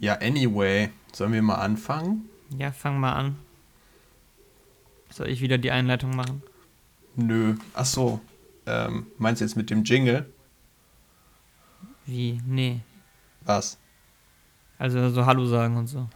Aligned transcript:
Ja, 0.00 0.14
anyway, 0.14 0.90
sollen 1.12 1.32
wir 1.32 1.42
mal 1.42 1.56
anfangen? 1.56 2.28
Ja, 2.56 2.70
fang 2.70 3.00
mal 3.00 3.14
an. 3.14 3.36
Soll 5.10 5.28
ich 5.28 5.40
wieder 5.40 5.58
die 5.58 5.72
Einleitung 5.72 6.14
machen? 6.14 6.42
Nö. 7.16 7.56
Ach 7.74 7.84
so. 7.84 8.20
Ähm, 8.66 9.08
meinst 9.18 9.40
du 9.40 9.44
jetzt 9.44 9.56
mit 9.56 9.70
dem 9.70 9.82
Jingle? 9.82 10.32
Wie? 12.06 12.40
Nee. 12.46 12.80
Was? 13.40 13.78
Also 14.78 15.10
so 15.10 15.26
Hallo 15.26 15.44
sagen 15.46 15.76
und 15.76 15.88
so. 15.88 16.08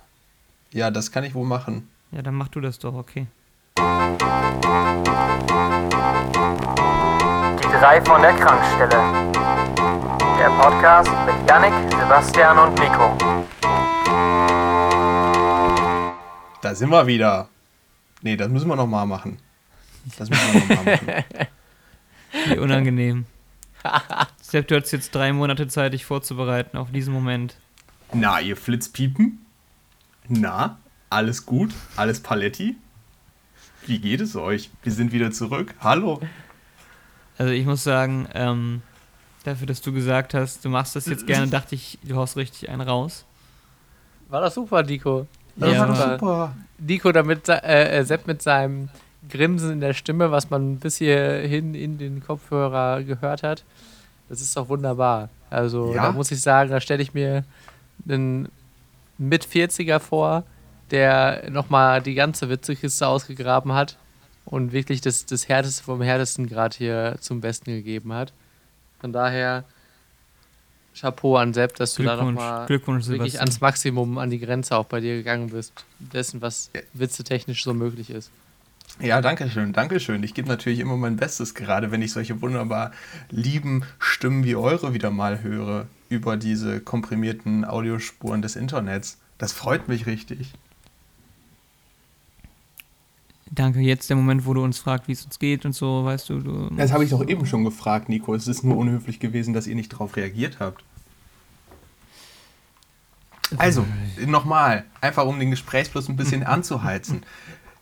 Ja, 0.73 0.91
das 0.93 1.11
kann 1.11 1.25
ich 1.25 1.35
wohl 1.35 1.47
machen. 1.47 1.89
Ja, 2.13 2.23
dann 2.23 2.35
mach 2.35 2.49
du 2.49 2.61
das 2.61 2.79
doch, 2.79 2.95
okay. 2.95 3.27
Die 3.79 3.83
drei 7.79 8.01
von 8.03 8.23
der 8.23 8.35
Krankstelle. 8.35 9.33
Der 10.39 10.51
Podcast 10.61 11.11
mit 11.27 11.49
Yannick, 11.51 11.73
Sebastian 11.91 12.59
und 12.59 12.79
Nico. 12.79 13.42
Da 16.63 16.77
sind 16.77 16.91
wir 16.91 17.09
wieder. 17.09 17.49
Nee, 18.23 18.37
das 18.37 18.49
müssen 18.49 18.69
wir 18.69 18.77
nochmal 18.77 19.05
machen. 19.05 19.39
Das 20.17 20.31
müssen 20.31 20.53
wir 20.53 20.61
nochmal 20.61 20.97
machen. 20.97 21.25
Wie 22.47 22.59
unangenehm. 22.59 23.27
Sepp, 24.41 24.69
du 24.69 24.77
hattest 24.77 24.93
jetzt 24.93 25.13
drei 25.13 25.33
Monate 25.33 25.67
Zeit, 25.67 25.93
dich 25.93 26.05
vorzubereiten 26.05 26.79
auf 26.79 26.93
diesen 26.93 27.13
Moment. 27.13 27.57
Na, 28.13 28.41
ihr 28.41 28.57
Flitzpiepen? 28.57 29.45
Na, 30.29 30.79
alles 31.11 31.47
gut? 31.47 31.75
Alles 31.97 32.21
Paletti? 32.21 32.77
Wie 33.87 33.99
geht 33.99 34.21
es 34.21 34.37
euch? 34.37 34.71
Wir 34.85 34.93
sind 34.93 35.11
wieder 35.11 35.33
zurück. 35.33 35.75
Hallo. 35.81 36.21
Also 37.39 37.53
ich 37.53 37.67
muss 37.67 37.83
sagen, 37.83 38.29
ähm, 38.35 38.83
dafür, 39.43 39.67
dass 39.67 39.81
du 39.83 39.93
gesagt 39.93 40.33
hast, 40.33 40.65
du 40.65 40.69
machst 40.69 40.95
das 40.95 41.07
jetzt 41.07 41.27
gerne, 41.27 41.49
dachte 41.51 41.75
ich, 41.75 41.99
du 42.05 42.15
haust 42.15 42.37
richtig 42.37 42.69
einen 42.69 42.83
raus. 42.83 43.25
War 44.29 44.41
das 44.41 44.55
super, 44.55 44.85
Nico? 44.85 45.27
Das 45.57 45.79
war 45.79 45.87
doch 45.89 45.97
super. 46.13 46.55
Nico 46.79 47.13
damit, 47.13 47.49
äh, 47.49 47.99
äh, 47.99 48.05
Sepp 48.05 48.27
mit 48.27 48.43
seinem 48.43 48.89
Grinsen 49.31 49.73
in 49.73 49.81
der 49.81 49.95
Stimme, 49.95 50.31
was 50.31 50.51
man 50.51 50.79
bis 50.79 50.97
hierhin 50.97 51.75
in 51.75 51.99
den 51.99 52.25
Kopfhörer 52.25 53.03
gehört 53.03 53.43
hat. 53.43 53.65
Das 54.29 54.41
ist 54.41 54.57
doch 54.57 54.69
wunderbar. 54.69 55.29
Also 55.51 55.95
Ja? 55.95 56.05
da 56.05 56.13
muss 56.13 56.31
ich 56.31 56.41
sagen, 56.41 56.71
da 56.71 56.81
stelle 56.81 57.03
ich 57.03 57.15
mir 57.15 57.45
einen 58.09 58.49
mit 59.19 59.45
40er 59.47 60.01
vor, 60.01 60.45
der 60.91 61.51
nochmal 61.51 62.03
die 62.03 62.15
ganze 62.15 62.49
Witzekiste 62.49 63.07
ausgegraben 63.07 63.73
hat 63.73 63.97
und 64.45 64.73
wirklich 64.73 65.01
das, 65.01 65.25
das 65.27 65.49
Härteste 65.49 65.85
vom 65.85 66.03
Härtesten 66.03 66.49
gerade 66.49 66.77
hier 66.77 67.17
zum 67.21 67.41
Besten 67.41 67.71
gegeben 67.71 68.13
hat. 68.13 68.33
Von 69.01 69.13
daher 69.13 69.65
Chapeau 70.95 71.37
an 71.37 71.55
Sepp, 71.55 71.77
dass 71.77 71.95
du 71.95 72.03
da 72.03 72.17
nochmal 72.17 72.69
wirklich 72.69 73.05
Sebastian. 73.05 73.41
ans 73.41 73.61
Maximum, 73.61 74.19
an 74.19 74.31
die 74.31 74.39
Grenze 74.39 74.77
auch 74.77 74.85
bei 74.85 75.01
dir 75.01 75.17
gegangen 75.17 75.51
bist, 75.51 75.73
dessen, 75.99 76.43
was 76.43 76.71
witzetechnisch 76.93 77.65
so 77.65 77.75
möglich 77.75 78.11
ist. 78.11 78.31
Ja, 79.01 79.21
danke 79.23 79.49
schön, 79.49 79.73
danke 79.73 80.01
schön. 80.01 80.23
Ich 80.23 80.35
gebe 80.35 80.49
natürlich 80.49 80.79
immer 80.79 80.97
mein 80.97 81.17
Bestes, 81.17 81.55
gerade 81.55 81.91
wenn 81.91 82.03
ich 82.03 82.13
solche 82.13 82.43
wunderbar 82.43 82.93
lieben 83.31 83.85
Stimmen 83.99 84.45
wie 84.45 84.55
eure 84.55 84.93
wieder 84.93 85.11
mal 85.11 85.43
höre 85.43 85.87
über 86.11 86.37
diese 86.37 86.81
komprimierten 86.81 87.65
Audiospuren 87.65 88.43
des 88.43 88.55
Internets. 88.55 89.19
Das 89.39 89.53
freut 89.53 89.89
mich 89.89 90.07
richtig. 90.07 90.53
Danke, 93.55 93.81
jetzt 93.81 94.09
der 94.09 94.17
Moment, 94.17 94.47
wo 94.47 94.55
du 94.55 94.65
uns 94.65 94.79
fragst, 94.79 95.09
wie 95.09 95.13
es 95.13 95.27
uns 95.27 95.39
geht 95.39 95.67
und 95.67 95.75
so, 95.75 96.07
weißt 96.07 96.31
du, 96.31 96.39
du. 96.41 96.71
Das 96.75 96.91
habe 96.91 97.05
ich 97.05 97.11
doch 97.11 97.27
eben 97.29 97.45
schon 97.45 97.65
gefragt, 97.65 98.09
Nico. 98.09 98.35
Es 98.35 98.49
ist 98.49 98.65
nur 98.65 98.79
unhöflich 98.79 99.21
gewesen, 99.21 99.53
dass 99.53 99.67
ihr 99.67 99.75
nicht 99.75 99.93
darauf 99.93 100.17
reagiert 100.17 100.57
habt. 100.59 100.83
Also, 103.59 103.85
nochmal, 104.27 104.87
einfach 105.03 105.27
um 105.27 105.39
den 105.39 105.51
Gesprächsfluss 105.51 106.09
ein 106.09 106.17
bisschen 106.17 106.43
anzuheizen. 106.45 107.27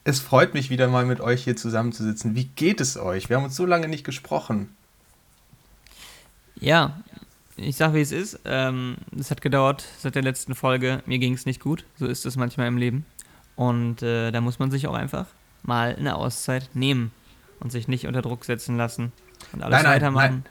Es 0.03 0.19
freut 0.19 0.55
mich 0.55 0.71
wieder 0.71 0.89
mal 0.89 1.07
mit 1.07 1.21
euch 1.21 1.45
hier 1.45 1.55
zusammenzusitzen. 1.55 2.35
Wie 2.35 2.47
geht 2.47 2.81
es 2.81 2.97
euch? 2.97 3.29
Wir 3.29 3.37
haben 3.37 3.45
uns 3.45 3.55
so 3.55 3.65
lange 3.65 3.87
nicht 3.87 4.03
gesprochen. 4.03 4.75
Ja, 6.57 7.01
ich 7.57 7.77
sag, 7.77 7.95
wie 7.95 8.01
es 8.01 8.11
ist. 8.11 8.41
Ähm, 8.45 8.97
es 9.17 9.31
hat 9.31 9.41
gedauert 9.41 9.85
seit 10.01 10.17
der 10.17 10.23
letzten 10.23 10.57
Folge. 10.57 11.01
Mir 11.07 11.21
ging 11.21 11.35
es 11.35 11.47
nicht 11.47 11.61
gut. 11.61 11.85
So 11.97 12.07
ist 12.07 12.27
es 12.27 12.35
manchmal 12.35 12.67
im 12.67 12.77
Leben. 12.77 13.07
Und 13.55 14.03
äh, 14.03 14.33
da 14.33 14.41
muss 14.41 14.59
man 14.59 14.73
sich 14.73 14.89
auch 14.89 14.95
einfach 14.95 15.27
mal 15.63 15.97
eine 15.97 16.17
Auszeit 16.17 16.71
nehmen 16.75 17.13
und 17.61 17.71
sich 17.73 17.89
nicht 17.89 18.07
unter 18.07 18.23
Druck 18.23 18.45
setzen 18.45 18.77
lassen 18.77 19.13
und 19.53 19.63
alles 19.63 19.77
Nein, 19.77 19.85
nein, 19.85 19.95
weitermachen. 19.95 20.45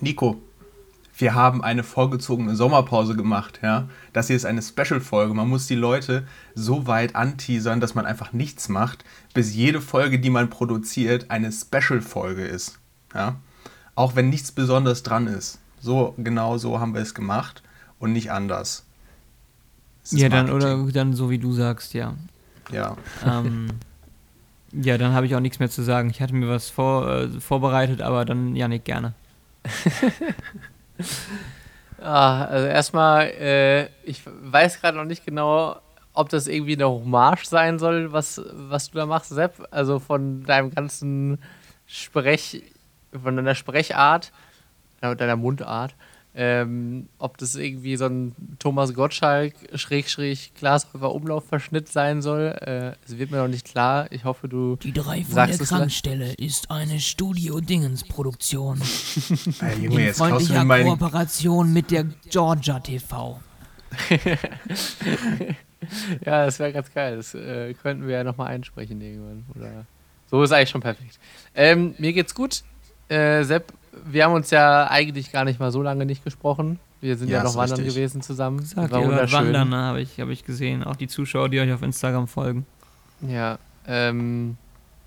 Nico, 0.00 0.42
wir 1.16 1.34
haben 1.34 1.62
eine 1.62 1.82
vorgezogene 1.84 2.56
Sommerpause 2.56 3.14
gemacht, 3.14 3.60
ja. 3.62 3.88
Das 4.12 4.26
hier 4.26 4.36
ist 4.36 4.44
eine 4.44 4.62
Special-Folge. 4.62 5.34
Man 5.34 5.48
muss 5.48 5.66
die 5.66 5.74
Leute 5.74 6.26
so 6.54 6.86
weit 6.86 7.14
anteasern, 7.14 7.80
dass 7.80 7.94
man 7.94 8.06
einfach 8.06 8.32
nichts 8.32 8.68
macht, 8.68 9.04
bis 9.34 9.54
jede 9.54 9.80
Folge, 9.80 10.18
die 10.18 10.30
man 10.30 10.50
produziert, 10.50 11.30
eine 11.30 11.52
Special-Folge 11.52 12.44
ist. 12.44 12.78
Ja. 13.14 13.36
Auch 13.94 14.16
wenn 14.16 14.30
nichts 14.30 14.52
Besonderes 14.52 15.02
dran 15.02 15.26
ist. 15.26 15.60
So, 15.80 16.14
genau 16.16 16.58
so 16.58 16.80
haben 16.80 16.94
wir 16.94 17.02
es 17.02 17.14
gemacht 17.14 17.62
und 17.98 18.12
nicht 18.12 18.32
anders. 18.32 18.84
Ja, 20.10 20.28
dann 20.28 20.46
Marketing. 20.48 20.82
oder 20.82 20.92
dann 20.92 21.12
so 21.14 21.30
wie 21.30 21.38
du 21.38 21.52
sagst, 21.52 21.94
ja. 21.94 22.14
Ja. 22.72 22.96
ähm, 23.24 23.68
ja, 24.72 24.98
dann 24.98 25.12
habe 25.12 25.26
ich 25.26 25.34
auch 25.34 25.40
nichts 25.40 25.58
mehr 25.58 25.70
zu 25.70 25.82
sagen. 25.82 26.10
Ich 26.10 26.20
hatte 26.20 26.34
mir 26.34 26.48
was 26.48 26.70
vor, 26.70 27.08
äh, 27.08 27.28
vorbereitet, 27.40 28.00
aber 28.02 28.24
dann 28.24 28.56
Janik 28.56 28.84
gerne. 28.84 29.14
Ah, 32.02 32.46
also 32.46 32.66
erstmal, 32.66 33.28
äh, 33.28 33.84
ich 34.02 34.22
weiß 34.26 34.80
gerade 34.80 34.96
noch 34.96 35.04
nicht 35.04 35.24
genau, 35.24 35.76
ob 36.14 36.28
das 36.30 36.48
irgendwie 36.48 36.74
eine 36.74 36.88
Hommage 36.88 37.46
sein 37.46 37.78
soll, 37.78 38.12
was, 38.12 38.42
was 38.52 38.90
du 38.90 38.98
da 38.98 39.06
machst, 39.06 39.30
Sepp. 39.30 39.68
Also 39.70 40.00
von 40.00 40.42
deinem 40.42 40.74
ganzen 40.74 41.38
Sprech, 41.86 42.64
von 43.12 43.36
deiner 43.36 43.54
Sprechart, 43.54 44.32
äh, 45.00 45.14
deiner 45.14 45.36
Mundart. 45.36 45.94
Ähm, 46.34 47.08
ob 47.18 47.36
das 47.36 47.56
irgendwie 47.56 47.96
so 47.96 48.06
ein 48.06 48.34
Thomas 48.58 48.94
Gottschalk 48.94 49.52
Schrägstrich 49.74 50.52
Glashäufer 50.54 51.14
Umlaufverschnitt 51.14 51.90
sein 51.90 52.22
soll, 52.22 52.56
äh, 52.60 52.92
es 53.04 53.18
wird 53.18 53.30
mir 53.30 53.36
noch 53.36 53.48
nicht 53.48 53.66
klar. 53.66 54.10
Ich 54.10 54.24
hoffe, 54.24 54.48
du 54.48 54.76
Die 54.76 54.92
drei 54.92 55.24
von 55.24 55.34
Sagst 55.34 55.60
der? 55.60 55.66
Krankstelle 55.66 56.32
ist 56.32 56.70
eine 56.70 57.00
Studio-Dingens-Produktion 57.00 58.80
Ey, 59.60 59.84
Junge, 59.84 60.00
in 60.00 60.06
jetzt 60.06 60.16
klaust 60.16 60.16
du 60.16 60.16
freundlicher 60.16 60.58
mir 60.60 60.64
meinen. 60.64 60.88
Kooperation 60.88 61.72
mit 61.72 61.90
der 61.90 62.04
Georgia 62.30 62.80
TV. 62.80 63.40
Ja, 66.24 66.46
das 66.46 66.58
wäre 66.58 66.72
ganz 66.72 66.92
geil. 66.92 67.16
Das 67.16 67.34
äh, 67.34 67.74
könnten 67.74 68.06
wir 68.06 68.14
ja 68.14 68.24
nochmal 68.24 68.48
einsprechen 68.48 69.00
irgendwann. 69.00 69.44
Oder 69.56 69.84
so 70.30 70.42
ist 70.42 70.52
eigentlich 70.52 70.70
schon 70.70 70.80
perfekt. 70.80 71.18
Ähm, 71.54 71.94
mir 71.98 72.12
geht's 72.12 72.34
gut. 72.34 72.62
Äh, 73.08 73.42
Sepp, 73.42 73.72
wir 74.04 74.24
haben 74.24 74.32
uns 74.34 74.50
ja 74.50 74.88
eigentlich 74.88 75.32
gar 75.32 75.44
nicht 75.44 75.60
mal 75.60 75.70
so 75.70 75.82
lange 75.82 76.06
nicht 76.06 76.24
gesprochen. 76.24 76.78
Wir 77.00 77.16
sind 77.16 77.28
ja, 77.28 77.38
Ja, 77.38 77.44
noch 77.44 77.56
wandern 77.56 77.78
richtig. 77.78 77.94
gewesen 77.94 78.22
zusammen. 78.22 78.62
Sagt 78.64 78.92
War 78.92 79.04
wunderschön. 79.04 79.38
wandern, 79.46 79.70
ne? 79.70 79.76
habe 79.76 80.00
ich, 80.00 80.20
hab 80.20 80.28
ich 80.28 80.44
gesehen. 80.44 80.84
Auch 80.84 80.96
die 80.96 81.08
Zuschauer, 81.08 81.48
die 81.48 81.60
euch 81.60 81.72
auf 81.72 81.82
Instagram 81.82 82.28
folgen. 82.28 82.64
Ja, 83.20 83.58
ähm, 83.86 84.56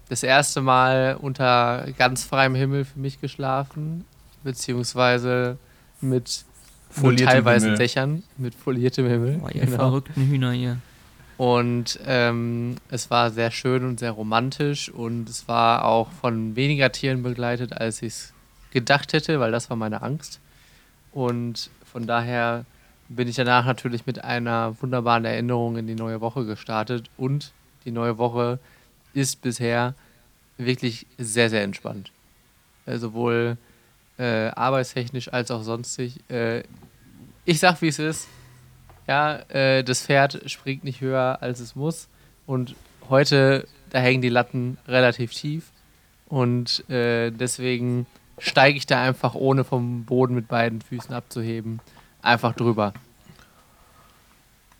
das 0.09 0.23
erste 0.23 0.61
Mal 0.61 1.17
unter 1.19 1.87
ganz 1.97 2.23
freiem 2.23 2.53
Himmel 2.55 2.85
für 2.85 2.99
mich 2.99 3.21
geschlafen, 3.21 4.05
beziehungsweise 4.43 5.57
mit 6.01 6.45
Foliertem 6.89 7.27
teilweise 7.27 7.65
Himmel. 7.65 7.77
Dächern, 7.77 8.23
mit 8.37 8.55
foliertem 8.55 9.07
Himmel. 9.07 9.37
Boah, 9.37 9.51
ihr 9.51 9.61
genau. 9.65 9.77
verrückten 9.77 10.27
Hühner 10.27 10.51
hier. 10.51 10.77
Und 11.37 11.99
ähm, 12.05 12.75
es 12.89 13.09
war 13.11 13.31
sehr 13.31 13.51
schön 13.51 13.83
und 13.83 13.99
sehr 13.99 14.11
romantisch 14.11 14.89
und 14.89 15.29
es 15.29 15.47
war 15.49 15.83
auch 15.83 16.09
von 16.21 16.55
weniger 16.55 16.91
Tieren 16.91 17.23
begleitet, 17.23 17.73
als 17.73 18.01
ich 18.01 18.13
es 18.13 18.33
gedacht 18.75 19.13
hätte, 19.13 19.39
weil 19.39 19.53
das 19.53 19.69
war 19.69 19.77
meine 19.77 20.01
Angst. 20.01 20.41
Und 21.13 21.69
von 21.85 22.05
daher 22.05 22.65
bin 23.07 23.29
ich 23.29 23.37
danach 23.37 23.65
natürlich 23.65 24.05
mit 24.05 24.23
einer 24.23 24.75
wunderbaren 24.81 25.23
Erinnerung 25.23 25.77
in 25.77 25.87
die 25.87 25.95
neue 25.95 26.19
Woche 26.19 26.45
gestartet 26.45 27.09
und 27.15 27.53
die 27.85 27.91
neue 27.91 28.17
Woche 28.17 28.59
ist 29.13 29.41
bisher 29.41 29.95
wirklich 30.57 31.07
sehr, 31.17 31.49
sehr 31.49 31.63
entspannt. 31.63 32.11
Äh, 32.85 32.97
sowohl 32.97 33.57
äh, 34.17 34.47
arbeitstechnisch 34.49 35.31
als 35.31 35.51
auch 35.51 35.63
sonstig. 35.63 36.19
Äh, 36.29 36.63
ich 37.45 37.59
sag, 37.59 37.81
wie 37.81 37.87
es 37.87 37.99
ist. 37.99 38.27
Ja, 39.07 39.37
äh, 39.49 39.85
das 39.85 40.01
Pferd 40.01 40.41
springt 40.51 40.83
nicht 40.83 40.99
höher, 40.99 41.37
als 41.39 41.61
es 41.61 41.75
muss. 41.75 42.09
Und 42.45 42.75
heute, 43.09 43.67
da 43.91 43.99
hängen 43.99 44.21
die 44.21 44.29
Latten 44.29 44.77
relativ 44.85 45.31
tief. 45.31 45.71
Und 46.27 46.89
äh, 46.89 47.31
deswegen 47.31 48.05
steige 48.37 48.77
ich 48.77 48.85
da 48.85 49.01
einfach, 49.01 49.35
ohne 49.35 49.63
vom 49.63 50.05
Boden 50.05 50.35
mit 50.35 50.47
beiden 50.47 50.81
Füßen 50.81 51.13
abzuheben, 51.13 51.79
einfach 52.21 52.53
drüber. 52.53 52.93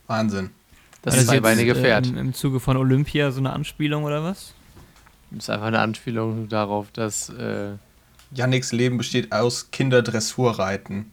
Wahnsinn. 0.08 0.52
Das 1.02 1.16
jetzt, 1.16 1.28
zweibeinige 1.28 1.72
äh, 1.72 1.76
Pferd. 1.76 2.08
Im, 2.08 2.18
Im 2.18 2.34
Zuge 2.34 2.60
von 2.60 2.78
Olympia 2.78 3.32
so 3.32 3.40
eine 3.40 3.54
Anspielung 3.54 4.04
oder 4.04 4.24
was? 4.24 4.54
Das 5.32 5.46
ist 5.46 5.50
einfach 5.50 5.68
eine 5.68 5.80
Anspielung 5.80 6.50
darauf, 6.50 6.92
dass 6.92 7.30
äh, 7.30 7.74
Yannicks 8.32 8.72
Leben 8.72 8.98
besteht 8.98 9.32
aus 9.32 9.72
Kinderdressurreiten. 9.72 11.12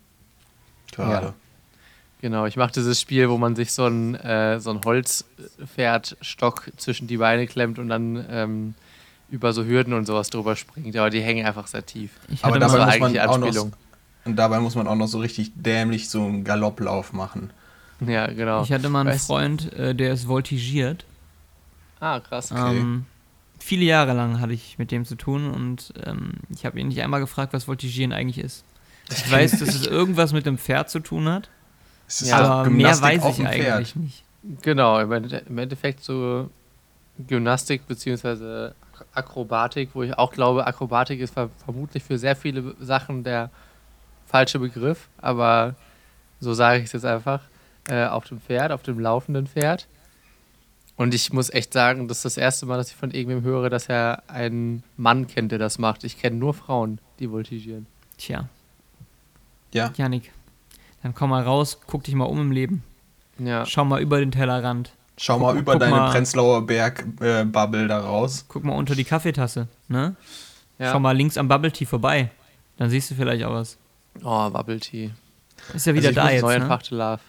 Gerade. 0.92 1.34
Genau, 2.20 2.46
ich 2.46 2.56
mache 2.56 2.72
dieses 2.72 3.00
Spiel, 3.00 3.28
wo 3.28 3.36
man 3.36 3.56
sich 3.56 3.72
so 3.72 3.86
ein, 3.86 4.14
äh, 4.14 4.60
so 4.60 4.70
ein 4.70 4.80
Holzpferdstock 4.84 6.70
zwischen 6.76 7.08
die 7.08 7.16
Beine 7.16 7.46
klemmt 7.46 7.78
und 7.80 7.88
dann 7.88 8.24
ähm, 8.30 8.74
über 9.32 9.52
so 9.52 9.64
Hürden 9.64 9.92
und 9.94 10.06
sowas 10.06 10.30
drüber 10.30 10.54
springt. 10.54 10.96
Aber 10.96 11.10
die 11.10 11.20
hängen 11.22 11.44
einfach 11.44 11.66
sehr 11.66 11.84
tief. 11.84 12.10
Ich 12.28 12.44
Aber 12.44 12.52
hatte 12.54 12.60
das 12.60 12.72
dabei 12.72 12.84
muss 12.84 12.98
man 13.00 13.04
eigentlich 13.08 13.12
die 13.22 13.28
auch 13.28 13.38
noch, 13.38 13.46
Anspielung. 13.48 13.72
und 14.26 14.36
dabei 14.36 14.60
muss 14.60 14.74
man 14.76 14.86
auch 14.86 14.94
noch 14.94 15.08
so 15.08 15.18
richtig 15.18 15.50
dämlich 15.56 16.08
so 16.08 16.24
einen 16.24 16.44
Galopplauf 16.44 17.12
machen. 17.12 17.50
Ja, 18.06 18.26
genau. 18.28 18.62
ich 18.62 18.72
hatte 18.72 18.88
mal 18.88 19.00
einen 19.00 19.10
Weißt- 19.18 19.26
Freund, 19.26 19.72
äh, 19.72 19.94
der 19.94 20.12
ist 20.12 20.24
voltigiert. 20.28 21.04
Ah, 22.00 22.20
krass. 22.20 22.52
Okay. 22.52 22.78
Ähm, 22.78 23.06
viele 23.58 23.84
Jahre 23.84 24.12
lang 24.12 24.40
hatte 24.40 24.52
ich 24.52 24.78
mit 24.78 24.90
dem 24.90 25.04
zu 25.04 25.14
tun 25.14 25.50
und 25.50 25.92
ähm, 26.04 26.32
ich 26.54 26.66
habe 26.66 26.78
ihn 26.80 26.88
nicht 26.88 27.00
einmal 27.00 27.20
gefragt, 27.20 27.52
was 27.52 27.68
Voltigieren 27.68 28.12
eigentlich 28.12 28.38
ist. 28.44 28.64
Ich 29.10 29.30
weiß, 29.30 29.52
dass 29.60 29.68
es 29.74 29.86
irgendwas 29.86 30.32
mit 30.32 30.46
dem 30.46 30.58
Pferd 30.58 30.88
zu 30.90 31.00
tun 31.00 31.28
hat, 31.28 31.48
Es 32.08 32.22
ist 32.22 32.28
Ja, 32.30 32.38
aber 32.38 32.70
mehr 32.70 33.00
weiß 33.00 33.24
ich 33.30 33.36
Pferd. 33.46 33.72
eigentlich 33.76 33.96
nicht. 33.96 34.24
Genau, 34.62 34.98
im 35.00 35.10
Ende- 35.12 35.42
im 35.48 35.56
Endeffekt 35.58 36.02
so 36.02 36.50
Gymnastik 37.28 37.86
Akrobatik, 39.12 39.90
wo 39.94 40.02
ich 40.02 40.16
auch 40.16 40.32
glaube, 40.32 40.66
Akrobatik 40.66 41.20
ist 41.20 41.34
ver 41.34 41.50
vermutlich 41.64 42.02
für 42.02 42.18
sehr 42.18 42.36
viele 42.36 42.74
Sachen 42.80 43.24
der 43.24 43.50
falsche 44.26 44.58
Begriff, 44.58 45.08
aber 45.18 45.74
so 46.40 46.54
sage 46.54 46.78
ich 46.78 46.86
es 46.86 46.92
jetzt 46.92 47.04
einfach, 47.04 47.40
äh, 47.88 48.06
auf 48.06 48.26
dem 48.26 48.40
Pferd, 48.40 48.72
auf 48.72 48.82
dem 48.82 48.98
laufenden 48.98 49.46
Pferd. 49.46 49.86
Und 50.96 51.14
ich 51.14 51.32
muss 51.32 51.50
echt 51.50 51.72
sagen, 51.72 52.06
das 52.06 52.18
ist 52.18 52.24
das 52.24 52.36
erste 52.36 52.66
Mal, 52.66 52.76
dass 52.76 52.90
ich 52.90 52.96
von 52.96 53.10
irgendwem 53.10 53.42
höre, 53.42 53.70
dass 53.70 53.88
er 53.88 54.22
einen 54.28 54.82
Mann 54.96 55.26
kennt, 55.26 55.50
der 55.50 55.58
das 55.58 55.78
macht. 55.78 56.04
Ich 56.04 56.18
kenne 56.18 56.36
nur 56.36 56.54
Frauen, 56.54 56.98
die 57.18 57.30
voltigieren. 57.30 57.86
Tja, 58.18 58.48
Ja, 59.72 59.92
Janik, 59.96 60.32
dann 61.02 61.14
komm 61.14 61.30
mal 61.30 61.42
raus, 61.42 61.80
guck 61.86 62.04
dich 62.04 62.14
mal 62.14 62.26
um 62.26 62.40
im 62.40 62.52
Leben. 62.52 62.84
Ja, 63.38 63.64
Schau 63.66 63.84
mal 63.84 64.00
über 64.00 64.20
den 64.20 64.30
Tellerrand. 64.30 64.92
Schau 65.18 65.38
mal 65.38 65.52
Guck- 65.52 65.60
über 65.62 65.72
guck 65.72 65.80
deine 65.80 65.96
mal. 65.96 66.10
Prenzlauer 66.10 66.66
Berg-Bubble 66.66 67.88
da 67.88 68.00
raus. 68.00 68.44
Guck 68.48 68.64
mal 68.64 68.74
unter 68.74 68.94
die 68.94 69.04
Kaffeetasse, 69.04 69.68
ne? 69.88 70.16
ja. 70.78 70.92
Schau 70.92 71.00
mal 71.00 71.12
links 71.16 71.36
am 71.36 71.48
Bubble 71.48 71.72
Tea 71.72 71.86
vorbei. 71.86 72.30
Dann 72.76 72.90
siehst 72.90 73.10
du 73.10 73.14
vielleicht 73.14 73.44
auch 73.44 73.52
was. 73.52 73.76
Oh, 74.22 74.50
Bubble 74.50 74.80
Tea. 74.80 75.10
Ist 75.74 75.86
ja 75.86 75.94
wieder 75.94 76.10
ich 76.10 76.16
da 76.16 76.30
jetzt, 76.30 76.42
Neu 76.42 76.58
ne? 76.58 76.78
Love. 76.90 77.20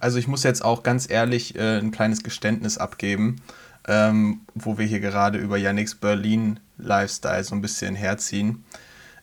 Also 0.00 0.18
ich 0.18 0.28
muss 0.28 0.42
jetzt 0.42 0.64
auch 0.64 0.82
ganz 0.82 1.10
ehrlich 1.10 1.56
äh, 1.56 1.78
ein 1.78 1.90
kleines 1.90 2.22
Geständnis 2.22 2.78
abgeben, 2.78 3.42
ähm, 3.88 4.40
wo 4.54 4.78
wir 4.78 4.86
hier 4.86 5.00
gerade 5.00 5.38
über 5.38 5.56
Yannicks 5.56 5.94
Berlin-Lifestyle 5.96 7.44
so 7.44 7.54
ein 7.54 7.60
bisschen 7.60 7.94
herziehen. 7.94 8.64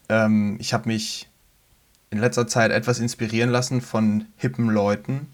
Ähm, 0.10 0.58
ich 0.60 0.74
habe 0.74 0.88
mich 0.90 1.28
in 2.10 2.20
letzter 2.20 2.48
Zeit 2.48 2.72
etwas 2.72 3.00
inspirieren 3.00 3.50
lassen 3.50 3.82
von 3.82 4.26
hippen 4.38 4.70
Leuten 4.70 5.28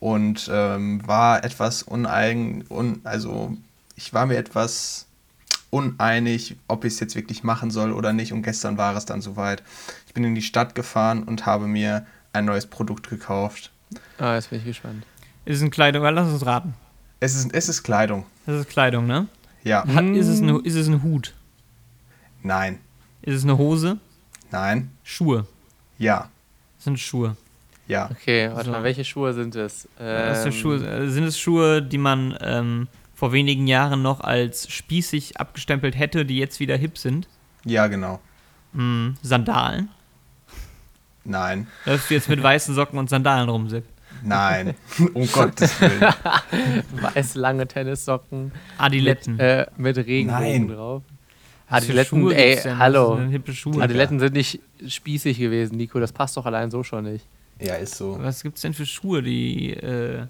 und 0.00 0.50
ähm, 0.52 1.06
war 1.06 1.44
etwas 1.44 1.82
uneigen, 1.82 2.64
un, 2.68 3.00
also 3.04 3.56
ich 3.94 4.12
war 4.12 4.26
mir 4.26 4.38
etwas 4.38 5.06
uneinig, 5.68 6.56
ob 6.66 6.84
ich 6.84 6.94
es 6.94 7.00
jetzt 7.00 7.14
wirklich 7.14 7.44
machen 7.44 7.70
soll 7.70 7.92
oder 7.92 8.12
nicht 8.12 8.32
und 8.32 8.42
gestern 8.42 8.76
war 8.76 8.96
es 8.96 9.04
dann 9.04 9.20
soweit. 9.20 9.62
Ich 10.06 10.14
bin 10.14 10.24
in 10.24 10.34
die 10.34 10.42
Stadt 10.42 10.74
gefahren 10.74 11.22
und 11.22 11.46
habe 11.46 11.68
mir 11.68 12.06
ein 12.32 12.46
neues 12.46 12.66
Produkt 12.66 13.08
gekauft. 13.08 13.70
Ah, 14.18 14.34
jetzt 14.34 14.50
bin 14.50 14.58
ich 14.58 14.64
gespannt. 14.64 15.04
Ist 15.44 15.56
es 15.56 15.62
eine 15.62 15.70
Kleidung? 15.70 16.02
Lass 16.02 16.28
uns 16.28 16.44
raten. 16.44 16.74
Es 17.20 17.34
ist, 17.34 17.52
es 17.52 17.68
ist 17.68 17.82
Kleidung. 17.82 18.24
Das 18.46 18.60
ist 18.60 18.68
Kleidung, 18.68 19.06
ne? 19.06 19.26
Ja. 19.62 19.86
Hat, 19.86 20.04
ist, 20.04 20.28
es 20.28 20.40
eine, 20.40 20.58
ist 20.60 20.74
es 20.74 20.88
ein 20.88 21.02
Hut? 21.02 21.34
Nein. 22.42 22.78
Ist 23.22 23.34
es 23.34 23.44
eine 23.44 23.58
Hose? 23.58 23.98
Nein. 24.50 24.90
Schuhe. 25.04 25.46
Ja. 25.98 26.30
Das 26.76 26.84
sind 26.84 26.98
Schuhe. 26.98 27.36
Ja. 27.90 28.08
Okay, 28.10 28.48
warte 28.52 28.66
So. 28.66 28.70
mal, 28.70 28.82
welche 28.84 29.04
Schuhe 29.04 29.32
sind 29.32 29.54
es? 29.56 29.88
Das 29.98 30.42
sind, 30.44 30.52
Ähm, 30.52 30.58
Schuhe. 30.58 30.76
äh, 30.86 31.08
sind 31.08 31.24
es 31.24 31.38
Schuhe, 31.38 31.82
die 31.82 31.98
man 31.98 32.36
ähm, 32.40 32.88
vor 33.14 33.32
wenigen 33.32 33.66
Jahren 33.66 34.00
noch 34.02 34.20
als 34.20 34.70
spießig 34.70 35.38
abgestempelt 35.38 35.98
hätte, 35.98 36.24
die 36.24 36.38
jetzt 36.38 36.60
wieder 36.60 36.76
hip 36.76 36.96
sind? 36.96 37.26
Ja, 37.64 37.88
genau. 37.88 38.20
Hm, 38.74 39.16
Sandalen. 39.22 39.88
Nein. 41.24 41.66
Läufst 41.84 42.10
du 42.10 42.14
jetzt 42.14 42.28
mit 42.28 42.42
weißen 42.42 42.74
Socken 42.74 42.98
und 42.98 43.10
Sandalen 43.10 43.48
rum, 43.48 43.68
Sepp? 43.68 43.84
Nein. 44.22 44.74
um 45.14 45.30
Gottes 45.30 45.80
Willen. 45.80 46.00
Weiß 47.14 47.34
lange 47.34 47.66
Tennissocken 47.66 48.52
Adiletten. 48.78 49.32
mit, 49.34 49.40
äh, 49.42 49.66
mit 49.76 49.96
Regenbogen 49.96 50.66
Nein. 50.66 50.68
drauf. 50.68 51.02
Adiletten, 51.68 52.20
Schuhe 52.20 52.34
ey, 52.34 52.56
hallo. 52.56 53.10
Das 53.10 53.18
sind 53.20 53.30
hippe 53.30 53.52
Schuhe. 53.52 53.82
Adiletten 53.82 54.18
sind 54.18 54.34
nicht 54.34 54.60
spießig 54.86 55.38
gewesen, 55.38 55.76
Nico. 55.76 56.00
Das 56.00 56.12
passt 56.12 56.36
doch 56.36 56.46
allein 56.46 56.70
so 56.70 56.82
schon 56.82 57.04
nicht. 57.04 57.26
Ja, 57.60 57.74
ist 57.74 57.96
so. 57.96 58.16
Was 58.20 58.42
gibt's 58.42 58.62
denn 58.62 58.74
für 58.74 58.86
Schuhe, 58.86 59.22
die. 59.22 59.72
Äh, 59.72 60.26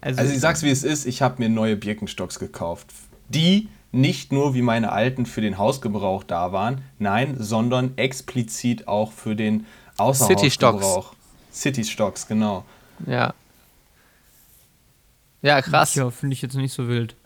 also, 0.00 0.20
Also 0.20 0.32
ich 0.32 0.40
sag's 0.40 0.62
wie 0.62 0.70
es 0.70 0.84
ist, 0.84 1.06
ich 1.06 1.22
habe 1.22 1.36
mir 1.38 1.48
neue 1.48 1.76
Birkenstocks 1.76 2.38
gekauft. 2.38 2.92
Die 3.28 3.68
nicht 3.92 4.32
nur 4.32 4.54
wie 4.54 4.62
meine 4.62 4.92
alten 4.92 5.26
für 5.26 5.40
den 5.40 5.58
Hausgebrauch 5.58 6.22
da 6.24 6.52
waren, 6.52 6.82
nein, 6.98 7.36
sondern 7.38 7.96
explizit 7.96 8.86
auch 8.86 9.12
für 9.12 9.34
den 9.34 9.66
Außerhausgebrauch. 9.96 11.14
City 11.52 11.84
Stocks, 11.84 12.26
genau. 12.26 12.64
Ja. 13.06 13.34
Ja, 15.42 15.62
krass. 15.62 15.94
Ja, 15.94 16.10
finde 16.10 16.34
ich 16.34 16.42
jetzt 16.42 16.54
nicht 16.54 16.72
so 16.72 16.88
wild. 16.88 17.16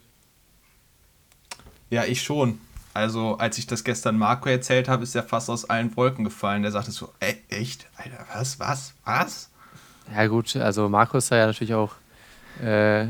Ja, 1.90 2.04
ich 2.04 2.22
schon. 2.22 2.58
Also, 2.94 3.38
als 3.38 3.56
ich 3.58 3.66
das 3.66 3.84
gestern 3.84 4.18
Marco 4.18 4.48
erzählt 4.48 4.88
habe, 4.88 5.02
ist 5.02 5.14
er 5.14 5.22
fast 5.22 5.48
aus 5.48 5.64
allen 5.68 5.96
Wolken 5.96 6.24
gefallen. 6.24 6.62
Der 6.62 6.72
sagte 6.72 6.90
so, 6.90 7.10
ey, 7.20 7.42
echt? 7.48 7.86
Alter, 7.96 8.26
was, 8.34 8.60
was, 8.60 8.94
was? 9.04 9.50
Ja, 10.14 10.26
gut, 10.26 10.54
also 10.56 10.88
Markus 10.88 11.24
ist 11.24 11.30
ja 11.30 11.46
natürlich 11.46 11.74
auch. 11.74 11.94
Äh, 12.62 13.08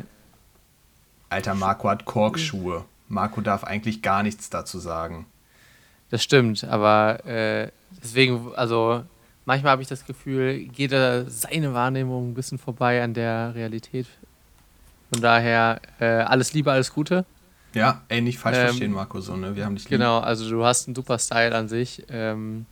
Alter, 1.30 1.54
Marco 1.54 1.88
hat 1.88 2.04
Korkschuhe. 2.04 2.84
Marco 3.08 3.40
darf 3.40 3.64
eigentlich 3.64 4.02
gar 4.02 4.22
nichts 4.22 4.50
dazu 4.50 4.78
sagen. 4.78 5.26
das 6.10 6.22
stimmt, 6.22 6.64
aber 6.64 7.24
äh, 7.26 7.70
deswegen, 8.02 8.54
also 8.54 9.02
manchmal 9.44 9.72
habe 9.72 9.82
ich 9.82 9.88
das 9.88 10.06
Gefühl, 10.06 10.64
geht 10.66 10.92
da 10.92 11.24
seine 11.28 11.74
Wahrnehmung 11.74 12.30
ein 12.30 12.34
bisschen 12.34 12.58
vorbei 12.58 13.02
an 13.02 13.14
der 13.14 13.54
Realität. 13.54 14.06
Von 15.12 15.20
daher, 15.22 15.80
äh, 15.98 16.04
alles 16.04 16.52
Liebe, 16.54 16.70
alles 16.70 16.92
Gute. 16.92 17.24
Ja, 17.74 18.02
ey, 18.08 18.20
nicht 18.20 18.38
falsch 18.38 18.58
Ähm, 18.58 18.66
verstehen, 18.66 18.92
Marco, 18.92 19.20
so, 19.20 19.36
ne? 19.36 19.56
Wir 19.56 19.64
haben 19.64 19.74
dich 19.74 19.84
lieb. 19.84 19.98
Genau, 19.98 20.18
also 20.18 20.48
du 20.48 20.64
hast 20.64 20.88
einen 20.88 20.94
super 20.94 21.18
Style 21.18 21.54
an 21.54 21.68
sich. 21.68 22.04
Ähm, 22.08 22.66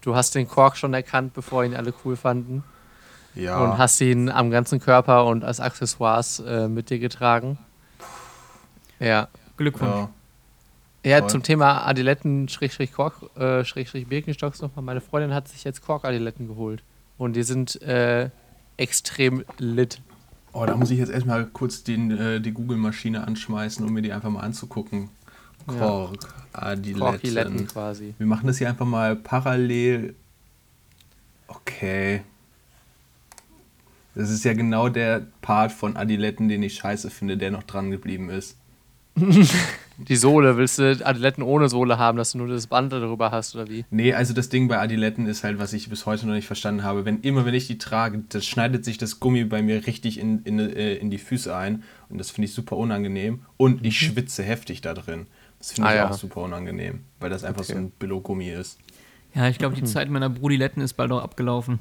du 0.00 0.14
hast 0.16 0.34
den 0.34 0.48
Kork 0.48 0.76
schon 0.76 0.94
erkannt, 0.94 1.34
bevor 1.34 1.64
ihn 1.64 1.74
alle 1.74 1.92
cool 2.04 2.16
fanden. 2.16 2.64
Ja. 3.34 3.58
Und 3.58 3.78
hast 3.78 4.00
ihn 4.00 4.28
am 4.28 4.50
ganzen 4.50 4.80
Körper 4.80 5.24
und 5.26 5.44
als 5.44 5.60
Accessoires 5.60 6.40
äh, 6.40 6.68
mit 6.68 6.90
dir 6.90 6.98
getragen. 6.98 7.58
Ja. 8.98 9.28
Glückwunsch. 9.56 9.94
ja. 9.94 10.10
Ja, 11.04 11.18
Voll. 11.18 11.30
zum 11.30 11.42
Thema 11.42 11.84
Adiletten, 11.84 12.48
Schrägstrich 12.48 12.92
Kork, 12.92 13.36
äh, 13.36 13.64
Schrägstrich 13.64 14.06
Birkenstocks 14.06 14.62
nochmal. 14.62 14.84
Meine 14.84 15.00
Freundin 15.00 15.34
hat 15.34 15.48
sich 15.48 15.64
jetzt 15.64 15.84
Kork-Adiletten 15.84 16.46
geholt. 16.46 16.84
Und 17.18 17.34
die 17.34 17.42
sind 17.42 17.82
äh, 17.82 18.30
extrem 18.76 19.44
lit. 19.58 20.00
Oh, 20.52 20.66
da 20.66 20.76
muss 20.76 20.90
ich 20.90 20.98
jetzt 20.98 21.10
erstmal 21.10 21.46
kurz 21.46 21.82
den, 21.82 22.10
äh, 22.10 22.40
die 22.40 22.52
Google-Maschine 22.52 23.26
anschmeißen, 23.26 23.86
um 23.86 23.92
mir 23.92 24.02
die 24.02 24.12
einfach 24.12 24.30
mal 24.30 24.40
anzugucken. 24.40 25.08
Ja. 25.66 25.78
Kork, 25.78 26.34
Adiletten. 26.52 27.00
Korkiletten 27.00 27.66
quasi. 27.66 28.14
Wir 28.18 28.26
machen 28.26 28.46
das 28.46 28.58
hier 28.58 28.68
einfach 28.68 28.86
mal 28.86 29.16
parallel. 29.16 30.14
Okay. 31.48 32.22
Das 34.14 34.30
ist 34.30 34.44
ja 34.44 34.52
genau 34.52 34.88
der 34.88 35.26
Part 35.40 35.72
von 35.72 35.96
Adiletten, 35.96 36.48
den 36.48 36.62
ich 36.62 36.74
scheiße 36.74 37.08
finde, 37.10 37.38
der 37.38 37.50
noch 37.50 37.62
dran 37.62 37.90
geblieben 37.90 38.28
ist. 38.28 38.56
Die 39.98 40.16
Sohle, 40.16 40.56
willst 40.56 40.78
du 40.78 41.06
Adiletten 41.06 41.42
ohne 41.42 41.68
Sohle 41.68 41.98
haben, 41.98 42.16
dass 42.18 42.32
du 42.32 42.38
nur 42.38 42.48
das 42.48 42.66
Band 42.66 42.92
darüber 42.92 43.30
hast 43.30 43.54
oder 43.54 43.68
wie? 43.68 43.84
Nee, 43.90 44.14
also 44.14 44.32
das 44.34 44.48
Ding 44.48 44.66
bei 44.66 44.78
Adiletten 44.80 45.26
ist 45.26 45.44
halt, 45.44 45.58
was 45.58 45.72
ich 45.74 45.88
bis 45.90 46.06
heute 46.06 46.26
noch 46.26 46.34
nicht 46.34 46.46
verstanden 46.46 46.82
habe. 46.82 47.04
Wenn 47.04 47.20
immer, 47.20 47.44
wenn 47.44 47.54
ich 47.54 47.66
die 47.66 47.78
trage, 47.78 48.24
das 48.30 48.46
schneidet 48.46 48.84
sich 48.84 48.98
das 48.98 49.20
Gummi 49.20 49.44
bei 49.44 49.62
mir 49.62 49.86
richtig 49.86 50.18
in, 50.18 50.42
in, 50.44 50.58
äh, 50.58 50.94
in 50.94 51.10
die 51.10 51.18
Füße 51.18 51.54
ein. 51.54 51.82
Und 52.08 52.18
das 52.18 52.30
finde 52.30 52.46
ich 52.46 52.54
super 52.54 52.76
unangenehm. 52.78 53.42
Und 53.58 53.84
ich 53.84 53.98
schwitze 54.00 54.42
heftig 54.42 54.80
da 54.80 54.94
drin. 54.94 55.26
Das 55.58 55.72
finde 55.72 55.88
Ah, 55.88 55.92
ich 55.92 55.96
ja. 55.98 56.08
auch 56.10 56.14
super 56.14 56.40
unangenehm, 56.40 57.00
weil 57.20 57.30
das 57.30 57.44
einfach 57.44 57.62
so 57.62 57.74
Okay. 57.74 57.82
ein 57.82 57.90
Billo-Gummi 57.92 58.48
ist. 58.50 58.78
Ja, 59.34 59.48
ich 59.48 59.58
glaube, 59.58 59.76
die 59.76 59.84
Zeit 59.84 60.10
meiner 60.10 60.28
Brudiletten 60.30 60.82
ist 60.82 60.94
bald 60.94 61.12
auch 61.12 61.22
abgelaufen. 61.22 61.78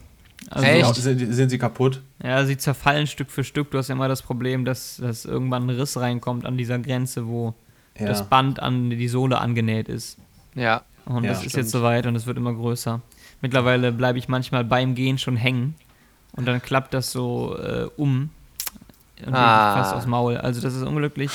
Also, 0.50 0.66
Echt? 0.68 0.82
Ja, 0.82 0.94
sind, 0.94 1.34
sind 1.34 1.50
sie 1.50 1.58
kaputt? 1.58 2.02
Ja, 2.24 2.44
sie 2.46 2.58
zerfallen 2.58 3.08
Stück 3.08 3.32
für 3.32 3.44
Stück. 3.44 3.72
Du 3.72 3.78
hast 3.78 3.88
ja 3.88 3.96
immer 3.96 4.08
das 4.08 4.22
Problem, 4.22 4.66
dass, 4.66 4.98
dass 4.98 5.24
irgendwann 5.26 5.68
ein 5.68 5.70
Riss 5.70 5.98
reinkommt 5.98 6.46
an 6.46 6.58
dieser 6.58 6.78
Grenze, 6.80 7.28
wo 7.28 7.54
Ja. 7.98 8.08
das 8.08 8.28
Band 8.28 8.60
an 8.62 8.90
die 8.90 9.08
Sohle 9.08 9.40
angenäht 9.40 9.88
ist. 9.88 10.18
Ja. 10.56 10.82
Und 11.06 11.24
Ja, 11.24 11.30
das 11.32 11.40
ist 11.44 11.52
stimmt. 11.52 11.64
jetzt 11.66 11.72
soweit 11.72 12.06
und 12.06 12.16
es 12.16 12.26
wird 12.26 12.38
immer 12.38 12.54
größer. 12.54 13.02
Mittlerweile 13.42 13.92
bleibe 13.92 14.20
ich 14.20 14.28
manchmal 14.28 14.64
beim 14.66 14.94
Gehen 14.96 15.18
schon 15.18 15.36
hängen 15.38 15.76
und 16.34 16.46
dann 16.48 16.62
klappt 16.62 16.94
das 16.94 17.12
so 17.12 17.58
äh, 17.58 17.88
um 17.98 18.30
und 19.26 19.34
Ah. 19.34 19.76
fast 19.76 19.94
aufs 19.94 20.06
Maul. 20.06 20.38
Also 20.38 20.62
das 20.62 20.76
ist 20.76 20.84
unglücklich. 20.84 21.32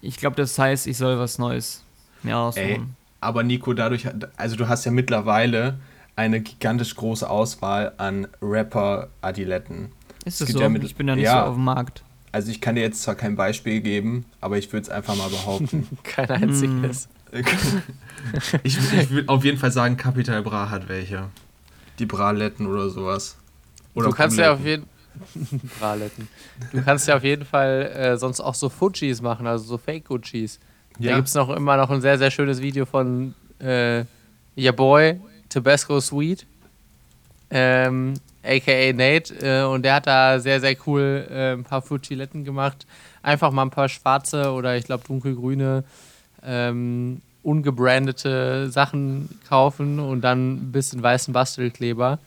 Ich 0.00 0.16
glaube, 0.18 0.36
das 0.36 0.58
heißt, 0.58 0.86
ich 0.86 0.96
soll 0.98 1.18
was 1.18 1.38
Neues 1.38 1.82
mir 2.22 2.32
Ey, 2.32 2.36
aussuchen. 2.36 2.96
aber 3.20 3.42
Nico, 3.42 3.72
dadurch, 3.72 4.06
also 4.36 4.56
du 4.56 4.68
hast 4.68 4.84
ja 4.84 4.90
mittlerweile 4.92 5.78
eine 6.16 6.40
gigantisch 6.40 6.94
große 6.96 7.28
Auswahl 7.28 7.92
an 7.96 8.26
Rapper-Adiletten. 8.40 9.92
Ist 10.24 10.40
Es 10.40 10.46
das 10.46 10.50
so? 10.50 10.60
ja 10.60 10.68
mit- 10.68 10.84
ich 10.84 10.94
bin 10.96 11.06
da 11.06 11.16
nicht 11.16 11.24
ja. 11.24 11.42
so 11.44 11.50
auf 11.50 11.54
dem 11.56 11.64
Markt. 11.64 12.02
Also 12.32 12.50
ich 12.50 12.60
kann 12.60 12.74
dir 12.74 12.80
jetzt 12.82 13.02
zwar 13.02 13.14
kein 13.14 13.36
Beispiel 13.36 13.80
geben, 13.80 14.24
aber 14.40 14.58
ich 14.58 14.72
würde 14.72 14.82
es 14.84 14.88
einfach 14.90 15.14
mal 15.16 15.28
behaupten. 15.28 15.86
Kein 16.02 16.28
einziges. 16.30 17.08
ich 18.64 18.76
ich 18.92 19.10
würde 19.10 19.28
auf 19.28 19.44
jeden 19.44 19.58
Fall 19.58 19.70
sagen, 19.70 19.96
Capital 19.96 20.42
Bra 20.42 20.68
hat 20.70 20.88
welche. 20.88 21.28
Die 22.00 22.06
Braletten 22.06 22.66
oder 22.66 22.90
sowas. 22.90 23.36
Oder 23.94 24.08
du 24.08 24.14
kannst 24.14 24.36
ja 24.38 24.52
auf 24.52 24.58
Buletten. 24.58 24.86
jeden 25.46 25.70
Braletten. 25.78 26.28
Du 26.72 26.82
kannst 26.82 27.06
ja 27.06 27.16
auf 27.16 27.22
jeden 27.24 27.44
Fall 27.44 27.92
äh, 27.94 28.16
sonst 28.16 28.40
auch 28.40 28.54
so 28.54 28.68
Fujis 28.68 29.22
machen, 29.22 29.46
also 29.46 29.64
so 29.64 29.78
Fake 29.78 30.06
Guccis. 30.06 30.58
Da 30.98 31.10
Ja. 31.10 31.16
gibt 31.16 31.28
es 31.28 31.34
noch 31.34 31.50
immer 31.50 31.76
noch 31.76 31.90
ein 31.90 32.00
sehr, 32.00 32.18
sehr 32.18 32.32
schönes 32.32 32.60
Video 32.60 32.84
von 32.84 33.34
äh, 33.60 34.04
Your 34.56 34.72
Boy, 34.72 35.20
Tabasco 35.54 36.00
Sweet, 36.00 36.46
ähm, 37.50 38.14
aka 38.42 38.92
Nate. 38.92 39.34
Äh, 39.40 39.64
und 39.64 39.84
der 39.84 39.94
hat 39.94 40.06
da 40.08 40.40
sehr, 40.40 40.60
sehr 40.60 40.76
cool 40.86 41.26
äh, 41.30 41.52
ein 41.52 41.62
paar 41.62 41.80
Fujiletten 41.80 42.44
gemacht. 42.44 42.86
Einfach 43.22 43.52
mal 43.52 43.62
ein 43.62 43.70
paar 43.70 43.88
schwarze 43.88 44.50
oder 44.52 44.76
ich 44.76 44.84
glaube 44.84 45.04
dunkelgrüne, 45.06 45.84
ähm, 46.42 47.22
ungebrandete 47.44 48.68
Sachen 48.70 49.38
kaufen 49.48 50.00
und 50.00 50.22
dann 50.22 50.54
ein 50.54 50.72
bisschen 50.72 51.02
weißen 51.02 51.32
Bastelkleber. 51.32 52.18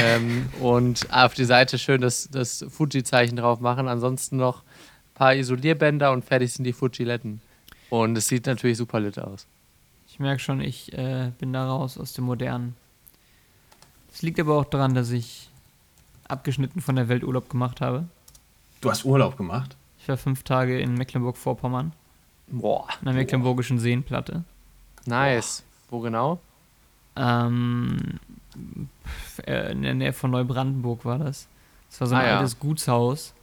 ähm, 0.00 0.48
und 0.60 1.08
auf 1.10 1.34
die 1.34 1.44
Seite 1.46 1.76
schön 1.76 2.00
das, 2.00 2.28
das 2.30 2.64
Fuji-Zeichen 2.68 3.36
drauf 3.36 3.58
machen. 3.58 3.88
Ansonsten 3.88 4.36
noch 4.36 4.62
ein 4.62 5.14
paar 5.14 5.34
Isolierbänder 5.34 6.12
und 6.12 6.24
fertig 6.24 6.52
sind 6.52 6.64
die 6.64 6.72
Fujiletten. 6.72 7.40
Und 7.88 8.16
es 8.16 8.28
sieht 8.28 8.46
natürlich 8.46 8.78
super 8.78 9.00
lit 9.00 9.18
aus. 9.18 9.48
Ich 10.12 10.18
merke 10.18 10.40
schon, 10.40 10.60
ich 10.60 10.92
äh, 10.92 11.32
bin 11.38 11.52
da 11.52 11.66
raus 11.66 11.96
aus 11.98 12.12
dem 12.12 12.24
Modernen. 12.24 12.76
Es 14.12 14.22
liegt 14.22 14.40
aber 14.40 14.58
auch 14.58 14.64
daran, 14.64 14.94
dass 14.94 15.10
ich 15.10 15.48
abgeschnitten 16.28 16.80
von 16.80 16.96
der 16.96 17.08
Welt 17.08 17.24
Urlaub 17.24 17.48
gemacht 17.48 17.80
habe. 17.80 18.06
Du 18.80 18.90
hast 18.90 19.04
Urlaub 19.04 19.36
gemacht? 19.36 19.76
Ich 20.00 20.08
war 20.08 20.16
fünf 20.16 20.42
Tage 20.42 20.78
in 20.80 20.94
Mecklenburg-Vorpommern, 20.94 21.92
Boah. 22.48 22.86
in 23.00 23.04
der 23.06 23.14
Mecklenburgischen 23.14 23.78
Seenplatte. 23.78 24.44
Nice. 25.06 25.62
Wo 25.90 26.00
genau? 26.00 26.40
Ähm, 27.16 28.18
äh, 29.46 29.72
in 29.72 29.82
der 29.82 29.94
Nähe 29.94 30.12
von 30.12 30.30
Neubrandenburg 30.30 31.04
war 31.04 31.18
das. 31.18 31.46
Das 31.90 32.00
war 32.00 32.06
so 32.08 32.14
ein 32.14 32.20
Ah, 32.22 32.26
ja. 32.28 32.36
altes 32.38 32.58
Gutshaus, 32.58 33.34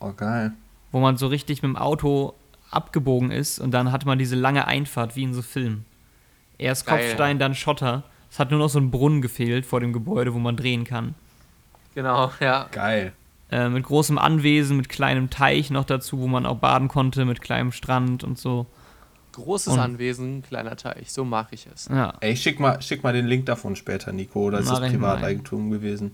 Oh, 0.00 0.12
geil. 0.12 0.52
wo 0.92 1.00
man 1.00 1.16
so 1.16 1.26
richtig 1.28 1.62
mit 1.62 1.70
dem 1.70 1.76
Auto 1.76 2.34
abgebogen 2.70 3.30
ist 3.30 3.58
und 3.58 3.70
dann 3.72 3.92
hat 3.92 4.04
man 4.06 4.18
diese 4.18 4.36
lange 4.36 4.66
Einfahrt 4.66 5.16
wie 5.16 5.22
in 5.24 5.34
so 5.34 5.42
Filmen. 5.42 5.84
Erst 6.58 6.86
Geil. 6.86 6.98
Kopfstein, 6.98 7.38
dann 7.38 7.54
Schotter. 7.54 8.04
Es 8.30 8.38
hat 8.38 8.50
nur 8.50 8.60
noch 8.60 8.68
so 8.68 8.78
ein 8.78 8.90
Brunnen 8.90 9.22
gefehlt 9.22 9.66
vor 9.66 9.80
dem 9.80 9.92
Gebäude, 9.92 10.34
wo 10.34 10.38
man 10.38 10.56
drehen 10.56 10.84
kann. 10.84 11.14
Genau, 11.94 12.30
ja. 12.40 12.68
Geil. 12.70 13.12
Äh, 13.50 13.68
mit 13.68 13.82
großem 13.84 14.16
Anwesen, 14.18 14.76
mit 14.76 14.88
kleinem 14.88 15.28
Teich 15.30 15.70
noch 15.70 15.84
dazu, 15.84 16.20
wo 16.20 16.28
man 16.28 16.46
auch 16.46 16.58
baden 16.58 16.86
konnte, 16.86 17.24
mit 17.24 17.40
kleinem 17.40 17.72
Strand 17.72 18.22
und 18.22 18.38
so. 18.38 18.66
Großes 19.32 19.72
Und- 19.74 19.80
Anwesen, 19.80 20.42
kleiner 20.42 20.76
Teich. 20.76 21.10
So 21.12 21.24
mag 21.24 21.48
ich 21.50 21.66
es. 21.72 21.88
Ja, 21.88 22.14
Ey, 22.20 22.36
schick 22.36 22.60
mal, 22.60 22.80
schick 22.82 23.02
mal 23.02 23.12
den 23.12 23.26
Link 23.26 23.46
davon 23.46 23.74
später, 23.74 24.12
Nico. 24.12 24.40
Oder 24.44 24.60
ist 24.60 24.70
das. 24.70 24.78
Privateigentum 24.80 25.70
gewesen? 25.70 26.12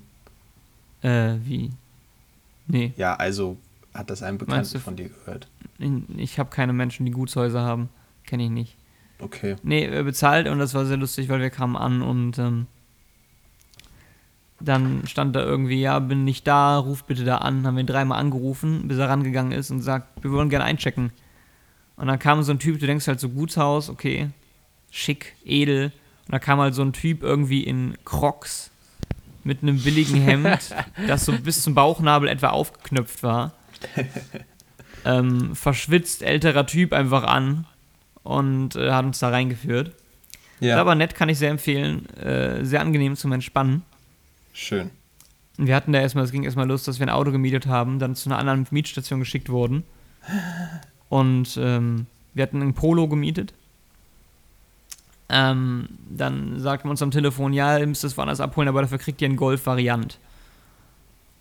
äh, 1.02 1.34
wie? 1.44 1.70
Nee, 2.68 2.92
Ja, 2.96 3.14
also 3.14 3.56
hat 3.96 4.10
das 4.10 4.22
ein 4.22 4.38
Bekannter 4.38 4.70
du- 4.72 4.78
von 4.80 4.96
dir 4.96 5.08
gehört. 5.08 5.48
ich, 5.78 5.90
ich 6.16 6.38
habe 6.38 6.50
keine 6.50 6.72
Menschen, 6.72 7.06
die 7.06 7.12
Gutshäuser 7.12 7.62
haben. 7.62 7.88
Kenne 8.24 8.44
ich 8.44 8.50
nicht. 8.50 8.76
Okay. 9.18 9.56
Nee, 9.62 9.84
äh, 9.86 10.02
bezahlt 10.02 10.46
und 10.48 10.58
das 10.58 10.74
war 10.74 10.84
sehr 10.84 10.96
lustig, 10.98 11.28
weil 11.28 11.40
wir 11.40 11.50
kamen 11.50 11.76
an 11.76 12.02
und 12.02 12.38
ähm, 12.38 12.66
dann 14.60 15.06
stand 15.06 15.36
da 15.36 15.40
irgendwie, 15.40 15.80
ja, 15.80 15.98
bin 15.98 16.24
nicht 16.24 16.46
da, 16.46 16.78
ruf 16.78 17.04
bitte 17.04 17.24
da 17.24 17.38
an. 17.38 17.66
Haben 17.66 17.76
wir 17.76 17.82
ihn 17.82 17.86
dreimal 17.86 18.18
angerufen, 18.18 18.88
bis 18.88 18.98
er 18.98 19.08
rangegangen 19.08 19.52
ist 19.52 19.70
und 19.70 19.82
sagt, 19.82 20.22
wir 20.22 20.32
wollen 20.32 20.48
gerne 20.48 20.64
einchecken. 20.64 21.12
Und 21.96 22.06
dann 22.08 22.18
kam 22.18 22.42
so 22.42 22.52
ein 22.52 22.58
Typ, 22.58 22.78
du 22.78 22.86
denkst 22.86 23.06
halt 23.06 23.20
so 23.20 23.28
Gutshaus, 23.28 23.88
okay, 23.90 24.30
schick, 24.90 25.34
edel. 25.44 25.92
Und 26.26 26.32
da 26.32 26.38
kam 26.38 26.58
halt 26.58 26.74
so 26.74 26.82
ein 26.82 26.92
Typ 26.92 27.22
irgendwie 27.22 27.62
in 27.64 27.96
Crocs 28.04 28.70
mit 29.44 29.62
einem 29.62 29.80
billigen 29.80 30.20
Hemd, 30.20 30.74
das 31.06 31.24
so 31.24 31.32
bis 31.32 31.62
zum 31.62 31.74
Bauchnabel 31.74 32.28
etwa 32.28 32.48
aufgeknöpft 32.48 33.22
war. 33.22 33.52
ähm, 35.04 35.54
verschwitzt, 35.54 36.22
älterer 36.22 36.66
Typ 36.66 36.92
einfach 36.92 37.24
an 37.24 37.66
und 38.22 38.76
äh, 38.76 38.90
hat 38.90 39.04
uns 39.04 39.18
da 39.18 39.28
reingeführt. 39.28 39.92
Ja, 40.60 40.80
Aber 40.80 40.94
nett 40.94 41.14
kann 41.14 41.28
ich 41.28 41.38
sehr 41.38 41.50
empfehlen. 41.50 42.08
Äh, 42.16 42.64
sehr 42.64 42.80
angenehm 42.80 43.16
zum 43.16 43.32
Entspannen. 43.32 43.82
schön. 44.52 44.90
Wir 45.58 45.74
hatten 45.74 45.92
da 45.92 46.00
erstmal, 46.00 46.24
es 46.24 46.32
ging 46.32 46.44
erstmal 46.44 46.68
los, 46.68 46.84
dass 46.84 46.98
wir 46.98 47.06
ein 47.06 47.10
Auto 47.10 47.32
gemietet 47.32 47.66
haben, 47.66 47.98
dann 47.98 48.14
zu 48.14 48.28
einer 48.28 48.38
anderen 48.38 48.66
Mietstation 48.70 49.20
geschickt 49.20 49.48
wurden. 49.48 49.84
Und 51.08 51.58
ähm, 51.58 52.06
wir 52.34 52.42
hatten 52.42 52.60
ein 52.60 52.74
Polo 52.74 53.08
gemietet. 53.08 53.54
Ähm, 55.30 55.88
dann 56.10 56.60
sagten 56.60 56.88
wir 56.88 56.90
uns 56.90 57.02
am 57.02 57.10
Telefon, 57.10 57.54
ja, 57.54 57.78
ihr 57.78 57.86
müsst 57.86 58.04
das 58.04 58.16
woanders 58.18 58.40
abholen, 58.40 58.68
aber 58.68 58.82
dafür 58.82 58.98
kriegt 58.98 59.22
ihr 59.22 59.28
einen 59.28 59.36
Golf-Variant. 59.36 60.18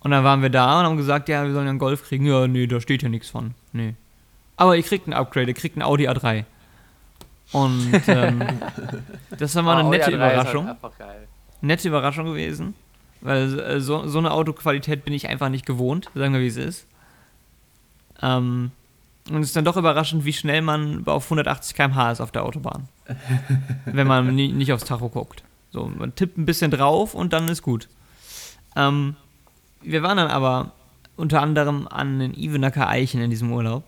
Und 0.06 0.12
dann 0.12 0.24
waren 0.24 0.44
wir 0.44 0.52
da 0.52 0.82
und 0.82 0.86
haben 0.86 0.98
gesagt, 0.98 1.30
ja, 1.30 1.44
wir 1.46 1.52
sollen 1.52 1.66
ja 1.66 1.72
einen 1.72 1.80
Golf 1.80 2.04
kriegen. 2.08 2.28
Ja, 2.28 2.46
nee, 2.46 2.68
da 2.68 2.80
steht 2.80 3.02
ja 3.02 3.10
nichts 3.10 3.28
von. 3.32 3.56
Nee. 3.74 3.96
Aber 4.56 4.78
ihr 4.78 4.84
kriegt 4.84 5.08
ein 5.08 5.14
Upgrade, 5.14 5.48
ihr 5.48 5.56
kriegt 5.56 5.76
einen 5.76 5.82
Audi 5.82 6.08
A3. 6.08 6.44
Und 7.52 7.92
ähm, 8.08 8.44
das 9.40 9.56
war 9.56 9.64
mal 9.64 9.78
eine 9.78 9.88
Ah, 9.88 9.90
nette 9.90 10.06
halt 10.06 10.14
Überraschung 10.14 10.70
einfach 10.70 10.96
geil. 11.00 11.28
nette 11.62 11.88
Überraschung 11.88 12.26
gewesen. 12.28 12.76
Weil 13.22 13.60
äh, 13.60 13.80
so, 13.80 14.08
so 14.08 14.20
eine 14.20 14.30
Autoqualität 14.30 15.04
bin 15.06 15.12
ich 15.16 15.28
einfach 15.28 15.50
nicht 15.50 15.66
gewohnt, 15.66 16.12
sagen 16.14 16.34
wir 16.36 16.42
wie 16.42 16.48
es 16.50 16.58
ist. 16.58 16.86
Ähm, 18.22 18.70
und 19.32 19.42
es 19.42 19.48
ist 19.48 19.56
dann 19.56 19.66
doch 19.66 19.76
überraschend, 19.76 20.24
wie 20.24 20.34
schnell 20.34 20.62
man 20.62 21.02
auf 21.08 21.24
180 21.26 21.76
km/h 21.76 22.12
ist 22.12 22.22
auf 22.22 22.32
der 22.32 22.44
Autobahn. 22.44 22.90
wenn 23.86 24.06
man 24.06 24.36
nie, 24.36 24.52
nicht 24.52 24.72
aufs 24.72 24.86
Tacho 24.86 25.10
guckt. 25.10 25.44
So, 25.72 25.88
man 25.98 26.14
tippt 26.14 26.38
ein 26.38 26.46
bisschen 26.46 26.70
drauf 26.70 27.16
und 27.16 27.34
dann 27.34 27.48
ist 27.48 27.64
gut. 27.64 27.90
Ähm, 28.76 29.16
wir 29.86 30.04
waren 30.04 30.18
dann 30.18 30.28
aber 30.28 30.72
unter 31.16 31.42
anderem 31.42 31.88
an 31.88 32.20
den 32.20 32.34
Ivenacker 32.34 32.90
Eichen 32.90 33.22
in 33.22 33.30
diesem 33.30 33.52
Urlaub. 33.52 33.84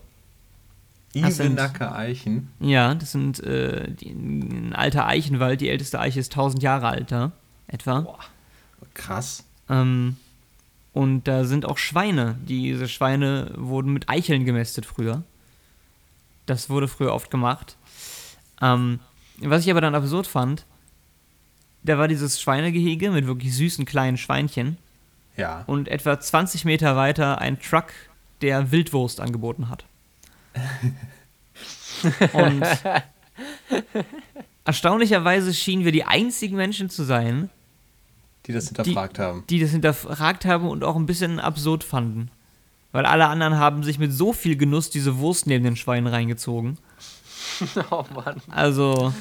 Ivenacker 1.14 1.94
Eichen. 1.94 2.50
Ja, 2.60 2.94
das 2.94 3.12
sind 3.12 3.40
äh, 3.40 3.90
die, 3.90 4.10
ein 4.10 4.74
alter 4.74 5.06
Eichenwald. 5.06 5.60
Die 5.60 5.68
älteste 5.68 5.98
Eiche 5.98 6.20
ist 6.20 6.32
1000 6.32 6.62
Jahre 6.62 6.88
alt 6.88 7.10
da, 7.10 7.32
etwa. 7.66 8.18
Krass. 8.94 9.44
Ähm, 9.68 10.16
und 10.92 11.24
da 11.24 11.44
sind 11.44 11.66
auch 11.66 11.78
Schweine. 11.78 12.36
Diese 12.46 12.88
Schweine 12.88 13.52
wurden 13.56 13.92
mit 13.92 14.08
Eicheln 14.08 14.44
gemästet 14.44 14.86
früher. 14.86 15.22
Das 16.46 16.70
wurde 16.70 16.88
früher 16.88 17.14
oft 17.14 17.30
gemacht. 17.30 17.76
Ähm, 18.60 19.00
was 19.40 19.64
ich 19.64 19.70
aber 19.70 19.80
dann 19.80 19.94
absurd 19.94 20.26
fand, 20.26 20.64
da 21.82 21.98
war 21.98 22.08
dieses 22.08 22.40
Schweinegehege 22.40 23.10
mit 23.10 23.26
wirklich 23.26 23.54
süßen 23.54 23.84
kleinen 23.84 24.16
Schweinchen 24.16 24.76
Ja. 25.38 25.64
und 25.66 25.88
etwa 25.88 26.20
20 26.20 26.64
Meter 26.66 26.96
weiter 26.96 27.38
ein 27.40 27.58
Truck, 27.60 27.86
der 28.42 28.70
Wildwurst 28.72 29.20
angeboten 29.20 29.68
hat. 29.70 29.84
Und 32.32 32.64
erstaunlicherweise 34.64 35.54
schienen 35.54 35.84
wir 35.84 35.92
die 35.92 36.04
einzigen 36.04 36.56
Menschen 36.56 36.90
zu 36.90 37.04
sein, 37.04 37.50
Die 38.46 38.52
das 38.52 38.66
hinterfragt 38.66 39.18
haben. 39.18 39.44
die 39.48 39.60
das 39.60 39.70
hinterfragt 39.70 40.44
haben 40.44 40.68
und 40.68 40.84
auch 40.84 40.96
ein 40.96 41.06
bisschen 41.06 41.38
absurd 41.40 41.84
fanden. 41.84 42.30
Weil 42.92 43.04
alle 43.06 43.26
anderen 43.28 43.58
haben 43.58 43.82
sich 43.82 43.98
mit 43.98 44.12
so 44.12 44.32
viel 44.32 44.56
Genuss 44.56 44.90
diese 44.90 45.18
Wurst 45.18 45.46
neben 45.46 45.64
den 45.64 45.76
Schweinen 45.76 46.06
reingezogen. 46.06 46.78
Oh 47.90 48.04
Mann. 48.14 48.40
Also, 48.50 49.12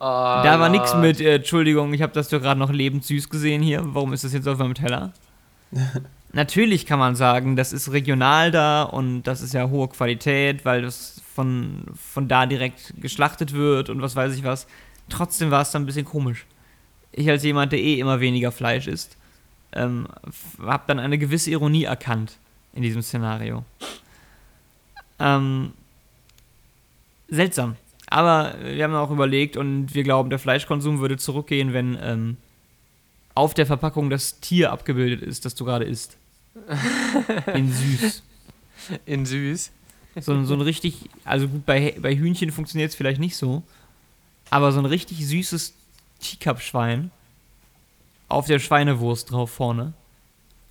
da 0.00 0.58
war 0.58 0.68
nichts 0.70 0.94
mit, 0.94 1.20
äh, 1.20 1.36
Entschuldigung, 1.36 1.92
ich 1.92 2.02
habe 2.02 2.12
das 2.12 2.28
doch 2.28 2.40
gerade 2.40 2.58
noch 2.58 2.70
lebend 2.72 3.04
süß 3.04 3.28
gesehen 3.28 3.62
hier. 3.62 3.82
Warum 3.94 4.12
ist 4.12 4.24
das 4.24 4.32
jetzt 4.32 4.48
auf 4.48 4.58
meinem 4.58 4.74
Teller? 4.74 5.12
Natürlich 6.32 6.84
kann 6.84 6.98
man 6.98 7.16
sagen, 7.16 7.56
das 7.56 7.72
ist 7.72 7.90
regional 7.90 8.50
da 8.50 8.82
und 8.82 9.22
das 9.22 9.40
ist 9.40 9.54
ja 9.54 9.68
hohe 9.70 9.88
Qualität, 9.88 10.64
weil 10.64 10.82
das 10.82 11.22
von, 11.34 11.84
von 11.96 12.28
da 12.28 12.46
direkt 12.46 12.94
geschlachtet 13.00 13.52
wird 13.52 13.88
und 13.88 14.02
was 14.02 14.14
weiß 14.14 14.34
ich 14.36 14.44
was. 14.44 14.66
Trotzdem 15.08 15.50
war 15.50 15.62
es 15.62 15.70
dann 15.70 15.82
ein 15.82 15.86
bisschen 15.86 16.04
komisch. 16.04 16.44
Ich 17.12 17.30
als 17.30 17.42
jemand, 17.44 17.72
der 17.72 17.80
eh 17.80 17.98
immer 17.98 18.20
weniger 18.20 18.52
Fleisch 18.52 18.86
isst, 18.86 19.16
ähm, 19.72 20.06
habe 20.60 20.84
dann 20.86 20.98
eine 20.98 21.18
gewisse 21.18 21.50
Ironie 21.50 21.84
erkannt 21.84 22.36
in 22.74 22.82
diesem 22.82 23.02
Szenario. 23.02 23.64
Ähm, 25.18 25.72
seltsam. 27.28 27.76
Aber 28.10 28.54
wir 28.62 28.84
haben 28.84 28.94
auch 28.94 29.10
überlegt 29.10 29.56
und 29.56 29.94
wir 29.94 30.02
glauben, 30.02 30.30
der 30.30 30.38
Fleischkonsum 30.38 31.00
würde 31.00 31.16
zurückgehen, 31.16 31.72
wenn 31.72 31.98
ähm, 32.00 32.36
auf 33.38 33.54
der 33.54 33.66
Verpackung 33.66 34.10
das 34.10 34.40
Tier 34.40 34.72
abgebildet 34.72 35.22
ist, 35.22 35.44
das 35.44 35.54
du 35.54 35.64
gerade 35.64 35.84
isst. 35.84 36.16
In 37.54 37.72
süß. 37.72 38.22
In 39.06 39.24
süß. 39.26 39.70
So, 40.20 40.42
so 40.44 40.54
ein 40.54 40.60
richtig, 40.60 41.08
also 41.24 41.46
gut, 41.46 41.64
bei, 41.64 41.94
bei 42.00 42.16
Hühnchen 42.16 42.50
funktioniert 42.50 42.90
es 42.90 42.96
vielleicht 42.96 43.20
nicht 43.20 43.36
so, 43.36 43.62
aber 44.50 44.72
so 44.72 44.80
ein 44.80 44.86
richtig 44.86 45.24
süßes 45.24 45.72
Teacup-Schwein 46.20 47.12
auf 48.28 48.46
der 48.46 48.58
Schweinewurst 48.58 49.30
drauf 49.30 49.50
vorne. 49.52 49.92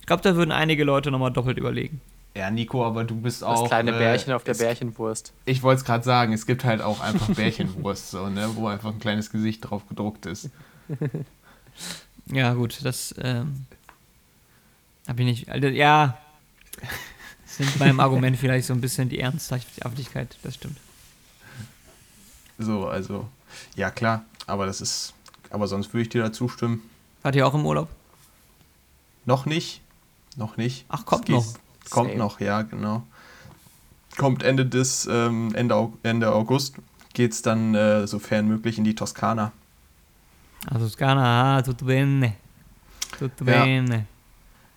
Ich 0.00 0.06
glaube, 0.06 0.22
da 0.22 0.36
würden 0.36 0.52
einige 0.52 0.84
Leute 0.84 1.10
nochmal 1.10 1.32
doppelt 1.32 1.56
überlegen. 1.56 2.02
Ja, 2.36 2.50
Nico, 2.50 2.84
aber 2.84 3.04
du 3.04 3.16
bist 3.16 3.40
Das 3.42 3.48
auch. 3.60 3.66
kleine 3.68 3.92
äh, 3.92 3.98
Bärchen 3.98 4.32
auf 4.34 4.44
der 4.44 4.52
es- 4.52 4.58
Bärchenwurst. 4.58 5.32
Ich 5.46 5.62
wollte 5.62 5.78
es 5.80 5.84
gerade 5.86 6.04
sagen, 6.04 6.34
es 6.34 6.44
gibt 6.44 6.64
halt 6.64 6.82
auch 6.82 7.00
einfach 7.00 7.28
Bärchenwurst, 7.34 8.10
so, 8.10 8.28
ne, 8.28 8.50
wo 8.54 8.66
einfach 8.66 8.90
ein 8.92 9.00
kleines 9.00 9.30
Gesicht 9.30 9.68
drauf 9.70 9.88
gedruckt 9.88 10.26
ist. 10.26 10.50
Ja, 12.32 12.54
gut, 12.54 12.80
das 12.82 13.14
ähm, 13.18 13.66
habe 15.06 15.22
ich 15.22 15.26
nicht. 15.26 15.48
Also, 15.48 15.68
ja, 15.68 16.18
sind 17.46 17.78
beim 17.78 18.00
Argument 18.00 18.36
vielleicht 18.36 18.66
so 18.66 18.74
ein 18.74 18.80
bisschen 18.80 19.08
die 19.08 19.18
Ernsthaftigkeit, 19.18 20.36
das 20.42 20.54
stimmt. 20.54 20.78
So, 22.58 22.86
also, 22.88 23.28
ja 23.76 23.90
klar, 23.90 24.24
aber 24.46 24.66
das 24.66 24.80
ist. 24.80 25.14
Aber 25.50 25.66
sonst 25.66 25.94
würde 25.94 26.02
ich 26.02 26.08
dir 26.10 26.22
da 26.22 26.32
zustimmen. 26.32 26.82
Wart 27.22 27.34
ihr 27.34 27.46
auch 27.46 27.54
im 27.54 27.64
Urlaub? 27.64 27.88
Noch 29.24 29.46
nicht. 29.46 29.80
Noch 30.36 30.56
nicht. 30.56 30.84
Ach, 30.88 31.06
kommt 31.06 31.28
noch. 31.28 31.46
Kommt 31.90 32.10
Same. 32.10 32.18
noch, 32.18 32.40
ja, 32.40 32.62
genau. 32.62 33.02
Kommt 34.18 34.42
Ende 34.42 34.66
des, 34.66 35.08
ähm, 35.10 35.54
Ende, 35.54 35.90
Ende 36.02 36.32
August 36.32 36.76
geht's 37.14 37.40
dann, 37.42 37.74
äh, 37.74 38.06
sofern 38.06 38.46
möglich, 38.46 38.78
in 38.78 38.84
die 38.84 38.94
Toskana. 38.94 39.52
Also 40.66 40.86
Toskana, 40.86 41.56
ah, 41.58 41.62
tutto 41.62 41.84
bene. 41.84 42.34
Tutto 43.18 43.44
Ja. 43.44 43.64
bene. 43.64 44.06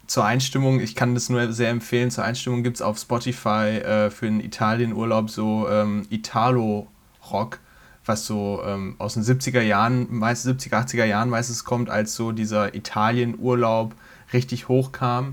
Zur 0.08 0.26
Einstimmung, 0.26 0.82
ich 0.82 0.96
kann 0.96 1.14
das 1.14 1.30
nur 1.30 1.54
sehr 1.54 1.70
empfehlen, 1.70 2.12
zur 2.12 2.26
Einstimmung 2.26 2.64
gibt 2.64 2.76
es 2.76 2.82
auf 2.82 2.98
Spotify 3.00 3.80
äh, 3.80 4.10
für 4.10 4.26
den 4.26 4.42
Italienurlaub 4.42 5.30
so 5.30 5.70
ähm, 5.70 6.06
Italo-Rock, 6.10 7.60
was 8.06 8.26
so 8.26 8.62
ähm, 8.66 8.96
aus 8.98 9.14
den 9.14 9.24
70er 9.24 9.62
Jahren, 9.62 10.08
meist 10.10 10.46
70er, 10.46 10.86
80er 10.86 11.06
Jahren 11.06 11.30
meistens 11.30 11.64
kommt, 11.64 11.90
als 11.90 12.14
so 12.14 12.34
dieser 12.34 12.76
Italienurlaub 12.76 13.96
richtig 14.34 14.68
hochkam 14.68 15.32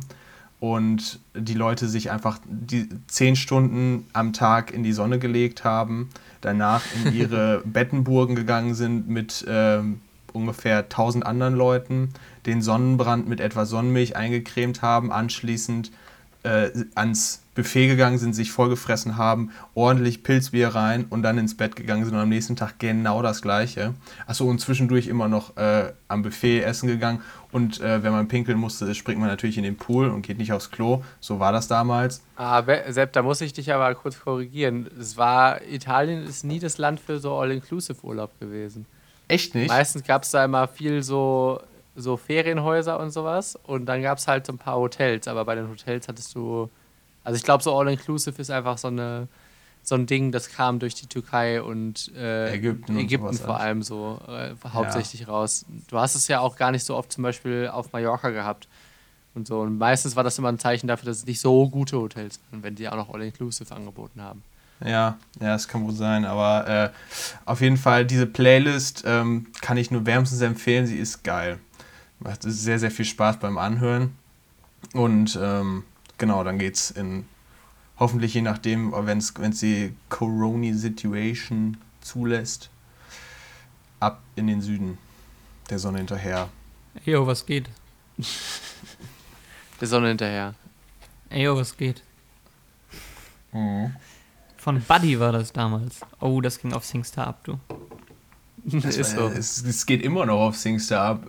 und 0.60 1.20
die 1.34 1.54
Leute 1.54 1.88
sich 1.88 2.10
einfach 2.10 2.38
die 2.44 2.88
zehn 3.08 3.36
Stunden 3.36 4.06
am 4.12 4.32
Tag 4.32 4.72
in 4.72 4.82
die 4.82 4.92
Sonne 4.92 5.18
gelegt 5.18 5.64
haben, 5.64 6.08
danach 6.40 6.82
in 6.94 7.14
ihre 7.14 7.62
Bettenburgen 7.64 8.36
gegangen 8.36 8.74
sind 8.74 9.08
mit 9.08 9.44
ähm, 9.48 10.00
ungefähr 10.32 10.78
1000 10.78 11.24
anderen 11.26 11.54
Leuten, 11.54 12.10
den 12.46 12.62
Sonnenbrand 12.62 13.28
mit 13.28 13.40
etwas 13.40 13.70
Sonnenmilch 13.70 14.16
eingecremt 14.16 14.82
haben, 14.82 15.12
anschließend 15.12 15.90
äh, 16.44 16.70
ans 16.94 17.42
Buffet 17.54 17.88
gegangen 17.88 18.18
sind, 18.18 18.34
sich 18.34 18.52
vollgefressen 18.52 19.16
haben, 19.16 19.50
ordentlich 19.74 20.22
Pilzbier 20.22 20.68
rein 20.68 21.06
und 21.10 21.22
dann 21.22 21.38
ins 21.38 21.56
Bett 21.56 21.74
gegangen 21.74 22.04
sind 22.04 22.14
und 22.14 22.20
am 22.20 22.28
nächsten 22.28 22.54
Tag 22.54 22.78
genau 22.78 23.20
das 23.20 23.42
gleiche. 23.42 23.94
Achso, 24.28 24.48
und 24.48 24.60
zwischendurch 24.60 25.08
immer 25.08 25.26
noch 25.26 25.56
äh, 25.56 25.92
am 26.06 26.22
Buffet 26.22 26.60
essen 26.60 26.86
gegangen 26.86 27.20
und 27.50 27.80
äh, 27.80 28.04
wenn 28.04 28.12
man 28.12 28.28
pinkeln 28.28 28.58
musste, 28.58 28.94
springt 28.94 29.18
man 29.18 29.28
natürlich 29.28 29.58
in 29.58 29.64
den 29.64 29.76
Pool 29.76 30.08
und 30.08 30.22
geht 30.22 30.38
nicht 30.38 30.52
aufs 30.52 30.70
Klo. 30.70 31.02
So 31.18 31.40
war 31.40 31.50
das 31.50 31.66
damals. 31.66 32.22
Aber 32.36 32.86
Ah, 32.86 32.92
Sepp, 32.92 33.12
da 33.12 33.22
muss 33.22 33.40
ich 33.40 33.52
dich 33.52 33.72
aber 33.72 33.92
kurz 33.96 34.20
korrigieren. 34.20 34.88
Es 35.00 35.16
war, 35.16 35.60
Italien 35.66 36.24
ist 36.24 36.44
nie 36.44 36.60
das 36.60 36.78
Land 36.78 37.00
für 37.00 37.18
so 37.18 37.36
All-Inclusive-Urlaub 37.36 38.38
gewesen. 38.38 38.86
Echt 39.28 39.54
nicht? 39.54 39.68
Meistens 39.68 40.04
gab 40.04 40.22
es 40.22 40.30
da 40.30 40.44
immer 40.44 40.66
viel 40.66 41.02
so, 41.02 41.60
so 41.94 42.16
Ferienhäuser 42.16 42.98
und 42.98 43.10
sowas 43.10 43.58
und 43.64 43.86
dann 43.86 44.02
gab 44.02 44.18
es 44.18 44.26
halt 44.26 44.46
so 44.46 44.52
ein 44.52 44.58
paar 44.58 44.76
Hotels, 44.76 45.28
aber 45.28 45.44
bei 45.44 45.54
den 45.54 45.68
Hotels 45.68 46.08
hattest 46.08 46.34
du, 46.34 46.70
also 47.24 47.36
ich 47.36 47.42
glaube 47.42 47.62
so 47.62 47.76
All-Inclusive 47.78 48.40
ist 48.40 48.50
einfach 48.50 48.78
so, 48.78 48.88
eine, 48.88 49.28
so 49.82 49.94
ein 49.94 50.06
Ding, 50.06 50.32
das 50.32 50.48
kam 50.48 50.78
durch 50.78 50.94
die 50.94 51.06
Türkei 51.06 51.62
und 51.62 52.10
äh, 52.16 52.54
Ägypten 52.54 52.92
und 52.92 52.98
Ägypten 52.98 53.26
sowas 53.34 53.40
vor 53.40 53.56
alles. 53.56 53.64
allem 53.64 53.82
so 53.82 54.20
äh, 54.28 54.54
hauptsächlich 54.72 55.28
raus. 55.28 55.66
Du 55.88 55.98
hast 55.98 56.14
es 56.14 56.26
ja 56.28 56.40
auch 56.40 56.56
gar 56.56 56.70
nicht 56.70 56.84
so 56.84 56.96
oft 56.96 57.12
zum 57.12 57.22
Beispiel 57.22 57.68
auf 57.70 57.92
Mallorca 57.92 58.30
gehabt 58.30 58.66
und 59.34 59.46
so 59.46 59.60
und 59.60 59.76
meistens 59.76 60.16
war 60.16 60.24
das 60.24 60.38
immer 60.38 60.48
ein 60.48 60.58
Zeichen 60.58 60.86
dafür, 60.86 61.06
dass 61.06 61.18
es 61.18 61.26
nicht 61.26 61.40
so 61.40 61.68
gute 61.68 61.98
Hotels 61.98 62.40
waren, 62.50 62.62
wenn 62.62 62.74
die 62.76 62.88
auch 62.88 62.96
noch 62.96 63.12
All-Inclusive 63.12 63.74
angeboten 63.74 64.22
haben. 64.22 64.42
Ja, 64.80 65.18
ja, 65.40 65.48
das 65.48 65.68
kann 65.68 65.84
wohl 65.84 65.94
sein. 65.94 66.24
Aber 66.24 66.68
äh, 66.68 66.90
auf 67.44 67.60
jeden 67.60 67.76
Fall, 67.76 68.06
diese 68.06 68.26
Playlist 68.26 69.02
ähm, 69.06 69.48
kann 69.60 69.76
ich 69.76 69.90
nur 69.90 70.06
wärmstens 70.06 70.40
empfehlen. 70.40 70.86
Sie 70.86 70.98
ist 70.98 71.24
geil. 71.24 71.58
Macht 72.20 72.42
sehr, 72.42 72.78
sehr 72.78 72.90
viel 72.90 73.04
Spaß 73.04 73.38
beim 73.38 73.58
Anhören. 73.58 74.14
Und 74.92 75.38
ähm, 75.40 75.84
genau, 76.16 76.44
dann 76.44 76.58
geht's 76.58 76.90
in 76.90 77.24
hoffentlich 77.98 78.34
je 78.34 78.42
nachdem, 78.42 78.92
wenn 78.92 79.18
es 79.18 79.60
die 79.60 79.92
Corona-Situation 80.08 81.76
zulässt, 82.00 82.70
ab 84.00 84.22
in 84.36 84.46
den 84.46 84.60
Süden 84.60 84.98
der 85.68 85.78
Sonne 85.78 85.98
hinterher. 85.98 86.48
Eyo, 87.04 87.26
was 87.26 87.44
geht? 87.44 87.68
Der 89.80 89.88
Sonne 89.88 90.08
hinterher. 90.08 90.54
Eyo, 91.30 91.56
was 91.56 91.76
geht? 91.76 92.02
Von 94.58 94.80
Buddy 94.82 95.18
war 95.20 95.32
das 95.32 95.52
damals. 95.52 96.00
Oh, 96.20 96.40
das 96.40 96.58
ging 96.60 96.72
auf 96.72 96.84
Singstar 96.84 97.26
ab, 97.28 97.40
du. 97.44 97.58
Das 98.64 98.96
ist 98.96 99.12
so. 99.12 99.28
es, 99.28 99.62
es 99.64 99.86
geht 99.86 100.02
immer 100.02 100.26
noch 100.26 100.40
auf 100.40 100.56
Singstar 100.56 101.04
ab. 101.06 101.22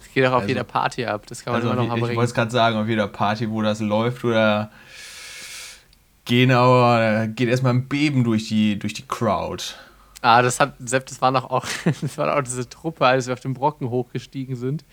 Es 0.00 0.12
geht 0.12 0.26
auch 0.26 0.30
auf 0.32 0.36
Also- 0.38 0.48
jeder 0.48 0.64
Party 0.64 1.04
ab. 1.04 1.26
Das 1.26 1.44
kann 1.44 1.52
man 1.52 1.62
Also 1.62 1.72
immer 1.72 1.86
noch 1.86 1.96
ich, 1.96 2.02
ich 2.10 2.16
wollte 2.16 2.28
es 2.30 2.34
gerade 2.34 2.50
sagen, 2.50 2.76
auf 2.76 2.88
jeder 2.88 3.06
Party, 3.06 3.48
wo 3.50 3.62
das 3.62 3.80
läuft, 3.80 4.24
oder 4.24 4.70
gehen 6.24 6.50
aber, 6.50 6.98
da 6.98 7.26
geht 7.26 7.48
erstmal 7.48 7.74
ein 7.74 7.86
Beben 7.88 8.24
durch 8.24 8.48
die, 8.48 8.78
durch 8.78 8.94
die 8.94 9.06
Crowd. 9.06 9.62
Ah, 10.22 10.42
das 10.42 10.60
hat, 10.60 10.74
Sepp, 10.80 11.06
das 11.06 11.20
war 11.22 11.30
noch 11.30 11.50
auch, 11.50 11.66
das 12.00 12.18
war 12.18 12.36
auch 12.36 12.42
diese 12.42 12.68
Truppe, 12.68 13.06
als 13.06 13.26
wir 13.26 13.34
auf 13.34 13.40
den 13.40 13.54
Brocken 13.54 13.88
hochgestiegen 13.90 14.56
sind, 14.56 14.84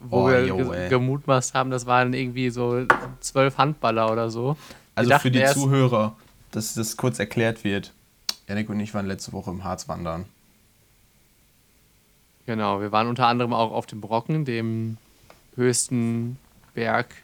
wo 0.00 0.24
Oh, 0.24 0.28
wir 0.28 0.46
jo, 0.46 0.56
ge 0.56 0.70
ey. 0.84 0.88
gemutmaßt 0.90 1.54
haben, 1.54 1.70
das 1.70 1.86
waren 1.86 2.12
irgendwie 2.14 2.50
so 2.50 2.86
zwölf 3.20 3.58
Handballer 3.58 4.10
oder 4.12 4.30
so. 4.30 4.56
Also 4.94 5.18
für 5.18 5.30
die 5.30 5.44
Zuhörer, 5.44 6.16
dass 6.50 6.74
das 6.74 6.96
kurz 6.96 7.18
erklärt 7.18 7.64
wird. 7.64 7.92
Janik 8.48 8.68
und 8.68 8.78
ich 8.80 8.94
waren 8.94 9.06
letzte 9.06 9.32
Woche 9.32 9.50
im 9.50 9.64
Harz 9.64 9.88
wandern. 9.88 10.26
Genau, 12.46 12.80
wir 12.80 12.92
waren 12.92 13.08
unter 13.08 13.26
anderem 13.26 13.52
auch 13.54 13.72
auf 13.72 13.86
dem 13.86 14.00
Brocken, 14.00 14.44
dem 14.44 14.98
höchsten 15.56 16.36
Berg 16.74 17.14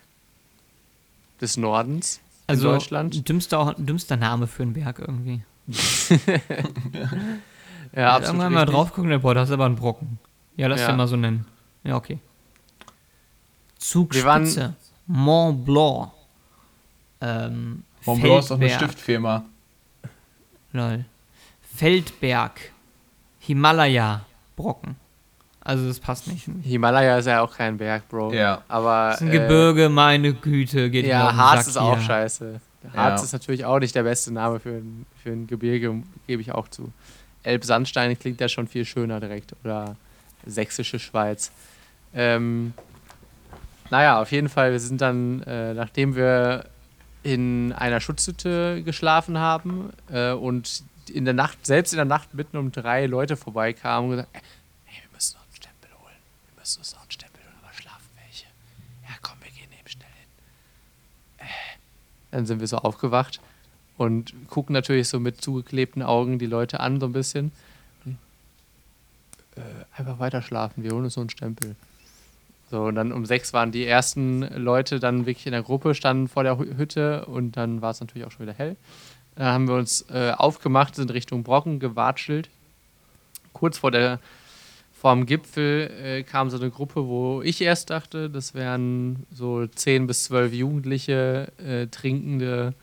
des 1.40 1.56
Nordens 1.59 2.20
Also, 2.46 2.68
in 2.68 2.74
Deutschland. 2.74 3.28
Dümmster, 3.28 3.74
dümmster 3.76 4.16
Name 4.16 4.46
für 4.46 4.62
einen 4.62 4.72
Berg 4.72 4.98
irgendwie. 4.98 5.42
Ja, 7.92 8.20
Irgendwann 8.20 8.52
mal 8.52 8.66
drauf 8.66 8.92
gucken, 8.92 9.20
boah, 9.20 9.35
das 9.35 9.48
ist 9.48 9.52
aber 9.52 9.66
ein 9.66 9.74
Brocken. 9.74 10.20
Ja, 10.56 10.68
lass 10.68 10.80
Ja. 10.80 10.87
den 10.92 10.96
mal 10.96 11.09
so 11.09 11.16
nennen. 11.16 11.44
Ja, 11.83 11.96
okay. 11.96 12.18
Wir 13.80 14.24
waren- 14.24 14.46
Zugspitze. 14.46 14.74
Mont 15.09 15.64
Blanc. 15.64 16.12
Ähm, 17.20 17.83
Mont 18.06 18.22
Blanc 18.22 18.38
ist 18.40 18.50
doch 18.50 18.59
eine. 18.59 18.70
Stiftfirma. 18.70 19.44
Lol. 20.72 21.04
Feldberg. 21.74 22.52
Himalaya. 23.40 24.24
Brocken. 24.56 24.96
Also 25.62 25.87
das 25.87 26.00
passt 26.00 26.26
nicht. 26.28 26.46
Das 26.48 26.54
Himalaya 26.64 27.18
ist 27.18 27.26
ja 27.26 27.42
auch 27.42 27.54
kein 27.54 27.76
Berg, 27.76 28.09
Bro. 28.09 28.33
Ja. 28.33 28.62
Aber 28.68 29.12
ist 29.14 29.20
ein 29.22 29.28
äh, 29.28 29.33
Gebirge, 29.33 29.88
meine 29.88 30.33
Güte. 30.33 30.90
Geht 30.90 31.06
Ja, 31.06 31.35
Harz 31.37 31.61
Sack 31.61 31.68
ist 31.68 31.76
auch 31.76 31.96
hier. 31.96 32.04
scheiße. 32.06 32.61
Harz 32.94 33.20
Ja. 33.20 33.24
ist 33.24 33.33
natürlich 33.33 33.64
auch 33.64 33.78
nicht 33.78 33.94
der 33.94 34.02
beste 34.04 34.33
Name 34.33 34.59
für 34.59 34.70
ein, 34.70 35.04
für 35.22 35.30
ein 35.30 35.46
Gebirge, 35.46 36.02
gebe 36.26 36.40
ich 36.42 36.52
auch 36.52 36.68
zu. 36.68 36.90
Elbsandstein 37.42 38.18
klingt 38.18 38.40
ja 38.40 38.48
schon 38.48 38.68
viel 38.68 38.85
schöner 38.85 39.20
direkt. 39.20 39.54
Oder 39.64 39.96
sächsische 40.46 40.98
Schweiz. 40.98 41.50
Ähm, 42.14 42.72
naja, 43.90 44.20
auf 44.20 44.33
jeden 44.33 44.48
Fall, 44.48 44.72
wir 44.72 44.80
sind 44.80 45.00
dann, 45.00 45.42
äh, 45.42 45.74
nachdem 45.74 46.16
wir 46.16 46.64
in 47.22 47.72
einer 47.72 48.00
Schutzhütte 48.00 48.83
geschlafen 48.83 49.38
haben 49.38 49.90
äh, 50.11 50.33
und 50.33 50.83
in 51.09 51.24
der 51.24 51.35
Nacht, 51.35 51.66
selbst 51.66 51.92
in 51.92 51.96
der 51.96 52.04
Nacht 52.04 52.35
mitten 52.35 52.56
um 52.56 52.72
drei 52.72 53.06
Leute 53.06 53.37
vorbeikamen 53.37 54.11
und 54.11 54.16
gesagt, 54.16 54.28
hey, 54.85 55.02
wir 55.02 55.11
müssen 55.12 55.37
noch 55.37 55.42
einen 55.42 55.54
Stempel 55.54 55.90
holen. 56.00 56.16
Wir 56.48 56.61
müssen 56.61 56.78
uns 56.78 56.94
noch 56.94 57.02
einen 57.02 57.11
Stempel 57.11 57.42
holen, 57.42 57.54
aber 57.62 57.72
schlafen 57.74 58.09
welche. 58.16 58.46
Ja, 59.02 59.16
komm, 59.20 59.38
wir 59.42 59.50
gehen 59.50 59.70
eben 59.78 59.88
schnell 59.88 60.09
hin. 61.38 61.48
Dann 62.30 62.46
sind 62.46 62.61
wir 62.61 62.66
so 62.66 62.78
aufgewacht 62.78 63.40
und 63.98 64.33
gucken 64.48 64.72
natürlich 64.72 65.09
so 65.09 65.20
mit 65.20 65.40
zugeklebten 65.42 66.02
Augen 66.02 66.38
die 66.38 66.46
Leute 66.46 66.80
an, 66.80 67.00
so 67.00 67.06
ein 67.06 67.12
bisschen. 67.12 67.52
Äh, 69.56 69.61
einfach 69.96 70.18
weiter 70.18 70.42
schlafen, 70.42 70.85
wir 70.85 70.92
holen 70.92 71.04
uns 71.04 71.14
so 71.14 71.20
einen 71.20 71.30
Stempel. 71.30 71.74
So, 72.70 72.85
und 72.85 72.94
dann 72.94 73.11
um 73.12 73.26
sechs 73.26 73.52
waren 73.52 73.72
die 73.72 73.85
ersten 73.85 74.42
Leute 74.56 75.00
dann 75.00 75.26
wirklich 75.26 75.46
in 75.46 75.52
der 75.52 75.62
Gruppe, 75.62 75.94
standen 75.94 76.28
vor 76.28 76.44
der 76.44 76.54
Hü- 76.56 76.76
Hütte 76.76 77.24
und 77.26 77.56
dann 77.56 77.83
war 77.83 77.90
es 77.90 78.00
natürlich 78.00 78.26
auch 78.26 78.30
schon 78.30 78.46
wieder 78.46 78.54
hell. 78.56 78.76
Dann 79.35 79.46
haben 79.48 79.68
wir 79.68 79.74
uns 79.74 80.06
äh, 80.12 80.30
aufgemacht, 80.37 80.94
sind 80.94 81.12
Richtung 81.12 81.42
Brocken 81.42 81.80
gewatschelt. 81.80 82.48
Kurz 83.52 83.78
vor 83.78 83.90
der 83.90 84.20
vorm 84.92 85.26
Gipfel 85.26 85.90
äh, 86.04 86.22
kam 86.22 86.50
so 86.50 86.59
eine 86.59 86.70
Gruppe, 86.70 87.09
wo 87.09 87.42
ich 87.42 87.61
erst 87.61 87.90
dachte, 87.90 88.30
das 88.30 88.54
wären 88.54 89.26
so 89.33 89.66
10 89.66 90.06
bis 90.06 90.24
12 90.24 90.52
Jugendliche 90.52 91.50
äh, 91.59 91.87
trinkende 91.88 92.74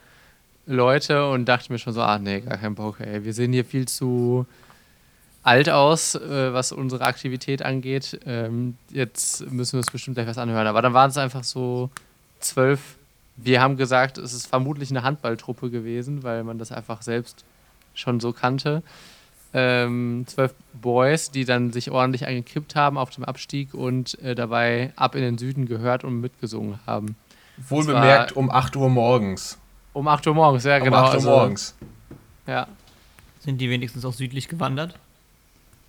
Leute 0.65 1.29
und 1.29 1.45
dachte 1.45 1.71
mir 1.71 1.79
schon 1.79 1.93
so, 1.93 2.01
ah 2.01 2.19
nee, 2.19 2.41
gar 2.41 2.57
kein 2.57 2.75
Bock, 2.75 2.99
ey. 2.99 3.23
Wir 3.23 3.33
sind 3.33 3.53
hier 3.53 3.63
viel 3.63 3.87
zu 3.87 4.45
alt 5.47 5.69
aus, 5.69 6.15
äh, 6.15 6.53
was 6.53 6.73
unsere 6.73 7.05
Aktivität 7.05 7.63
angeht. 7.63 8.19
Ähm, 8.25 8.75
jetzt 8.91 9.49
müssen 9.49 9.73
wir 9.73 9.77
uns 9.79 9.91
bestimmt 9.91 10.15
gleich 10.15 10.27
was 10.27 10.37
anhören. 10.37 10.67
Aber 10.67 10.81
dann 10.81 10.93
waren 10.93 11.09
es 11.09 11.17
einfach 11.17 11.45
so 11.45 11.89
zwölf. 12.39 12.97
Wir 13.37 13.61
haben 13.61 13.77
gesagt, 13.77 14.17
es 14.17 14.33
ist 14.33 14.47
vermutlich 14.47 14.89
eine 14.89 15.03
Handballtruppe 15.03 15.69
gewesen, 15.69 16.23
weil 16.23 16.43
man 16.43 16.57
das 16.57 16.71
einfach 16.73 17.01
selbst 17.01 17.45
schon 17.93 18.19
so 18.19 18.33
kannte. 18.33 18.83
Ähm, 19.53 20.25
zwölf 20.27 20.53
Boys, 20.73 21.31
die 21.31 21.45
dann 21.45 21.71
sich 21.71 21.91
ordentlich 21.91 22.27
angekippt 22.27 22.75
haben 22.75 22.97
auf 22.97 23.11
dem 23.11 23.23
Abstieg 23.23 23.73
und 23.73 24.19
äh, 24.21 24.35
dabei 24.35 24.91
ab 24.97 25.15
in 25.15 25.21
den 25.21 25.37
Süden 25.37 25.65
gehört 25.65 26.03
und 26.03 26.19
mitgesungen 26.19 26.79
haben. 26.85 27.15
Wohl 27.69 27.85
Das 27.85 27.87
bemerkt 27.87 28.31
um 28.33 28.51
8 28.51 28.75
Uhr 28.75 28.89
morgens. 28.89 29.57
Um 29.93 30.09
8 30.09 30.27
Uhr 30.27 30.33
morgens, 30.33 30.65
ja, 30.65 30.77
Um 30.77 30.83
genau. 30.83 30.97
8 30.97 31.07
Uhr 31.07 31.13
also, 31.13 31.29
morgens. 31.29 31.75
Ja. 32.45 32.67
Sind 33.39 33.61
die 33.61 33.69
wenigstens 33.69 34.03
auch 34.03 34.13
südlich 34.13 34.49
gewandert? 34.49 34.99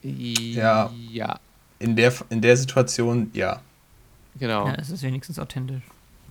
Ja. 0.02 0.90
Ja, 1.10 1.38
In 1.78 1.96
der, 1.96 2.12
in 2.30 2.40
der 2.40 2.56
Situation, 2.56 3.30
ja. 3.34 3.60
genau. 4.38 4.66
Ja, 4.68 4.74
es 4.74 4.90
ist 4.90 5.02
wenigstens 5.02 5.38
authentisch. 5.38 5.82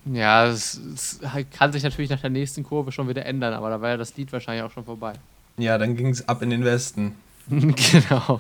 Ja, 0.06 0.46
es, 0.46 0.80
es 0.94 1.20
kann 1.52 1.74
sich 1.74 1.84
natürlich 1.84 2.10
nach 2.10 2.22
der 2.22 2.30
nächsten 2.30 2.64
Kurve 2.64 2.92
schon 2.92 3.10
wieder 3.10 3.26
ändern, 3.26 3.54
aber 3.54 3.70
da 3.70 3.82
war 3.82 3.90
ja 3.90 3.98
das 3.98 4.16
Lied 4.16 4.32
wahrscheinlich 4.32 4.64
auch 4.64 4.72
schon 4.72 4.86
vorbei. 4.86 5.14
Ja, 5.58 5.78
dann 5.78 5.96
ging 5.98 6.08
es 6.08 6.28
ab 6.30 6.42
in 6.42 6.50
den 6.50 6.64
Westen. 6.64 7.16
genau. 7.50 8.40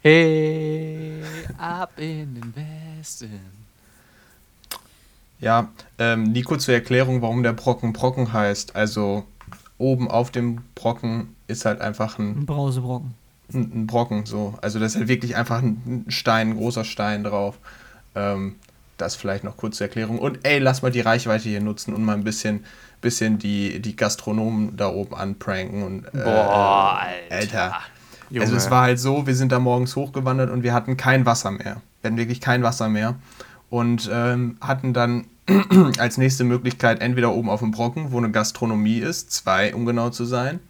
Hey, 0.00 1.22
ab 1.58 1.92
in 1.96 2.34
den 2.34 2.54
Westen. 2.54 3.40
Ja, 5.40 5.68
ähm, 5.98 6.32
Nico 6.32 6.56
zur 6.56 6.74
Erklärung, 6.74 7.20
warum 7.20 7.42
der 7.42 7.52
Brocken 7.52 7.92
Brocken 7.92 8.32
heißt. 8.32 8.74
Also 8.74 9.24
oben 9.78 10.10
auf 10.10 10.30
dem 10.30 10.62
Brocken 10.74 11.34
ist 11.46 11.64
halt 11.64 11.80
einfach 11.80 12.18
ein, 12.18 12.40
Ein 12.40 12.46
Brausebrocken. 12.46 13.14
Ein, 13.52 13.82
ein 13.82 13.86
Brocken 13.86 14.26
so. 14.26 14.58
Also 14.62 14.78
da 14.78 14.86
ist 14.86 14.96
halt 14.96 15.08
wirklich 15.08 15.36
einfach 15.36 15.62
ein 15.62 16.04
ein 16.06 16.10
Stein, 16.10 16.50
ein 16.50 16.56
großer 16.56 16.84
Stein 16.84 17.24
drauf. 17.24 17.58
Ähm, 18.14 18.56
das 18.96 19.14
vielleicht 19.14 19.44
noch 19.44 19.56
kurz 19.56 19.76
zur 19.76 19.86
Erklärung. 19.86 20.18
Und 20.18 20.40
ey, 20.42 20.58
lass 20.58 20.82
mal 20.82 20.90
die 20.90 21.00
Reichweite 21.00 21.48
hier 21.48 21.60
nutzen 21.60 21.94
und 21.94 22.04
mal 22.04 22.14
ein 22.14 22.24
bisschen, 22.24 22.64
bisschen 23.00 23.38
die, 23.38 23.80
die 23.80 23.96
Gastronomen 23.96 24.76
da 24.76 24.88
oben 24.88 25.14
anpranken. 25.14 25.82
Und, 25.82 26.06
äh, 26.06 26.24
Boah, 26.24 27.02
Alter. 27.30 27.80
Junge. 28.30 28.44
Also 28.44 28.56
es 28.56 28.70
war 28.70 28.82
halt 28.82 28.98
so, 28.98 29.26
wir 29.26 29.36
sind 29.36 29.52
da 29.52 29.58
morgens 29.58 29.94
hochgewandert 29.94 30.50
und 30.50 30.62
wir 30.62 30.72
hatten 30.72 30.96
kein 30.96 31.26
Wasser 31.26 31.50
mehr. 31.50 31.82
Wir 32.00 32.08
hatten 32.08 32.16
wirklich 32.16 32.40
kein 32.40 32.62
Wasser 32.62 32.88
mehr. 32.88 33.16
Und 33.70 34.08
ähm, 34.12 34.56
hatten 34.60 34.92
dann 34.92 35.26
als 35.98 36.18
nächste 36.18 36.44
Möglichkeit 36.44 37.00
entweder 37.00 37.32
oben 37.32 37.50
auf 37.50 37.60
dem 37.60 37.70
Brocken, 37.70 38.12
wo 38.12 38.18
eine 38.18 38.30
Gastronomie 38.30 38.98
ist, 38.98 39.30
zwei 39.30 39.74
um 39.74 39.86
genau 39.86 40.10
zu 40.10 40.24
sein, 40.24 40.60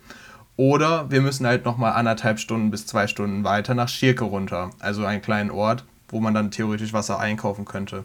oder 0.56 1.10
wir 1.10 1.20
müssen 1.20 1.46
halt 1.46 1.64
nochmal 1.64 1.92
anderthalb 1.92 2.38
Stunden 2.38 2.70
bis 2.70 2.86
zwei 2.86 3.06
Stunden 3.06 3.44
weiter 3.44 3.74
nach 3.74 3.88
Schirke 3.88 4.24
runter. 4.24 4.70
Also 4.78 5.04
einen 5.04 5.22
kleinen 5.22 5.50
Ort, 5.50 5.84
wo 6.08 6.20
man 6.20 6.34
dann 6.34 6.50
theoretisch 6.50 6.92
Wasser 6.92 7.18
einkaufen 7.18 7.64
könnte. 7.64 8.04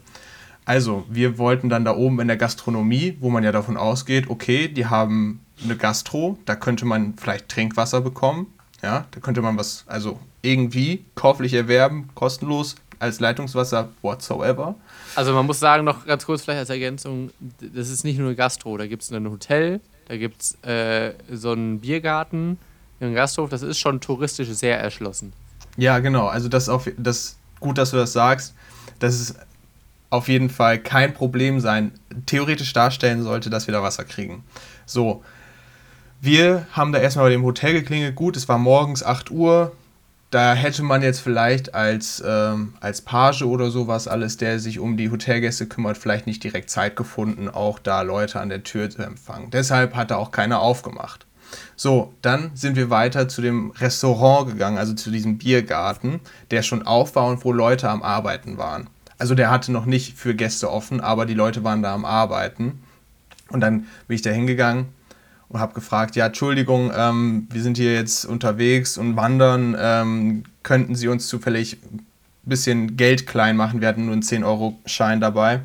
Also, 0.63 1.05
wir 1.09 1.37
wollten 1.39 1.69
dann 1.69 1.85
da 1.85 1.95
oben 1.95 2.19
in 2.19 2.27
der 2.27 2.37
Gastronomie, 2.37 3.17
wo 3.19 3.29
man 3.29 3.43
ja 3.43 3.51
davon 3.51 3.77
ausgeht, 3.77 4.29
okay, 4.29 4.67
die 4.67 4.85
haben 4.85 5.39
eine 5.63 5.75
Gastro, 5.75 6.37
da 6.45 6.55
könnte 6.55 6.85
man 6.85 7.15
vielleicht 7.17 7.49
Trinkwasser 7.49 8.01
bekommen. 8.01 8.47
Ja, 8.83 9.05
da 9.11 9.19
könnte 9.19 9.41
man 9.41 9.57
was, 9.57 9.83
also 9.87 10.19
irgendwie 10.41 11.03
kauflich 11.15 11.53
erwerben, 11.53 12.09
kostenlos, 12.15 12.75
als 12.99 13.19
Leitungswasser 13.19 13.89
whatsoever. 14.01 14.75
Also 15.15 15.33
man 15.33 15.45
muss 15.45 15.59
sagen, 15.59 15.83
noch 15.83 16.05
ganz 16.05 16.25
kurz 16.25 16.43
vielleicht 16.43 16.59
als 16.59 16.69
Ergänzung, 16.69 17.31
das 17.59 17.89
ist 17.89 18.03
nicht 18.03 18.17
nur 18.17 18.27
eine 18.27 18.35
Gastro, 18.35 18.77
da 18.77 18.85
gibt 18.85 19.01
es 19.01 19.11
ein 19.11 19.29
Hotel, 19.29 19.81
da 20.11 20.17
gibt 20.17 20.41
es 20.41 20.61
äh, 20.65 21.13
so 21.31 21.53
einen 21.53 21.79
Biergarten, 21.79 22.59
einen 22.99 23.15
Gasthof, 23.15 23.49
das 23.49 23.61
ist 23.61 23.79
schon 23.79 24.01
touristisch 24.01 24.49
sehr 24.49 24.77
erschlossen. 24.77 25.31
Ja, 25.77 25.99
genau. 25.99 26.27
Also 26.27 26.49
das 26.49 26.67
auf 26.67 26.89
das 26.97 27.37
gut, 27.61 27.77
dass 27.77 27.91
du 27.91 27.95
das 27.95 28.11
sagst. 28.11 28.53
Das 28.99 29.17
ist 29.17 29.35
auf 30.09 30.27
jeden 30.27 30.49
Fall 30.49 30.79
kein 30.79 31.13
Problem 31.13 31.61
sein, 31.61 31.93
theoretisch 32.25 32.73
darstellen 32.73 33.23
sollte, 33.23 33.49
dass 33.49 33.67
wir 33.67 33.71
da 33.71 33.81
Wasser 33.83 34.03
kriegen. 34.03 34.43
So, 34.85 35.23
wir 36.19 36.67
haben 36.73 36.91
da 36.91 36.99
erstmal 36.99 37.27
bei 37.27 37.31
dem 37.31 37.43
Hotel 37.43 37.71
geklingelt. 37.71 38.15
Gut, 38.15 38.35
es 38.35 38.49
war 38.49 38.57
morgens 38.57 39.03
8 39.03 39.31
Uhr. 39.31 39.71
Da 40.31 40.53
hätte 40.53 40.81
man 40.81 41.01
jetzt 41.01 41.19
vielleicht 41.19 41.75
als, 41.75 42.23
ähm, 42.25 42.73
als 42.79 43.01
Page 43.01 43.41
oder 43.41 43.69
sowas 43.69 44.07
alles, 44.07 44.37
der 44.37 44.59
sich 44.59 44.79
um 44.79 44.95
die 44.95 45.11
Hotelgäste 45.11 45.67
kümmert, 45.67 45.97
vielleicht 45.97 46.25
nicht 46.25 46.41
direkt 46.41 46.69
Zeit 46.69 46.95
gefunden, 46.95 47.49
auch 47.49 47.79
da 47.79 48.01
Leute 48.01 48.39
an 48.39 48.47
der 48.47 48.63
Tür 48.63 48.89
zu 48.89 49.03
empfangen. 49.03 49.51
Deshalb 49.51 49.93
hat 49.93 50.09
da 50.09 50.15
auch 50.15 50.31
keiner 50.31 50.61
aufgemacht. 50.61 51.25
So, 51.75 52.13
dann 52.21 52.51
sind 52.53 52.77
wir 52.77 52.89
weiter 52.89 53.27
zu 53.27 53.41
dem 53.41 53.71
Restaurant 53.71 54.47
gegangen, 54.47 54.77
also 54.77 54.93
zu 54.93 55.11
diesem 55.11 55.37
Biergarten, 55.37 56.21
der 56.49 56.61
schon 56.61 56.87
auf 56.87 57.13
war 57.15 57.27
und 57.27 57.43
wo 57.43 57.51
Leute 57.51 57.89
am 57.89 58.01
Arbeiten 58.01 58.57
waren. 58.57 58.89
Also 59.17 59.35
der 59.35 59.51
hatte 59.51 59.73
noch 59.73 59.85
nicht 59.85 60.17
für 60.17 60.33
Gäste 60.33 60.71
offen, 60.71 61.01
aber 61.01 61.25
die 61.25 61.33
Leute 61.33 61.65
waren 61.65 61.83
da 61.83 61.93
am 61.93 62.05
Arbeiten. 62.05 62.81
Und 63.49 63.59
dann 63.59 63.85
bin 64.07 64.15
ich 64.15 64.21
da 64.21 64.29
hingegangen 64.29 64.87
und 65.51 65.59
habe 65.59 65.73
gefragt, 65.73 66.15
ja, 66.15 66.27
Entschuldigung, 66.27 66.91
ähm, 66.95 67.47
wir 67.51 67.61
sind 67.61 67.77
hier 67.77 67.93
jetzt 67.93 68.25
unterwegs 68.25 68.97
und 68.97 69.17
wandern, 69.17 69.75
ähm, 69.77 70.43
könnten 70.63 70.95
Sie 70.95 71.09
uns 71.09 71.27
zufällig 71.27 71.77
ein 71.83 72.05
bisschen 72.43 72.95
Geld 72.95 73.27
klein 73.27 73.57
machen? 73.57 73.81
Wir 73.81 73.89
hatten 73.89 74.05
nur 74.05 74.13
einen 74.13 74.23
10-Euro-Schein 74.23 75.19
dabei, 75.19 75.61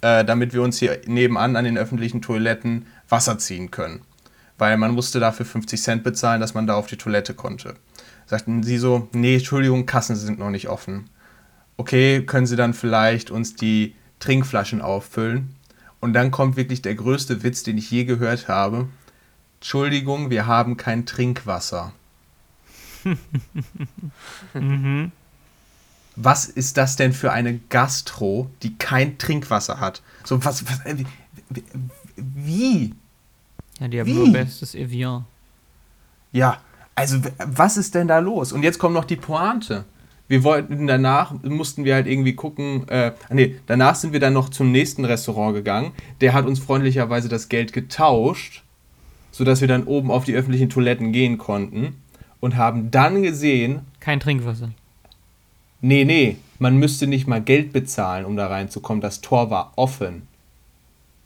äh, 0.00 0.24
damit 0.24 0.54
wir 0.54 0.62
uns 0.62 0.78
hier 0.78 1.00
nebenan 1.06 1.56
an 1.56 1.64
den 1.64 1.76
öffentlichen 1.76 2.22
Toiletten 2.22 2.86
Wasser 3.10 3.38
ziehen 3.38 3.70
können. 3.70 4.00
Weil 4.56 4.78
man 4.78 4.92
musste 4.92 5.20
dafür 5.20 5.44
50 5.44 5.82
Cent 5.82 6.02
bezahlen, 6.02 6.40
dass 6.40 6.54
man 6.54 6.66
da 6.66 6.74
auf 6.74 6.86
die 6.86 6.96
Toilette 6.96 7.34
konnte. 7.34 7.74
Sagten 8.24 8.62
sie 8.62 8.78
so, 8.78 9.08
nee, 9.12 9.34
Entschuldigung, 9.34 9.84
Kassen 9.84 10.16
sind 10.16 10.38
noch 10.38 10.50
nicht 10.50 10.68
offen. 10.68 11.10
Okay, 11.76 12.22
können 12.22 12.46
Sie 12.46 12.56
dann 12.56 12.72
vielleicht 12.72 13.30
uns 13.30 13.54
die 13.54 13.94
Trinkflaschen 14.18 14.80
auffüllen? 14.80 15.50
Und 16.00 16.14
dann 16.14 16.30
kommt 16.30 16.56
wirklich 16.56 16.80
der 16.80 16.94
größte 16.94 17.42
Witz, 17.42 17.64
den 17.64 17.76
ich 17.76 17.90
je 17.90 18.04
gehört 18.04 18.48
habe. 18.48 18.88
Entschuldigung, 19.60 20.30
wir 20.30 20.46
haben 20.46 20.76
kein 20.76 21.06
Trinkwasser. 21.06 21.92
Mhm. 24.54 25.12
Was 26.16 26.46
ist 26.46 26.78
das 26.78 26.96
denn 26.96 27.12
für 27.12 27.30
eine 27.30 27.58
Gastro, 27.68 28.50
die 28.62 28.76
kein 28.78 29.18
Trinkwasser 29.18 29.80
hat? 29.80 30.02
So, 30.24 30.42
was, 30.44 30.64
was, 30.66 30.80
äh, 30.86 31.04
wie-? 32.16 32.94
Ja, 33.78 33.88
die 33.88 34.00
haben 34.00 34.06
Wie? 34.06 34.14
nur 34.14 34.32
bestes 34.32 34.74
Evian. 34.74 35.26
Ja, 36.32 36.58
also 36.94 37.18
was 37.38 37.76
ist 37.76 37.94
denn 37.94 38.08
da 38.08 38.18
los? 38.18 38.52
Und 38.52 38.62
jetzt 38.62 38.78
kommt 38.78 38.94
noch 38.94 39.04
die 39.04 39.16
Pointe. 39.16 39.84
Wir 40.28 40.42
wollten 40.42 40.86
danach, 40.86 41.34
mussten 41.42 41.84
wir 41.84 41.94
halt 41.94 42.06
irgendwie 42.06 42.34
gucken, 42.34 42.88
äh, 42.88 43.12
nee, 43.30 43.60
danach 43.66 43.94
sind 43.94 44.12
wir 44.12 44.18
dann 44.18 44.32
noch 44.32 44.48
zum 44.48 44.72
nächsten 44.72 45.04
Restaurant 45.04 45.54
gegangen. 45.54 45.92
Der 46.20 46.32
hat 46.32 46.46
uns 46.46 46.58
freundlicherweise 46.58 47.28
das 47.28 47.48
Geld 47.48 47.72
getauscht, 47.72 48.64
sodass 49.36 49.60
wir 49.60 49.68
dann 49.68 49.84
oben 49.84 50.10
auf 50.10 50.24
die 50.24 50.34
öffentlichen 50.34 50.70
Toiletten 50.70 51.12
gehen 51.12 51.36
konnten 51.36 52.00
und 52.40 52.56
haben 52.56 52.90
dann 52.90 53.22
gesehen, 53.22 53.80
Kein 54.00 54.18
Trinkwasser. 54.20 54.70
nee, 55.82 56.04
nee, 56.04 56.36
man 56.58 56.76
müsste 56.78 57.06
nicht 57.06 57.26
mal 57.26 57.42
Geld 57.42 57.72
bezahlen, 57.72 58.24
um 58.24 58.36
da 58.36 58.46
reinzukommen. 58.46 59.02
Das 59.02 59.20
Tor 59.20 59.50
war 59.50 59.72
offen. 59.76 60.26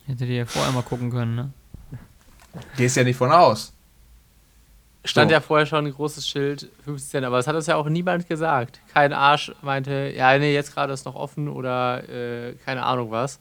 Hättet 0.06 0.28
ihr 0.28 0.34
ja 0.36 0.44
vorher 0.46 0.72
mal 0.72 0.82
gucken 0.82 1.10
können, 1.10 1.34
ne? 1.36 1.50
Gehst 2.76 2.96
ja 2.96 3.04
nicht 3.04 3.16
von 3.16 3.30
aus. 3.30 3.72
Stand 5.04 5.30
So. 5.30 5.34
ja 5.34 5.40
vorher 5.40 5.66
schon 5.66 5.86
ein 5.86 5.92
großes 5.92 6.26
Schild, 6.28 6.68
50 6.84 7.10
Cent, 7.10 7.24
aber 7.24 7.36
das 7.36 7.46
hat 7.46 7.54
uns 7.54 7.66
ja 7.68 7.76
auch 7.76 7.88
niemand 7.88 8.28
gesagt. 8.28 8.80
Kein 8.92 9.12
Arsch 9.12 9.52
meinte, 9.62 10.12
ja, 10.16 10.36
nee, 10.36 10.52
jetzt 10.52 10.74
gerade 10.74 10.92
ist 10.92 11.06
noch 11.06 11.14
offen 11.14 11.48
oder 11.48 12.02
äh, 12.08 12.54
keine 12.64 12.82
Ahnung 12.82 13.12
was. 13.12 13.38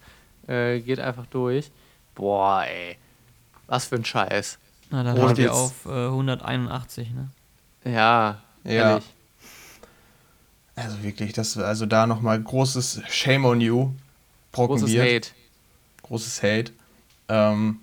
Äh, 0.48 0.80
geht 0.82 1.00
einfach 1.00 1.26
durch. 1.26 1.72
Boah, 2.14 2.64
ey. 2.66 2.98
Was 3.68 3.86
für 3.88 3.96
ein 3.96 4.06
Scheiß. 4.06 4.59
Na, 4.89 5.04
da 5.04 5.15
wir 5.15 5.36
jetzt- 5.43 5.52
auf 5.52 5.86
äh, 5.86 6.08
181, 6.08 7.12
ne? 7.12 7.30
Ja, 7.86 8.41
Ja. 8.63 8.71
ehrlich. 8.91 9.06
Also 10.75 11.04
wirklich, 11.04 11.34
das 11.34 11.58
also 11.58 11.86
da 11.86 12.08
nochmal 12.08 12.41
großes 12.41 13.02
Shame 13.10 13.45
on 13.45 13.62
you. 13.62 13.91
Großes. 14.54 14.89
Hate. 14.97 15.30
großes 16.04 16.41
Hate. 16.41 16.71
Ähm, 17.28 17.80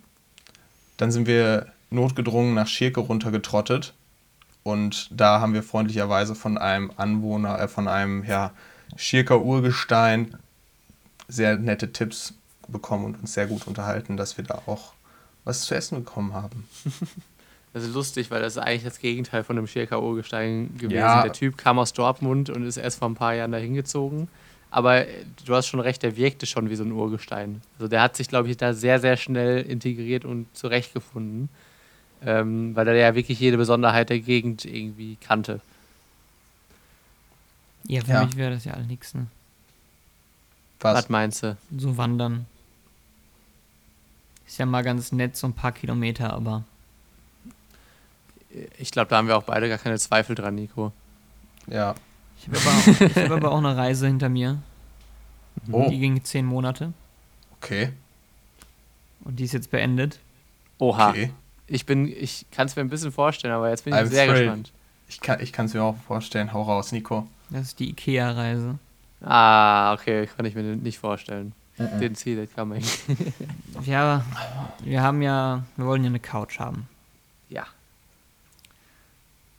dann 0.97 1.13
sind 1.13 1.27
wir 1.27 1.67
notgedrungen 1.91 2.55
nach 2.55 2.67
Schirke 2.67 3.01
runtergetrottet 3.01 3.93
und 4.65 5.09
da 5.13 5.41
haben 5.41 5.53
wir 5.55 5.63
freundlicherweise 5.63 6.35
von 6.35 6.59
einem 6.59 6.91
Anwohner, 6.97 7.61
äh, 7.61 7.69
von 7.69 7.87
einem 7.87 8.25
ja, 8.25 8.51
Schirker 8.97 9.41
Urgestein 9.43 10.37
sehr 11.29 11.57
nette 11.59 11.93
Tipps 11.93 12.35
bekommen 12.67 13.05
und 13.05 13.21
uns 13.21 13.35
sehr 13.35 13.47
gut 13.47 13.67
unterhalten, 13.69 14.17
dass 14.17 14.37
wir 14.39 14.45
da 14.45 14.63
auch 14.67 14.93
was 15.47 15.63
zu 15.63 15.75
essen 15.75 16.05
bekommen 16.05 16.35
haben. 16.35 16.69
Das 17.73 17.85
ist 17.85 17.93
lustig, 17.93 18.31
weil 18.31 18.41
das 18.41 18.55
ist 18.57 18.63
eigentlich 18.63 18.85
das 18.85 19.01
Gegenteil 19.01 19.45
von 19.45 19.59
einem 19.59 19.67
Schirka-Urgestein 19.67 20.79
gewesen. 20.79 20.95
Ja. 20.97 21.23
Der 21.25 21.35
Typ 21.35 21.59
kam 21.59 21.79
aus 21.79 21.93
Dortmund 21.93 22.49
und 22.49 22.63
ist 22.65 22.79
erst 22.79 23.01
vor 23.01 23.09
ein 23.11 23.17
paar 23.17 23.35
Jahren 23.35 23.53
dahin 23.53 23.75
gezogen. 23.75 24.29
Aber 24.71 25.07
äh, 25.07 25.25
du 25.45 25.55
hast 25.55 25.67
schon 25.67 25.81
recht, 25.81 26.03
der 26.03 26.17
wirkte 26.17 26.47
schon 26.47 26.71
wie 26.71 26.77
so 26.77 26.85
ein 26.85 26.93
Urgestein. 26.93 27.61
Also 27.79 27.89
der 27.89 28.01
hat 28.01 28.17
sich, 28.17 28.29
glaube 28.29 28.49
ich, 28.49 28.57
da 28.57 28.73
sehr, 28.73 28.99
sehr 28.99 29.19
schnell 29.19 29.61
integriert 29.61 30.25
und 30.25 30.47
zurechtgefunden. 30.57 31.51
Ähm, 32.25 32.75
weil 32.75 32.89
er 32.89 32.95
ja 32.95 33.15
wirklich 33.15 33.39
jede 33.41 33.59
Besonderheit 33.59 34.09
der 34.09 34.21
Gegend 34.21 34.65
irgendwie 34.65 35.17
kannte. 35.21 35.61
Ja, 37.87 38.01
für 38.03 38.11
Ja. 38.11 38.25
mich 38.25 38.37
wäre 38.39 38.53
das 38.55 38.65
ja 38.65 38.73
all 38.73 38.87
nix, 38.87 39.13
ne? 39.13 39.27
Was? 40.81 40.95
Was 40.95 41.09
meinst 41.11 41.43
du? 41.43 41.59
So 41.77 41.99
wandern. 41.99 42.47
Ist 44.47 44.59
ja 44.59 44.67
mal 44.67 44.83
ganz 44.83 45.13
nett, 45.13 45.37
so 45.37 45.47
ein 45.47 45.53
paar 45.53 45.73
Kilometer, 45.73 46.33
aber 46.33 46.65
Ich 48.79 48.91
glaube, 48.91 49.09
da 49.11 49.17
haben 49.19 49.29
wir 49.29 49.37
auch 49.37 49.43
beide 49.43 49.69
gar 49.69 49.79
keine 49.79 49.99
Zweifel 49.99 50.35
dran, 50.35 50.55
Nico. 50.55 50.93
Ja. 51.67 51.95
ich 52.39 52.49
habe 52.49 52.59
aber, 52.59 52.71
auch- 52.71 53.01
ich 53.11 53.17
hab 53.17 53.31
aber 53.31 53.53
auch 53.53 53.59
eine 53.59 53.77
Reise 53.77 54.07
hinter 54.07 54.29
mir. 54.29 54.59
Oh, 55.73 55.89
Die 55.91 55.99
ging 55.99 56.23
zehn 56.23 56.45
Monate 56.47 56.93
okay. 57.59 57.93
und 59.25 59.37
die 59.39 59.45
ist 59.45 59.53
jetzt 59.53 59.71
beendet. 59.71 60.21
Oha. 60.79 61.11
okay. 61.11 61.33
Ich 61.67 61.87
bin, 61.87 62.07
ich 62.07 62.47
kann 62.53 62.67
es 62.67 62.77
mir 62.77 62.83
ein 62.83 62.89
bisschen 62.91 63.11
vorstellen, 63.11 63.55
aber 63.55 63.71
jetzt 63.71 63.85
bin 63.85 63.93
ich 63.95 63.99
I'm 63.99 64.07
sehr 64.07 64.27
thrilled. 64.29 64.43
gespannt. 65.09 65.43
Ich 65.43 65.53
kann 65.53 65.67
es 65.67 65.75
mir 65.75 65.83
auch 65.83 65.97
vorstellen. 66.07 66.53
Hau 66.53 66.63
raus, 66.63 66.93
Nico. 66.93 67.27
Das 67.51 67.63
ist 67.63 67.79
die 67.81 67.89
Ikea-Reise. 67.91 68.79
Ah, 69.23 69.95
okay, 69.95 70.27
kann 70.37 70.45
ich 70.47 70.55
mir 70.55 70.63
nicht 70.63 70.99
vorstellen. 70.99 71.53
Mhm. 71.79 72.01
Den 72.01 72.15
see 72.15 72.35
that 72.37 72.55
coming. 72.55 72.83
Ja, 73.85 74.25
wir 74.83 75.03
haben 75.03 75.21
ja, 75.23 75.65
wir 75.77 75.87
wollen 75.87 76.03
ja 76.03 76.09
eine 76.09 76.21
Couch 76.21 76.59
haben. 76.59 76.89
ja. 77.49 77.67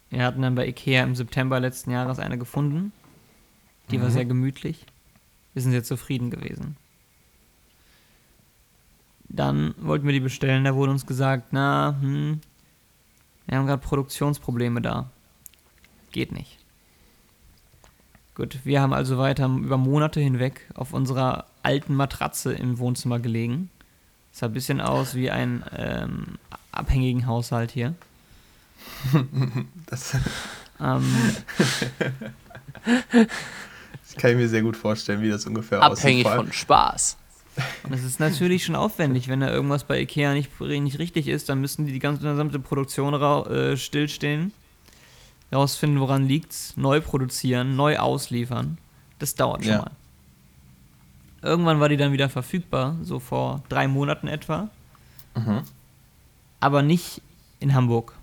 Wir 0.09 0.23
hatten 0.23 0.41
dann 0.41 0.55
bei 0.55 0.65
Ikea 0.65 1.03
im 1.03 1.15
September 1.15 1.59
letzten 1.59 1.91
Jahres 1.91 2.17
eine 2.17 2.37
gefunden. 2.37 2.93
Die 3.91 3.99
war 4.01 4.07
Mhm. 4.07 4.13
sehr 4.13 4.25
gemütlich. 4.25 4.85
Wir 5.53 5.61
sind 5.61 5.71
sehr 5.71 5.83
zufrieden 5.83 6.29
gewesen. 6.31 6.77
Dann 9.29 9.75
wollten 9.77 10.05
wir 10.05 10.13
die 10.13 10.21
bestellen, 10.21 10.63
da 10.63 10.75
wurde 10.75 10.91
uns 10.93 11.05
gesagt, 11.05 11.47
na, 11.51 11.97
hm, 11.99 12.39
wir 13.47 13.57
haben 13.57 13.67
gerade 13.67 13.81
Produktionsprobleme 13.81 14.81
da. 14.81 15.09
Geht 16.11 16.31
nicht. 16.31 16.57
Gut, 18.35 18.59
wir 18.63 18.81
haben 18.81 18.93
also 18.93 19.17
weiter 19.17 19.47
über 19.47 19.77
Monate 19.77 20.21
hinweg 20.21 20.69
auf 20.73 20.93
unserer 20.93 21.45
alten 21.67 21.93
Matratze 21.95 22.53
im 22.53 22.77
Wohnzimmer 22.79 23.19
gelegen. 23.19 23.69
Sah 24.31 24.45
ein 24.47 24.53
bisschen 24.53 24.79
aus 24.81 25.13
wie 25.15 25.29
ein 25.31 25.63
ähm, 25.75 26.37
abhängigen 26.71 27.27
Haushalt 27.27 27.71
hier. 27.71 27.93
Das, 29.89 30.15
Ähm, 30.79 31.03
das 32.85 34.15
kann 34.17 34.31
ich 34.31 34.37
mir 34.37 34.47
sehr 34.49 34.61
gut 34.61 34.77
vorstellen, 34.77 35.21
wie 35.21 35.29
das 35.29 35.45
ungefähr 35.45 35.81
Abhängig 35.81 36.25
aussieht. 36.25 36.27
Allem- 36.27 36.45
von 36.45 36.53
Spaß. 36.53 37.17
Und 37.83 37.93
es 37.93 38.03
ist 38.03 38.19
natürlich 38.19 38.63
schon 38.65 38.75
aufwendig, 38.75 39.27
wenn 39.29 39.39
da 39.39 39.49
irgendwas 39.51 39.83
bei 39.83 39.99
Ikea 40.01 40.33
nicht, 40.35 40.59
nicht 40.61 40.99
richtig 40.99 41.27
ist, 41.27 41.49
dann 41.49 41.59
müssen 41.59 41.87
die 41.87 41.91
die 41.91 41.97
ganze 41.99 42.21
gesamte 42.21 42.59
Produktion 42.59 43.15
äh, 43.15 43.75
stillstehen, 43.75 44.51
rausfinden, 45.51 45.99
woran 45.99 46.27
liegt's, 46.27 46.73
neu 46.77 47.01
produzieren, 47.01 47.75
neu 47.75 47.97
ausliefern. 47.97 48.77
Das 49.17 49.33
dauert 49.33 49.63
schon 49.63 49.71
Ja. 49.73 49.77
mal. 49.79 49.91
Irgendwann 51.41 51.79
war 51.79 51.89
die 51.89 51.97
dann 51.97 52.11
wieder 52.11 52.29
verfügbar, 52.29 52.95
so 53.01 53.19
vor 53.19 53.63
drei 53.69 53.87
Monaten 53.87 54.27
etwa, 54.27 54.69
Mhm. 55.35 55.61
aber 56.59 56.81
nicht 56.81 57.21
in 57.59 57.73
Hamburg. 57.75 58.13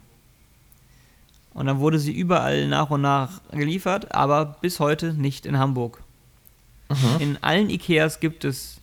Und 1.52 1.66
dann 1.66 1.78
wurde 1.78 2.00
sie 2.00 2.12
überall 2.12 2.66
nach 2.66 2.90
und 2.90 3.02
nach 3.02 3.40
geliefert, 3.52 4.12
aber 4.14 4.44
bis 4.60 4.80
heute 4.80 5.14
nicht 5.14 5.46
in 5.46 5.56
Hamburg. 5.58 6.02
Mhm. 6.88 7.20
In 7.20 7.42
allen 7.42 7.70
Ikeas 7.70 8.18
gibt 8.18 8.44
es 8.44 8.80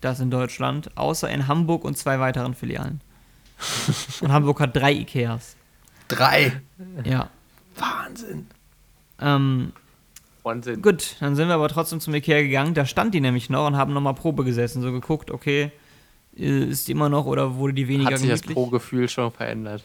das 0.00 0.20
in 0.20 0.30
Deutschland, 0.30 0.96
außer 0.96 1.28
in 1.30 1.46
Hamburg 1.48 1.84
und 1.84 1.98
zwei 1.98 2.18
weiteren 2.20 2.54
Filialen. 2.54 3.00
Und 4.20 4.32
Hamburg 4.32 4.60
hat 4.60 4.74
drei 4.74 4.92
Ikeas. 4.92 5.54
Drei. 6.08 6.60
Ja. 7.04 7.30
Wahnsinn. 7.76 8.48
Ähm, 9.20 9.72
Wahnsinn. 10.44 10.82
gut, 10.82 11.16
dann 11.20 11.34
sind 11.34 11.48
wir 11.48 11.54
aber 11.54 11.68
trotzdem 11.68 12.00
zum 12.00 12.14
Ikea 12.14 12.42
gegangen. 12.42 12.74
Da 12.74 12.86
stand 12.86 13.14
die 13.14 13.20
nämlich 13.20 13.50
noch 13.50 13.66
und 13.66 13.76
haben 13.76 13.92
nochmal 13.92 14.14
Probe 14.14 14.44
gesessen. 14.44 14.82
So 14.82 14.92
geguckt, 14.92 15.30
okay, 15.30 15.72
äh, 16.36 16.64
ist 16.64 16.86
die 16.86 16.92
immer 16.92 17.08
noch 17.08 17.26
oder 17.26 17.56
wurde 17.56 17.74
die 17.74 17.88
weniger 17.88 18.12
Hat 18.12 18.18
sich 18.18 18.28
das 18.28 18.42
gemütlich? 18.42 18.54
Pro-Gefühl 18.54 19.08
schon 19.08 19.32
verändert. 19.32 19.84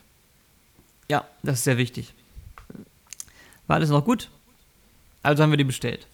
Ja, 1.09 1.25
das 1.43 1.59
ist 1.59 1.63
sehr 1.63 1.77
wichtig. 1.77 2.13
War 3.67 3.77
alles 3.77 3.89
noch 3.89 4.03
gut? 4.05 4.29
Also 5.23 5.43
haben 5.43 5.51
wir 5.51 5.57
die 5.57 5.63
bestellt. 5.63 6.07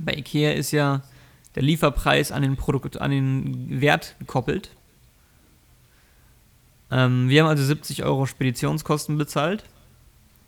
Bei 0.00 0.14
Ikea 0.14 0.52
ist 0.52 0.72
ja 0.72 1.02
der 1.54 1.62
Lieferpreis 1.62 2.32
an 2.32 2.42
den 2.42 2.56
Produkt, 2.56 3.00
an 3.00 3.10
den 3.10 3.80
Wert 3.80 4.16
gekoppelt. 4.18 4.70
Ähm, 6.90 7.28
wir 7.28 7.42
haben 7.42 7.48
also 7.48 7.64
70 7.64 8.04
Euro 8.04 8.26
Speditionskosten 8.26 9.18
bezahlt, 9.18 9.64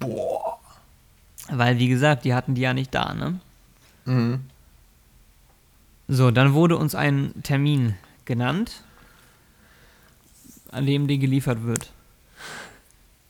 Boah. 0.01 0.44
Weil 1.51 1.79
wie 1.79 1.89
gesagt, 1.89 2.25
die 2.25 2.35
hatten 2.35 2.55
die 2.55 2.63
ja 2.63 2.75
nicht 2.75 2.95
da, 2.95 3.15
ne? 3.15 3.41
Mhm. 4.05 4.41
So, 6.09 6.31
dann 6.31 6.53
wurde 6.53 6.77
uns 6.77 6.95
ein 6.95 7.33
Termin 7.43 7.95
genannt, 8.25 8.83
an 10.71 10.87
dem 10.87 11.07
die 11.07 11.19
geliefert 11.19 11.65
wird. 11.65 11.93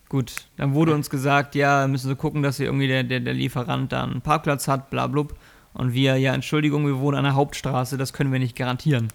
Gut, 0.09 0.45
dann 0.57 0.73
wurde 0.73 0.93
uns 0.93 1.09
gesagt, 1.09 1.55
ja, 1.55 1.87
müssen 1.87 2.09
Sie 2.09 2.15
gucken, 2.15 2.43
dass 2.43 2.57
hier 2.57 2.67
irgendwie 2.67 2.87
der, 2.87 3.03
der, 3.03 3.21
der 3.21 3.33
Lieferant 3.33 3.91
da 3.91 4.03
einen 4.03 4.21
Parkplatz 4.21 4.67
hat, 4.67 4.89
bla 4.89 5.07
blub. 5.07 5.35
Und 5.73 5.93
wir, 5.93 6.17
ja, 6.17 6.33
Entschuldigung, 6.33 6.85
wir 6.85 6.99
wohnen 6.99 7.17
an 7.17 7.23
der 7.23 7.35
Hauptstraße, 7.35 7.97
das 7.97 8.13
können 8.13 8.31
wir 8.31 8.39
nicht 8.39 8.55
garantieren. 8.55 9.09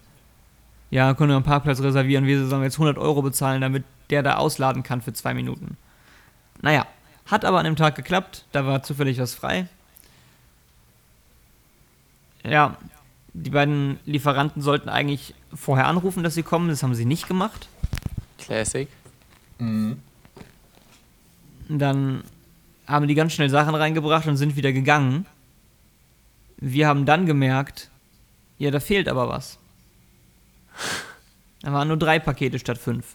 Ja, 0.91 1.15
können 1.15 1.31
wir 1.31 1.37
einen 1.37 1.45
Parkplatz 1.45 1.81
reservieren, 1.81 2.27
wir 2.27 2.47
sollen 2.47 2.65
jetzt 2.65 2.75
100 2.75 2.99
Euro 2.99 3.23
bezahlen, 3.23 3.61
damit 3.61 3.85
der 4.11 4.23
da 4.23 4.37
ausladen 4.37 4.83
kann 4.83 5.01
für 5.01 5.13
zwei 5.13 5.33
Minuten. 5.33 5.77
Naja, 6.61 6.87
hat 7.31 7.45
aber 7.45 7.59
an 7.59 7.65
dem 7.65 7.77
Tag 7.77 7.95
geklappt, 7.95 8.45
da 8.53 8.67
war 8.67 8.83
zufällig 8.83 9.19
was 9.19 9.35
frei. 9.35 9.69
Ja, 12.45 12.77
die 13.33 13.51
beiden 13.51 14.01
Lieferanten 14.07 14.63
sollten 14.63 14.89
eigentlich 14.89 15.35
vorher 15.55 15.87
anrufen, 15.87 16.23
dass 16.23 16.35
sie 16.35 16.43
kommen. 16.43 16.69
Das 16.69 16.83
haben 16.83 16.95
sie 16.95 17.05
nicht 17.05 17.29
gemacht. 17.29 17.69
Classic. 18.39 18.89
Mhm. 19.59 20.01
Dann 21.69 22.25
haben 22.87 23.07
die 23.07 23.15
ganz 23.15 23.33
schnell 23.33 23.51
Sachen 23.51 23.75
reingebracht 23.75 24.27
und 24.27 24.37
sind 24.37 24.57
wieder 24.57 24.73
gegangen. 24.73 25.27
Wir 26.57 26.89
haben 26.89 27.07
dann 27.07 27.27
gemerkt, 27.27 27.91
ja, 28.59 28.71
da 28.71 28.81
fehlt 28.81 29.09
aber 29.09 29.29
was. 29.29 29.59
Da 31.63 31.73
waren 31.73 31.89
nur 31.89 31.97
drei 31.97 32.19
Pakete 32.19 32.59
statt 32.59 32.79
fünf. 32.79 33.15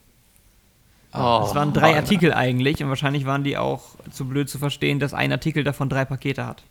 Oh, 1.18 1.46
Es 1.48 1.56
waren 1.56 1.74
drei 1.74 1.96
Artikel 1.96 2.34
eigentlich 2.34 2.84
und 2.84 2.90
wahrscheinlich 2.90 3.26
waren 3.26 3.44
die 3.44 3.58
auch 3.58 3.96
zu 4.12 4.26
blöd 4.26 4.50
zu 4.50 4.58
verstehen, 4.58 5.00
dass 5.00 5.14
ein 5.14 5.32
Artikel 5.32 5.64
davon 5.64 5.90
drei 5.90 6.04
Pakete 6.06 6.46
hat. 6.46 6.64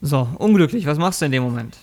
So, 0.00 0.28
unglücklich, 0.38 0.86
was 0.86 0.98
machst 0.98 1.20
du 1.20 1.26
in 1.26 1.32
dem 1.32 1.42
Moment? 1.42 1.76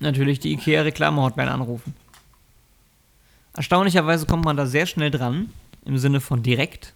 Natürlich 0.00 0.38
die 0.40 0.52
IKEA-Reklame-Hotline 0.52 1.50
anrufen. 1.50 1.94
Erstaunlicherweise 3.54 4.26
kommt 4.26 4.44
man 4.44 4.58
da 4.58 4.66
sehr 4.66 4.84
schnell 4.84 5.10
dran, 5.10 5.50
im 5.86 5.96
Sinne 5.96 6.20
von 6.20 6.42
direkt. 6.42 6.92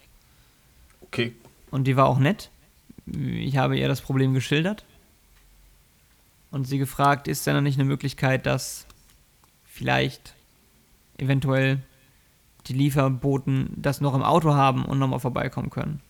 Okay. 1.01 1.33
Und 1.71 1.85
die 1.85 1.95
war 1.95 2.05
auch 2.05 2.19
nett. 2.19 2.51
Ich 3.07 3.57
habe 3.57 3.77
ihr 3.77 3.87
das 3.87 4.01
Problem 4.01 4.35
geschildert. 4.35 4.85
Und 6.51 6.67
sie 6.67 6.77
gefragt, 6.77 7.27
ist 7.27 7.47
denn 7.47 7.55
da 7.55 7.61
nicht 7.61 7.79
eine 7.79 7.85
Möglichkeit, 7.85 8.45
dass 8.45 8.85
vielleicht 9.65 10.35
eventuell 11.17 11.81
die 12.67 12.73
Lieferboten 12.73 13.69
das 13.75 14.01
noch 14.01 14.13
im 14.13 14.23
Auto 14.23 14.53
haben 14.53 14.85
und 14.85 14.99
nochmal 14.99 15.19
vorbeikommen 15.19 15.69
können. 15.69 16.01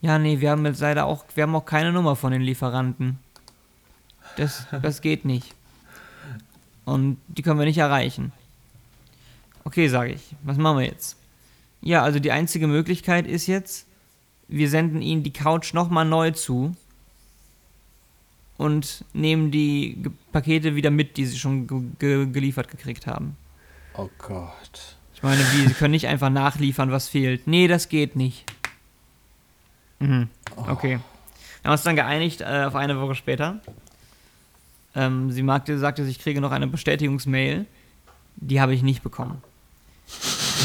Ja, 0.00 0.18
nee, 0.18 0.40
wir 0.40 0.50
haben 0.50 0.66
jetzt 0.66 0.80
leider 0.80 1.06
auch, 1.06 1.24
wir 1.34 1.44
haben 1.44 1.54
auch 1.54 1.64
keine 1.64 1.92
Nummer 1.92 2.16
von 2.16 2.32
den 2.32 2.42
Lieferanten. 2.42 3.18
Das, 4.36 4.66
das 4.82 5.00
geht 5.00 5.24
nicht. 5.24 5.54
Und 6.84 7.18
die 7.28 7.42
können 7.42 7.58
wir 7.58 7.66
nicht 7.66 7.78
erreichen. 7.78 8.32
Okay, 9.64 9.88
sage 9.88 10.14
ich. 10.14 10.34
Was 10.42 10.56
machen 10.56 10.78
wir 10.78 10.86
jetzt? 10.86 11.16
Ja, 11.80 12.02
also 12.02 12.18
die 12.18 12.32
einzige 12.32 12.66
Möglichkeit 12.66 13.26
ist 13.26 13.46
jetzt, 13.46 13.86
wir 14.48 14.68
senden 14.68 15.02
ihnen 15.02 15.22
die 15.22 15.32
Couch 15.32 15.72
nochmal 15.72 16.04
neu 16.04 16.32
zu 16.32 16.72
und 18.56 19.04
nehmen 19.12 19.50
die 19.50 20.02
Pakete 20.32 20.74
wieder 20.74 20.90
mit, 20.90 21.16
die 21.16 21.26
sie 21.26 21.38
schon 21.38 21.66
ge 21.98 22.26
geliefert 22.26 22.68
gekriegt 22.68 23.06
haben. 23.06 23.36
Oh 23.96 24.08
Gott. 24.18 24.96
Ich 25.22 25.28
meine, 25.28 25.40
wie, 25.52 25.68
sie 25.68 25.74
können 25.74 25.92
nicht 25.92 26.08
einfach 26.08 26.30
nachliefern, 26.30 26.90
was 26.90 27.08
fehlt. 27.08 27.46
Nee, 27.46 27.68
das 27.68 27.88
geht 27.88 28.16
nicht. 28.16 28.44
Mhm. 30.00 30.28
Okay. 30.56 30.98
Wir 31.60 31.68
haben 31.68 31.72
uns 31.74 31.84
dann 31.84 31.94
geeinigt 31.94 32.40
äh, 32.40 32.64
auf 32.66 32.74
eine 32.74 33.00
Woche 33.00 33.14
später. 33.14 33.60
Ähm, 34.96 35.30
sie 35.30 35.44
magte, 35.44 35.78
sagte, 35.78 36.02
ich 36.02 36.18
kriege 36.18 36.40
noch 36.40 36.50
eine 36.50 36.66
Bestätigungsmail. 36.66 37.66
Die 38.34 38.60
habe 38.60 38.74
ich 38.74 38.82
nicht 38.82 39.04
bekommen. 39.04 39.40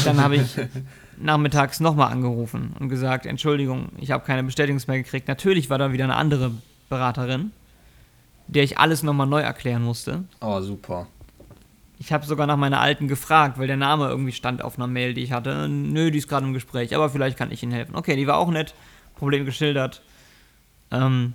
Dann 0.04 0.20
habe 0.20 0.34
ich 0.34 0.56
nachmittags 1.16 1.78
nochmal 1.78 2.10
angerufen 2.10 2.74
und 2.80 2.88
gesagt, 2.88 3.26
Entschuldigung, 3.26 3.90
ich 3.98 4.10
habe 4.10 4.24
keine 4.24 4.42
Bestätigungsmail 4.42 5.04
gekriegt. 5.04 5.28
Natürlich 5.28 5.70
war 5.70 5.78
da 5.78 5.92
wieder 5.92 6.02
eine 6.02 6.16
andere 6.16 6.50
Beraterin, 6.88 7.52
der 8.48 8.64
ich 8.64 8.76
alles 8.76 9.04
nochmal 9.04 9.28
neu 9.28 9.40
erklären 9.40 9.84
musste. 9.84 10.24
Oh, 10.40 10.60
super. 10.60 11.06
Ich 12.00 12.12
habe 12.12 12.24
sogar 12.24 12.46
nach 12.46 12.56
meiner 12.56 12.80
alten 12.80 13.08
gefragt, 13.08 13.58
weil 13.58 13.66
der 13.66 13.76
Name 13.76 14.08
irgendwie 14.08 14.32
stand 14.32 14.62
auf 14.62 14.76
einer 14.76 14.86
Mail, 14.86 15.14
die 15.14 15.22
ich 15.22 15.32
hatte. 15.32 15.68
Nö, 15.68 16.10
die 16.10 16.18
ist 16.18 16.28
gerade 16.28 16.46
im 16.46 16.52
Gespräch, 16.52 16.94
aber 16.94 17.10
vielleicht 17.10 17.36
kann 17.36 17.50
ich 17.50 17.62
Ihnen 17.62 17.72
helfen. 17.72 17.96
Okay, 17.96 18.14
die 18.14 18.26
war 18.26 18.36
auch 18.38 18.50
nett, 18.50 18.74
Problem 19.16 19.44
geschildert. 19.44 20.02
Ähm, 20.92 21.34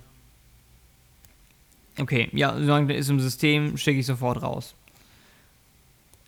okay, 1.98 2.30
ja, 2.32 2.54
solange 2.58 2.88
der 2.88 2.96
ist 2.96 3.10
im 3.10 3.20
System, 3.20 3.76
schicke 3.76 4.00
ich 4.00 4.06
sofort 4.06 4.42
raus. 4.42 4.74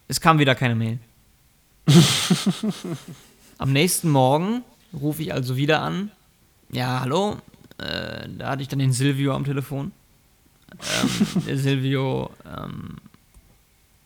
Es 0.09 0.20
kam 0.20 0.38
wieder 0.38 0.55
keine 0.55 0.75
Mail. 0.75 0.99
Am 3.59 3.72
nächsten 3.72 4.11
Morgen 4.11 4.62
rufe 4.92 5.22
ich 5.22 5.33
also 5.33 5.57
wieder 5.57 5.81
an. 5.81 6.11
Ja, 6.70 7.01
hallo. 7.01 7.38
Äh, 7.79 8.29
da 8.38 8.51
hatte 8.51 8.62
ich 8.62 8.68
dann 8.68 8.79
den 8.79 8.92
Silvio 8.92 9.35
am 9.35 9.44
Telefon. 9.44 9.92
Ähm, 10.72 11.42
der 11.46 11.59
Silvio 11.59 12.31
ähm, 12.44 12.96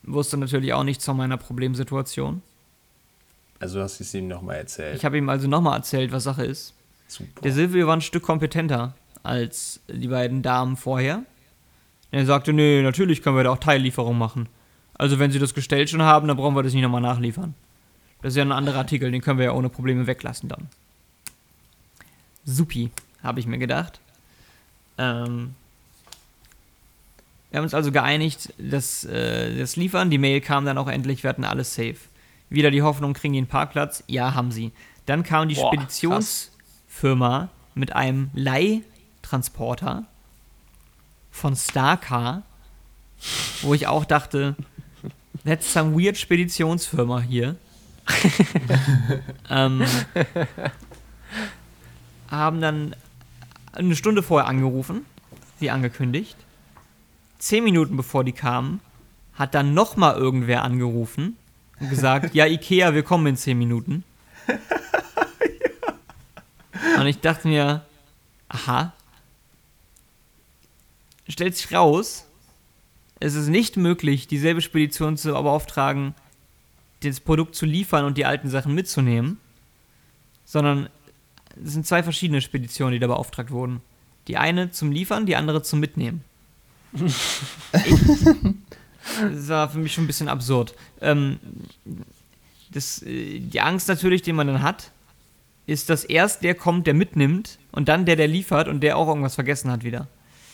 wusste 0.02 0.36
natürlich 0.36 0.72
auch 0.72 0.84
nichts 0.84 1.04
von 1.04 1.16
meiner 1.16 1.36
Problemsituation. 1.36 2.42
Also 3.58 3.78
du 3.78 3.84
hast 3.84 4.00
es 4.00 4.14
ihm 4.14 4.28
nochmal 4.28 4.56
erzählt. 4.56 4.96
Ich 4.96 5.04
habe 5.04 5.18
ihm 5.18 5.28
also 5.28 5.46
nochmal 5.46 5.76
erzählt, 5.76 6.12
was 6.12 6.24
Sache 6.24 6.44
ist. 6.44 6.74
Super. 7.08 7.42
Der 7.42 7.52
Silvio 7.52 7.86
war 7.86 7.96
ein 7.96 8.00
Stück 8.00 8.22
kompetenter 8.22 8.94
als 9.22 9.80
die 9.88 10.08
beiden 10.08 10.42
Damen 10.42 10.76
vorher. 10.76 11.24
Er 12.10 12.26
sagte, 12.26 12.52
nee, 12.52 12.82
natürlich 12.82 13.22
können 13.22 13.36
wir 13.36 13.44
da 13.44 13.50
auch 13.50 13.58
Teillieferung 13.58 14.16
machen. 14.16 14.48
Also 14.94 15.18
wenn 15.18 15.30
sie 15.30 15.38
das 15.38 15.54
gestellt 15.54 15.90
schon 15.90 16.02
haben, 16.02 16.28
dann 16.28 16.36
brauchen 16.36 16.54
wir 16.54 16.62
das 16.62 16.72
nicht 16.72 16.82
nochmal 16.82 17.00
nachliefern. 17.00 17.54
Das 18.22 18.32
ist 18.32 18.36
ja 18.36 18.44
ein 18.44 18.52
anderer 18.52 18.78
Artikel, 18.78 19.10
den 19.10 19.20
können 19.20 19.38
wir 19.38 19.46
ja 19.46 19.52
ohne 19.52 19.68
Probleme 19.68 20.06
weglassen 20.06 20.48
dann. 20.48 20.68
Supi, 22.44 22.90
habe 23.22 23.40
ich 23.40 23.46
mir 23.46 23.58
gedacht. 23.58 24.00
Ähm, 24.98 25.54
wir 27.50 27.58
haben 27.58 27.64
uns 27.64 27.74
also 27.74 27.90
geeinigt, 27.90 28.54
dass 28.58 29.04
äh, 29.04 29.56
das 29.58 29.76
Liefern, 29.76 30.10
die 30.10 30.18
Mail 30.18 30.40
kam 30.40 30.64
dann 30.64 30.78
auch 30.78 30.88
endlich, 30.88 31.22
wir 31.24 31.30
hatten 31.30 31.44
alles 31.44 31.74
safe. 31.74 31.96
Wieder 32.48 32.70
die 32.70 32.82
Hoffnung, 32.82 33.12
kriegen 33.12 33.32
die 33.32 33.38
einen 33.38 33.48
Parkplatz? 33.48 34.04
Ja, 34.06 34.34
haben 34.34 34.52
sie. 34.52 34.72
Dann 35.06 35.24
kam 35.24 35.48
die 35.48 35.56
Boah, 35.56 35.72
Speditionsfirma 35.72 37.48
mit 37.74 37.94
einem 37.94 38.30
Leihtransporter 38.34 40.04
von 41.30 41.56
Starcar, 41.56 42.42
wo 43.62 43.74
ich 43.74 43.86
auch 43.86 44.04
dachte, 44.04 44.54
that's 45.44 45.72
some 45.72 46.00
weird 46.00 46.16
Speditionsfirma 46.16 47.20
hier. 47.20 47.56
ähm, 49.50 49.84
haben 52.30 52.60
dann 52.60 52.96
eine 53.72 53.96
Stunde 53.96 54.22
vorher 54.22 54.48
angerufen, 54.48 55.04
wie 55.58 55.70
angekündigt. 55.70 56.36
Zehn 57.40 57.64
Minuten 57.64 57.96
bevor 57.96 58.22
die 58.22 58.32
kamen, 58.32 58.80
hat 59.34 59.54
dann 59.54 59.74
nochmal 59.74 60.16
irgendwer 60.16 60.62
angerufen 60.62 61.36
und 61.80 61.90
gesagt, 61.90 62.34
ja, 62.34 62.46
Ikea, 62.46 62.94
wir 62.94 63.02
kommen 63.02 63.26
in 63.26 63.36
zehn 63.36 63.58
Minuten. 63.58 64.04
Und 66.98 67.06
ich 67.06 67.20
dachte 67.20 67.48
mir, 67.48 67.86
aha, 68.48 68.92
stellt 71.28 71.56
sich 71.56 71.72
raus, 71.72 72.26
es 73.20 73.34
ist 73.34 73.48
nicht 73.48 73.78
möglich, 73.78 74.26
dieselbe 74.26 74.60
Spedition 74.60 75.16
zu 75.16 75.32
beauftragen, 75.32 76.14
das 77.02 77.20
Produkt 77.20 77.54
zu 77.54 77.64
liefern 77.64 78.04
und 78.04 78.18
die 78.18 78.26
alten 78.26 78.50
Sachen 78.50 78.74
mitzunehmen, 78.74 79.38
sondern 80.44 80.90
es 81.64 81.72
sind 81.72 81.86
zwei 81.86 82.02
verschiedene 82.02 82.42
Speditionen, 82.42 82.92
die 82.92 82.98
da 82.98 83.06
beauftragt 83.06 83.50
wurden. 83.50 83.80
Die 84.28 84.36
eine 84.36 84.70
zum 84.70 84.92
Liefern, 84.92 85.24
die 85.24 85.36
andere 85.36 85.62
zum 85.62 85.80
Mitnehmen. 85.80 86.22
Das 86.92 87.08
war 89.48 89.68
für 89.68 89.78
mich 89.78 89.92
schon 89.92 90.04
ein 90.04 90.06
bisschen 90.06 90.28
absurd. 90.28 90.74
Ähm, 91.00 91.38
das, 92.72 93.02
äh, 93.02 93.38
die 93.38 93.60
Angst 93.60 93.88
natürlich, 93.88 94.22
die 94.22 94.32
man 94.32 94.46
dann 94.46 94.62
hat, 94.62 94.90
ist, 95.66 95.90
dass 95.90 96.04
erst 96.04 96.42
der 96.42 96.54
kommt, 96.54 96.86
der 96.86 96.94
mitnimmt 96.94 97.58
und 97.72 97.88
dann 97.88 98.06
der, 98.06 98.16
der 98.16 98.28
liefert 98.28 98.68
und 98.68 98.80
der 98.80 98.96
auch 98.96 99.08
irgendwas 99.08 99.34
vergessen 99.34 99.70
hat 99.70 99.84
wieder. 99.84 100.08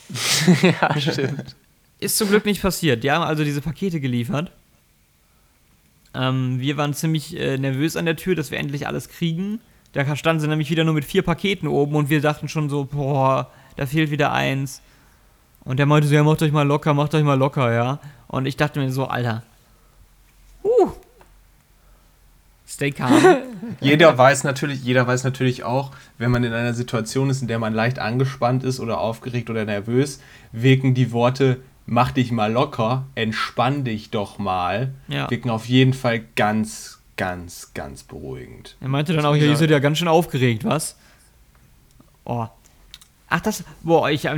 ja, 0.62 1.00
stimmt. 1.00 1.56
Ist 1.98 2.18
zum 2.18 2.28
Glück 2.28 2.44
nicht 2.44 2.60
passiert. 2.60 3.02
Die 3.02 3.10
haben 3.10 3.22
also 3.22 3.42
diese 3.42 3.62
Pakete 3.62 4.00
geliefert. 4.00 4.52
Ähm, 6.14 6.60
wir 6.60 6.76
waren 6.76 6.94
ziemlich 6.94 7.38
äh, 7.38 7.56
nervös 7.56 7.96
an 7.96 8.04
der 8.04 8.16
Tür, 8.16 8.34
dass 8.34 8.50
wir 8.50 8.58
endlich 8.58 8.86
alles 8.86 9.08
kriegen. 9.08 9.60
Da 9.92 10.16
standen 10.16 10.40
sie 10.40 10.48
nämlich 10.48 10.70
wieder 10.70 10.84
nur 10.84 10.94
mit 10.94 11.06
vier 11.06 11.22
Paketen 11.22 11.68
oben 11.68 11.94
und 11.94 12.10
wir 12.10 12.20
dachten 12.20 12.48
schon 12.48 12.68
so, 12.68 12.84
boah, 12.84 13.50
da 13.76 13.86
fehlt 13.86 14.10
wieder 14.10 14.32
eins. 14.32 14.82
Und 15.66 15.78
der 15.78 15.86
meinte 15.86 16.08
so, 16.08 16.14
ja, 16.14 16.22
macht 16.22 16.40
euch 16.42 16.52
mal 16.52 16.66
locker, 16.66 16.94
macht 16.94 17.14
euch 17.14 17.24
mal 17.24 17.38
locker, 17.38 17.72
ja. 17.72 17.98
Und 18.28 18.46
ich 18.46 18.56
dachte 18.56 18.80
mir 18.80 18.90
so, 18.90 19.06
Alter. 19.06 19.42
Uh. 20.62 20.92
Stay 22.66 22.92
calm. 22.92 23.36
Jeder 23.80 24.16
weiß 24.16 24.44
natürlich, 24.44 24.82
jeder 24.82 25.06
weiß 25.06 25.22
natürlich 25.24 25.62
auch, 25.62 25.92
wenn 26.18 26.30
man 26.30 26.42
in 26.42 26.52
einer 26.52 26.74
Situation 26.74 27.30
ist, 27.30 27.42
in 27.42 27.48
der 27.48 27.58
man 27.58 27.74
leicht 27.74 27.98
angespannt 27.98 28.64
ist 28.64 28.80
oder 28.80 28.98
aufgeregt 28.98 29.50
oder 29.50 29.64
nervös, 29.64 30.20
wirken 30.52 30.94
die 30.94 31.12
Worte 31.12 31.60
mach 31.86 32.10
dich 32.10 32.32
mal 32.32 32.52
locker, 32.52 33.06
entspann 33.14 33.84
dich 33.84 34.10
doch 34.10 34.38
mal, 34.38 34.92
Ja. 35.08 35.30
wirken 35.30 35.50
auf 35.50 35.66
jeden 35.66 35.94
Fall 35.94 36.20
ganz, 36.34 36.98
ganz, 37.16 37.72
ganz 37.74 38.02
beruhigend. 38.02 38.76
Er 38.80 38.88
meinte 38.88 39.14
dann 39.14 39.24
auch, 39.24 39.36
ja, 39.36 39.46
ihr 39.46 39.56
seid 39.56 39.70
ja 39.70 39.78
ganz 39.78 39.98
schön 39.98 40.08
aufgeregt, 40.08 40.64
was? 40.64 40.96
Oh. 42.24 42.46
Ach, 43.28 43.40
das. 43.40 43.64
Boah, 43.82 44.10
ich. 44.10 44.28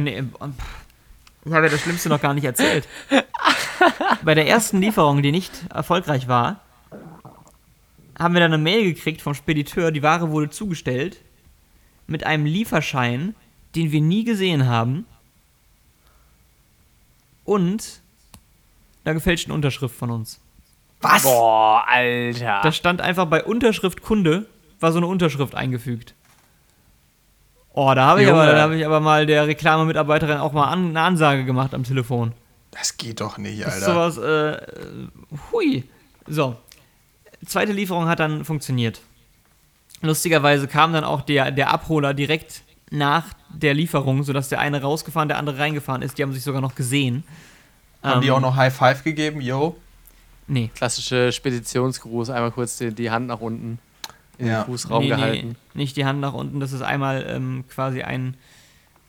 Ich 1.45 1.53
habe 1.53 1.67
ja 1.67 1.73
das 1.73 1.81
Schlimmste 1.81 2.09
noch 2.09 2.21
gar 2.21 2.35
nicht 2.35 2.45
erzählt. 2.45 2.87
Bei 4.23 4.35
der 4.35 4.47
ersten 4.47 4.81
Lieferung, 4.81 5.23
die 5.23 5.33
nicht 5.33 5.53
erfolgreich 5.73 6.29
war, 6.29 6.61
haben 8.19 8.35
wir 8.35 8.41
dann 8.41 8.53
eine 8.53 8.63
Mail 8.63 8.85
gekriegt 8.85 9.23
vom 9.23 9.35
Spediteur, 9.35 9.93
die 9.93 10.03
Ware 10.03 10.31
wurde 10.31 10.51
zugestellt, 10.51 11.19
mit 12.07 12.25
einem 12.25 12.47
Lieferschein, 12.47 13.35
den 13.75 13.93
wir 13.93 14.01
nie 14.01 14.25
gesehen 14.25 14.67
haben. 14.67 15.07
Und 17.45 18.01
einer 19.05 19.15
gefälschten 19.15 19.53
Unterschrift 19.53 19.95
von 19.95 20.11
uns. 20.11 20.41
Was? 21.01 21.23
Boah, 21.23 21.85
Alter. 21.87 22.61
Da 22.63 22.73
stand 22.73 23.01
einfach 23.01 23.27
bei 23.27 23.45
Unterschrift 23.45 24.03
Kunde, 24.03 24.47
war 24.81 24.93
so 24.93 24.99
eine 24.99 25.07
Unterschrift 25.07 25.55
eingefügt. 25.55 26.15
Oh, 27.73 27.93
da 27.95 28.07
habe 28.07 28.23
ich, 28.23 28.29
aber, 28.29 28.47
da 28.47 28.63
hab 28.63 28.71
ich 28.73 28.85
aber 28.85 29.01
mal 29.01 29.27
der 29.27 29.47
Reklamemitarbeiterin 29.47 30.39
auch 30.39 30.53
mal 30.53 30.67
an, 30.69 30.89
eine 30.91 31.01
Ansage 31.01 31.45
gemacht 31.45 31.75
am 31.75 31.85
Telefon. 31.85 32.33
Das 32.73 32.97
geht 32.97 33.21
doch 33.21 33.39
nicht, 33.39 33.63
Das 33.65 33.77
ist 33.79 33.83
Alter. 33.85 34.11
sowas, 34.11 34.19
äh, 34.19 34.61
hui. 35.53 35.85
So. 36.27 36.57
Zweite 37.47 37.73
Lieferung 37.73 38.09
hat 38.09 38.19
dann 38.21 38.45
funktioniert. 38.45 39.01
Lustigerweise 40.03 40.67
kam 40.69 40.93
dann 40.93 41.05
auch 41.05 41.21
der, 41.23 41.51
der 41.51 41.71
Abholer 41.71 42.15
direkt 42.15 42.63
nach 42.91 43.27
der 43.53 43.75
Lieferung, 43.75 44.23
sodass 44.23 44.49
der 44.49 44.61
eine 44.61 44.81
rausgefahren, 44.83 45.29
der 45.29 45.39
andere 45.39 45.59
reingefahren 45.59 46.03
ist. 46.03 46.19
Die 46.19 46.23
haben 46.23 46.33
sich 46.33 46.43
sogar 46.43 46.61
noch 46.61 46.75
gesehen. 46.75 47.25
Haben 48.03 48.21
die 48.21 48.29
Ähm, 48.29 48.35
auch 48.35 48.41
noch 48.41 48.57
High 48.57 48.75
Five 48.75 49.05
gegeben, 49.05 49.41
yo? 49.41 49.77
Nee. 50.47 50.71
Klassische 50.75 51.31
Speditionsgruß, 51.33 52.31
einmal 52.31 52.51
kurz 52.53 52.79
die, 52.79 52.93
die 52.95 53.11
Hand 53.11 53.27
nach 53.27 53.41
unten 53.41 53.79
Ja. 54.39 54.63
den 54.63 54.67
Fußraum 54.67 55.03
nee, 55.03 55.09
gehalten. 55.09 55.57
Nee, 55.75 55.83
nicht 55.83 55.97
die 55.97 56.05
Hand 56.05 56.21
nach 56.21 56.33
unten. 56.33 56.61
Das 56.61 56.73
ist 56.73 56.83
einmal 56.83 57.25
ähm, 57.29 57.65
quasi 57.69 58.03
ein 58.03 58.37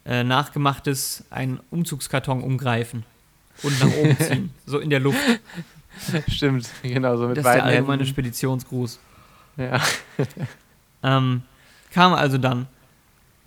äh, 0.05 0.23
nachgemachtes, 0.23 1.23
ein 1.29 1.59
Umzugskarton 1.69 2.41
umgreifen 2.41 3.05
und 3.63 3.79
nach 3.79 3.95
oben 3.97 4.17
ziehen. 4.19 4.49
So 4.65 4.79
in 4.79 4.89
der 4.89 4.99
Luft. 4.99 5.19
Stimmt, 6.27 6.69
genau, 6.81 7.17
so 7.17 7.27
mit 7.27 7.37
Das 7.37 7.39
ist 7.39 7.45
der 7.45 7.51
beiden 7.51 7.67
allgemeine 7.67 7.99
Händen. 7.99 8.05
Speditionsgruß. 8.05 8.99
Ja. 9.57 9.81
Ähm, 11.01 11.43
kam 11.91 12.13
also 12.13 12.37
dann. 12.37 12.67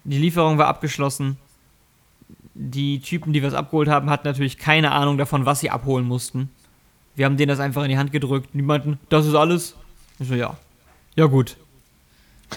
Die 0.04 0.16
Lieferung 0.16 0.56
war 0.56 0.68
abgeschlossen. 0.68 1.36
Die 2.54 3.00
Typen, 3.00 3.34
die 3.34 3.42
wir 3.42 3.48
es 3.48 3.54
abgeholt 3.54 3.88
haben, 3.88 4.08
hatten 4.08 4.26
natürlich 4.26 4.56
keine 4.56 4.92
Ahnung 4.92 5.18
davon, 5.18 5.44
was 5.44 5.60
sie 5.60 5.68
abholen 5.68 6.06
mussten. 6.06 6.48
Wir 7.14 7.26
haben 7.26 7.36
denen 7.36 7.48
das 7.48 7.60
einfach 7.60 7.82
in 7.82 7.90
die 7.90 7.98
Hand 7.98 8.10
gedrückt. 8.10 8.48
Die 8.54 8.62
meinten, 8.62 8.98
das 9.10 9.26
ist 9.26 9.34
alles. 9.34 9.76
Ich 10.18 10.28
so, 10.28 10.34
ja. 10.34 10.56
Ja, 11.14 11.26
gut. 11.26 11.56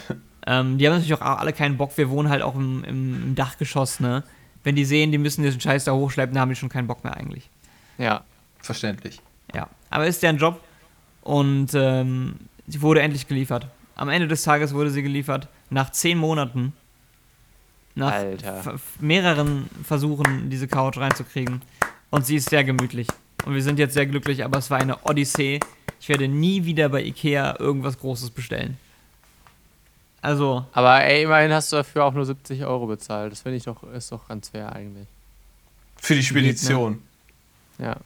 ähm, 0.47 0.77
die 0.77 0.87
haben 0.87 0.93
natürlich 0.93 1.13
auch 1.13 1.21
alle 1.21 1.53
keinen 1.53 1.77
Bock. 1.77 1.97
Wir 1.97 2.09
wohnen 2.09 2.29
halt 2.29 2.41
auch 2.41 2.55
im, 2.55 2.83
im, 2.83 3.23
im 3.23 3.35
Dachgeschoss, 3.35 3.99
ne? 3.99 4.23
Wenn 4.63 4.75
die 4.75 4.85
sehen, 4.85 5.11
die 5.11 5.19
müssen 5.19 5.43
diesen 5.43 5.61
Scheiß 5.61 5.83
da 5.83 5.93
hochschleppen, 5.93 6.33
dann 6.33 6.41
haben 6.41 6.49
die 6.49 6.55
schon 6.55 6.69
keinen 6.69 6.87
Bock 6.87 7.03
mehr 7.03 7.15
eigentlich. 7.15 7.49
ja. 7.97 8.23
Verständlich. 8.65 9.21
Ja, 9.53 9.69
aber 9.91 10.07
ist 10.07 10.23
deren 10.23 10.37
Job 10.37 10.59
und 11.21 11.67
ähm, 11.75 12.35
sie 12.67 12.81
wurde 12.81 13.01
endlich 13.01 13.27
geliefert. 13.27 13.67
Am 13.95 14.09
Ende 14.09 14.27
des 14.27 14.41
Tages 14.41 14.73
wurde 14.73 14.89
sie 14.89 15.03
geliefert, 15.03 15.47
nach 15.69 15.91
zehn 15.91 16.17
Monaten. 16.17 16.73
Nach 17.93 18.13
mehreren 18.99 19.69
Versuchen, 19.83 20.49
diese 20.49 20.67
Couch 20.67 20.97
reinzukriegen. 20.97 21.61
Und 22.09 22.25
sie 22.25 22.35
ist 22.35 22.49
sehr 22.49 22.63
gemütlich. 22.63 23.07
Und 23.45 23.53
wir 23.53 23.63
sind 23.63 23.79
jetzt 23.79 23.93
sehr 23.93 24.05
glücklich, 24.05 24.43
aber 24.43 24.57
es 24.57 24.69
war 24.69 24.79
eine 24.79 24.97
Odyssee. 25.03 25.59
Ich 26.01 26.09
werde 26.09 26.27
nie 26.27 26.65
wieder 26.65 26.89
bei 26.89 27.03
Ikea 27.03 27.57
irgendwas 27.59 27.97
Großes 27.97 28.31
bestellen. 28.31 28.77
Also, 30.25 30.65
Aber 30.73 31.03
ey, 31.03 31.21
immerhin 31.21 31.53
hast 31.53 31.71
du 31.71 31.75
dafür 31.75 32.03
auch 32.03 32.13
nur 32.13 32.25
70 32.25 32.65
Euro 32.65 32.87
bezahlt. 32.87 33.31
Das 33.31 33.41
finde 33.41 33.57
ich 33.57 33.63
doch, 33.65 33.83
ist 33.83 34.11
doch 34.11 34.27
ganz 34.27 34.49
fair 34.49 34.73
eigentlich. 34.73 35.07
Für 35.97 36.15
die 36.15 36.23
Spedition. 36.23 37.03
Ja. 37.77 37.97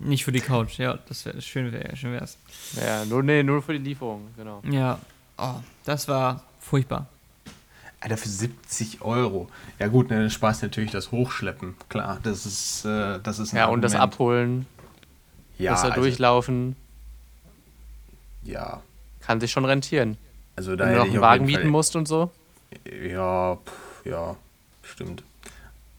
nicht 0.00 0.24
für 0.24 0.32
die 0.32 0.40
Couch. 0.40 0.76
Ja, 0.78 0.98
das 1.08 1.24
wäre 1.24 1.40
schön, 1.40 1.70
wär, 1.70 1.94
schön 1.94 2.12
wär's. 2.12 2.36
Ja, 2.74 3.04
nur, 3.04 3.22
nee, 3.22 3.44
nur 3.44 3.62
für 3.62 3.74
die 3.74 3.84
Lieferung, 3.90 4.26
genau. 4.36 4.60
Ja, 4.68 4.98
oh, 5.38 5.54
das 5.84 6.08
war 6.08 6.42
furchtbar. 6.58 7.06
Alter, 8.00 8.16
für 8.16 8.28
70 8.28 9.02
Euro. 9.02 9.48
Ja 9.78 9.86
gut, 9.86 10.10
ne, 10.10 10.18
dann 10.18 10.30
sparst 10.30 10.62
du 10.62 10.66
natürlich 10.66 10.90
das 10.90 11.12
Hochschleppen. 11.12 11.76
Klar, 11.88 12.18
das 12.24 12.44
ist, 12.44 12.84
äh, 12.84 13.20
das 13.22 13.38
ist 13.38 13.52
ein 13.52 13.58
Ja, 13.58 13.66
und 13.66 13.82
das 13.82 13.94
Argument. 13.94 14.12
Abholen, 14.14 14.66
ja, 15.58 15.70
das 15.70 15.82
da 15.82 15.88
also, 15.90 16.00
durchlaufen, 16.00 16.74
Ja, 18.42 18.82
kann 19.20 19.40
sich 19.40 19.52
schon 19.52 19.64
rentieren. 19.64 20.18
Also 20.56 20.74
da 20.76 20.86
Wenn 20.86 20.92
du 20.94 20.98
noch 20.98 21.06
ich 21.06 21.12
einen 21.12 21.20
Wagen 21.20 21.44
Fall- 21.48 21.56
mieten 21.58 21.68
musst 21.70 21.94
und 21.96 22.08
so. 22.08 22.30
Ja, 23.08 23.56
pff, 23.56 24.06
ja, 24.06 24.36
stimmt. 24.82 25.22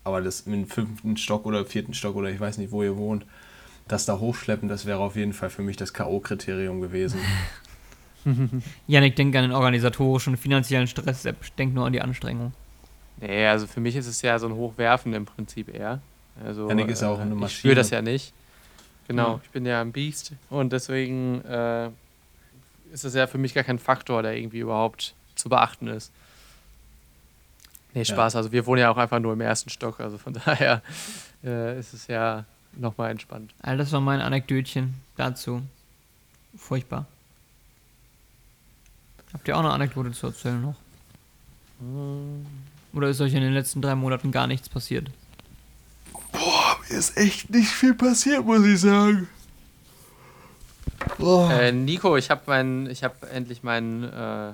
Aber 0.03 0.21
das 0.21 0.41
im 0.41 0.67
fünften 0.67 1.17
Stock 1.17 1.45
oder 1.45 1.65
vierten 1.65 1.93
Stock 1.93 2.15
oder 2.15 2.29
ich 2.29 2.39
weiß 2.39 2.57
nicht, 2.57 2.71
wo 2.71 2.81
ihr 2.83 2.95
wohnt, 2.97 3.25
das 3.87 4.05
da 4.05 4.19
hochschleppen, 4.19 4.67
das 4.69 4.85
wäre 4.85 4.99
auf 4.99 5.15
jeden 5.15 5.33
Fall 5.33 5.49
für 5.49 5.61
mich 5.61 5.77
das 5.77 5.93
K.O.-Kriterium 5.93 6.81
gewesen. 6.81 7.19
Janik 8.87 9.15
denkt 9.15 9.35
an 9.35 9.43
den 9.43 9.51
organisatorischen 9.53 10.33
und 10.33 10.37
finanziellen 10.37 10.87
Stress, 10.87 11.25
denkt 11.57 11.73
nur 11.75 11.85
an 11.85 11.93
die 11.93 12.01
Anstrengung. 12.01 12.53
Nee, 13.21 13.47
also 13.47 13.67
für 13.67 13.79
mich 13.79 13.95
ist 13.95 14.07
es 14.07 14.21
ja 14.21 14.37
so 14.37 14.47
ein 14.47 14.53
Hochwerfen 14.53 15.13
im 15.13 15.25
Prinzip 15.25 15.73
eher. 15.73 16.01
Also, 16.45 16.67
Janik 16.67 16.89
ist 16.89 17.03
auch 17.03 17.19
eine 17.19 17.33
Ich 17.33 17.39
Maschine. 17.39 17.59
spüre 17.59 17.75
das 17.75 17.89
ja 17.89 18.01
nicht. 18.01 18.33
Genau, 19.07 19.33
Ja. 19.35 19.39
ich 19.43 19.49
bin 19.49 19.65
ja 19.65 19.81
ein 19.81 19.91
Biest 19.93 20.33
und 20.49 20.73
deswegen 20.73 21.41
äh, 21.45 21.89
ist 22.91 23.03
das 23.03 23.13
ja 23.13 23.27
für 23.27 23.37
mich 23.37 23.53
gar 23.53 23.63
kein 23.63 23.79
Faktor, 23.79 24.23
der 24.23 24.37
irgendwie 24.37 24.59
überhaupt 24.59 25.13
zu 25.35 25.49
beachten 25.49 25.87
ist. 25.87 26.11
Nee, 27.93 28.05
Spaß. 28.05 28.35
Also 28.35 28.51
wir 28.51 28.65
wohnen 28.65 28.81
ja 28.81 28.91
auch 28.91 28.97
einfach 28.97 29.19
nur 29.19 29.33
im 29.33 29.41
ersten 29.41 29.69
Stock, 29.69 29.99
also 29.99 30.17
von 30.17 30.33
daher 30.45 30.81
äh, 31.43 31.79
ist 31.79 31.93
es 31.93 32.07
ja 32.07 32.45
nochmal 32.73 33.11
entspannt. 33.11 33.53
All 33.61 33.77
das 33.77 33.91
war 33.91 34.01
mein 34.01 34.21
Anekdötchen 34.21 34.93
dazu. 35.15 35.61
Furchtbar. 36.55 37.05
Habt 39.33 39.47
ihr 39.47 39.55
auch 39.55 39.61
eine 39.61 39.71
Anekdote 39.71 40.11
zu 40.11 40.27
erzählen 40.27 40.61
noch? 40.61 40.75
Oder 42.93 43.09
ist 43.09 43.21
euch 43.21 43.33
in 43.33 43.41
den 43.41 43.53
letzten 43.53 43.81
drei 43.81 43.95
Monaten 43.95 44.31
gar 44.31 44.47
nichts 44.47 44.69
passiert? 44.69 45.11
Boah, 46.31 46.77
mir 46.89 46.97
ist 46.97 47.17
echt 47.17 47.49
nicht 47.49 47.69
viel 47.69 47.93
passiert, 47.93 48.45
muss 48.45 48.65
ich 48.65 48.79
sagen. 48.79 49.27
Äh, 51.19 51.71
Nico, 51.71 52.15
ich 52.17 52.29
habe 52.29 52.41
mein, 52.45 52.87
ich 52.89 53.03
habe 53.03 53.29
endlich 53.29 53.63
mein, 53.63 54.03
äh, 54.03 54.53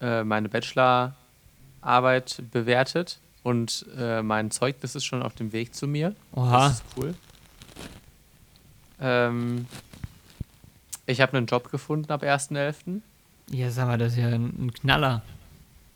äh, 0.00 0.24
meine 0.24 0.48
Bachelorarbeit 0.48 2.42
bewertet 2.52 3.18
und 3.42 3.86
äh, 3.96 4.22
mein 4.22 4.50
Zeugnis 4.50 4.94
ist 4.94 5.04
schon 5.04 5.22
auf 5.22 5.34
dem 5.34 5.52
Weg 5.52 5.74
zu 5.74 5.86
mir. 5.86 6.14
Oha. 6.34 6.68
Das 6.68 6.72
ist 6.78 6.84
cool. 6.96 7.14
Ähm, 9.00 9.66
ich 11.06 11.20
habe 11.20 11.36
einen 11.36 11.46
Job 11.46 11.70
gefunden 11.70 12.10
ab 12.12 12.22
1.11. 12.22 13.00
Ja, 13.50 13.70
sag 13.70 13.86
mal, 13.86 13.96
das 13.98 14.12
ist 14.12 14.18
ja 14.18 14.28
ein, 14.28 14.66
ein 14.66 14.74
Knaller. 14.74 15.22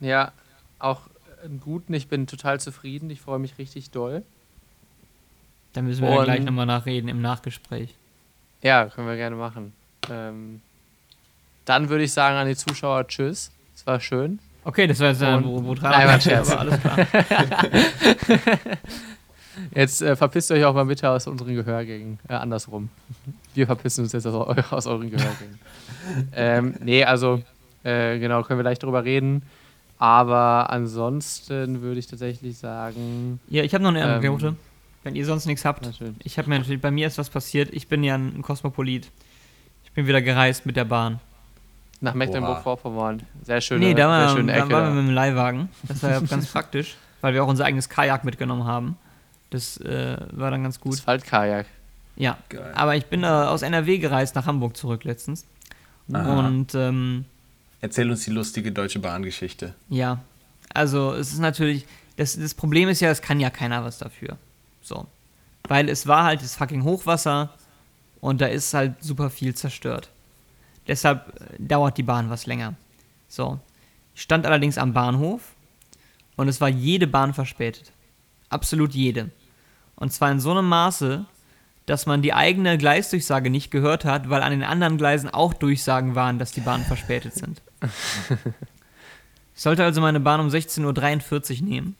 Ja, 0.00 0.32
auch 0.78 1.00
einen 1.44 1.60
guten. 1.60 1.92
Ich 1.92 2.08
bin 2.08 2.26
total 2.26 2.60
zufrieden. 2.60 3.10
Ich 3.10 3.20
freue 3.20 3.38
mich 3.38 3.58
richtig 3.58 3.90
doll. 3.90 4.22
Da 5.74 5.82
müssen 5.82 6.02
wir 6.02 6.10
ja 6.10 6.18
Und- 6.18 6.24
gleich 6.24 6.40
nochmal 6.40 6.66
nachreden 6.66 7.08
im 7.08 7.20
Nachgespräch. 7.20 7.94
Ja, 8.62 8.86
können 8.86 9.08
wir 9.08 9.16
gerne 9.16 9.36
machen. 9.36 9.72
Ähm, 10.10 10.60
dann 11.64 11.88
würde 11.88 12.04
ich 12.04 12.12
sagen 12.12 12.36
an 12.36 12.48
die 12.48 12.56
Zuschauer 12.56 13.06
Tschüss. 13.06 13.50
Es 13.74 13.86
war 13.86 14.00
schön. 14.00 14.38
Okay, 14.64 14.86
das 14.86 15.00
war 15.00 15.08
jetzt 15.08 15.22
ein 15.22 15.44
war 15.44 15.92
ein 15.96 16.20
Scherz. 16.20 16.50
aber 16.52 16.60
alles 16.60 16.80
klar. 16.80 16.98
Jetzt 19.74 20.02
äh, 20.02 20.16
verpisst 20.16 20.50
euch 20.50 20.64
auch 20.64 20.74
mal 20.74 20.84
bitte 20.84 21.08
aus 21.10 21.26
unseren 21.26 21.54
Gehörgängen. 21.54 22.18
Äh, 22.28 22.34
andersrum. 22.34 22.88
Wir 23.54 23.66
verpissen 23.66 24.04
uns 24.04 24.12
jetzt 24.12 24.26
aus, 24.26 24.72
aus 24.72 24.86
euren 24.86 25.10
Gehörgängen. 25.10 25.58
ähm, 26.34 26.74
nee, 26.80 27.04
also, 27.04 27.42
äh, 27.84 28.18
genau, 28.18 28.42
können 28.42 28.58
wir 28.58 28.64
gleich 28.64 28.78
drüber 28.78 29.04
reden. 29.04 29.42
Aber 29.98 30.70
ansonsten 30.70 31.80
würde 31.80 32.00
ich 32.00 32.06
tatsächlich 32.06 32.58
sagen. 32.58 33.40
Ja, 33.48 33.62
ich 33.62 33.74
habe 33.74 33.84
noch 33.84 33.90
eine 33.90 34.00
Ähm, 34.00 34.08
Anekdote. 34.08 34.56
Wenn 35.04 35.16
ihr 35.16 35.26
sonst 35.26 35.46
nichts 35.46 35.64
habt. 35.64 35.84
Na 35.84 35.92
schön. 35.92 36.16
Ich 36.22 36.38
habe 36.38 36.48
mir 36.48 36.58
natürlich, 36.58 36.80
bei 36.80 36.90
mir 36.90 37.06
ist 37.06 37.18
was 37.18 37.28
passiert. 37.28 37.70
Ich 37.72 37.88
bin 37.88 38.04
ja 38.04 38.14
ein 38.14 38.42
Kosmopolit. 38.42 39.10
Ich 39.92 39.96
bin 39.96 40.06
wieder 40.06 40.22
gereist 40.22 40.64
mit 40.64 40.76
der 40.76 40.86
Bahn. 40.86 41.20
Nach 42.00 42.14
Mecklenburg-Vorpommern. 42.14 43.22
Sehr 43.42 43.60
schöne, 43.60 43.84
nee, 43.84 43.92
da, 43.92 44.08
sehr 44.08 44.08
war, 44.08 44.36
schöne 44.36 44.52
da 44.52 44.58
Ecke. 44.60 44.70
waren 44.70 44.94
wir 44.94 45.02
mit 45.02 45.10
dem 45.10 45.14
Leihwagen. 45.14 45.68
Das 45.82 46.02
war 46.02 46.12
ja 46.12 46.20
ganz 46.30 46.46
praktisch, 46.46 46.96
weil 47.20 47.34
wir 47.34 47.44
auch 47.44 47.48
unser 47.48 47.66
eigenes 47.66 47.90
Kajak 47.90 48.24
mitgenommen 48.24 48.64
haben. 48.64 48.96
Das 49.50 49.76
äh, 49.76 50.16
war 50.30 50.50
dann 50.50 50.62
ganz 50.62 50.80
gut. 50.80 50.94
Asphaltkajak. 50.94 51.66
Ja, 52.16 52.38
Geil. 52.48 52.72
aber 52.74 52.96
ich 52.96 53.04
bin 53.04 53.22
äh, 53.22 53.26
aus 53.26 53.60
NRW 53.60 53.98
gereist 53.98 54.34
nach 54.34 54.46
Hamburg 54.46 54.78
zurück 54.78 55.04
letztens. 55.04 55.44
Aha. 56.10 56.46
Und 56.46 56.74
ähm, 56.74 57.26
Erzähl 57.82 58.10
uns 58.10 58.24
die 58.24 58.30
lustige 58.30 58.72
deutsche 58.72 58.98
Bahngeschichte. 58.98 59.74
ja, 59.90 60.20
also 60.72 61.12
es 61.12 61.34
ist 61.34 61.38
natürlich, 61.38 61.84
das, 62.16 62.38
das 62.38 62.54
Problem 62.54 62.88
ist 62.88 63.00
ja, 63.00 63.10
es 63.10 63.20
kann 63.20 63.40
ja 63.40 63.50
keiner 63.50 63.84
was 63.84 63.98
dafür. 63.98 64.38
So. 64.80 65.06
Weil 65.68 65.90
es 65.90 66.06
war 66.06 66.24
halt 66.24 66.42
das 66.42 66.56
fucking 66.56 66.82
Hochwasser 66.82 67.50
und 68.22 68.40
da 68.40 68.46
ist 68.46 68.72
halt 68.72 69.02
super 69.02 69.28
viel 69.28 69.54
zerstört. 69.54 70.08
Deshalb 70.86 71.38
äh, 71.40 71.56
dauert 71.58 71.98
die 71.98 72.04
Bahn 72.04 72.30
was 72.30 72.46
länger. 72.46 72.74
So. 73.28 73.58
Ich 74.14 74.22
stand 74.22 74.46
allerdings 74.46 74.78
am 74.78 74.92
Bahnhof 74.92 75.40
und 76.36 76.48
es 76.48 76.60
war 76.60 76.68
jede 76.68 77.06
Bahn 77.06 77.34
verspätet. 77.34 77.92
Absolut 78.48 78.94
jede. 78.94 79.30
Und 79.96 80.12
zwar 80.12 80.30
in 80.30 80.38
so 80.38 80.52
einem 80.52 80.68
Maße, 80.68 81.24
dass 81.86 82.06
man 82.06 82.22
die 82.22 82.32
eigene 82.32 82.78
Gleisdurchsage 82.78 83.50
nicht 83.50 83.72
gehört 83.72 84.04
hat, 84.04 84.30
weil 84.30 84.42
an 84.42 84.52
den 84.52 84.62
anderen 84.62 84.98
Gleisen 84.98 85.28
auch 85.28 85.52
Durchsagen 85.52 86.14
waren, 86.14 86.38
dass 86.38 86.52
die 86.52 86.60
Bahnen 86.60 86.84
verspätet 86.84 87.34
sind. 87.34 87.60
Ich 89.54 89.60
sollte 89.60 89.84
also 89.84 90.00
meine 90.00 90.20
Bahn 90.20 90.40
um 90.40 90.48
16.43 90.48 91.60
Uhr 91.60 91.68
nehmen. 91.68 91.96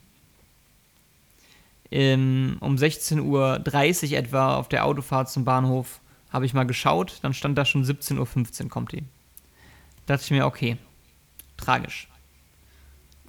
Ähm, 1.91 2.57
um 2.61 2.77
16.30 2.77 3.23
Uhr 3.23 4.18
etwa 4.18 4.57
auf 4.57 4.68
der 4.68 4.87
Autofahrt 4.87 5.29
zum 5.29 5.45
Bahnhof 5.45 6.01
habe 6.33 6.47
ich 6.47 6.55
mal 6.55 6.64
geschaut, 6.64 7.18
dann 7.22 7.35
stand 7.35 7.59
da 7.59 7.64
schon 7.64 7.85
17.15 7.85 8.64
Uhr 8.64 8.68
kommt 8.68 8.93
die. 8.93 9.05
Da 10.07 10.14
dachte 10.14 10.24
ich 10.24 10.30
mir, 10.30 10.47
okay, 10.47 10.76
tragisch. 11.57 12.09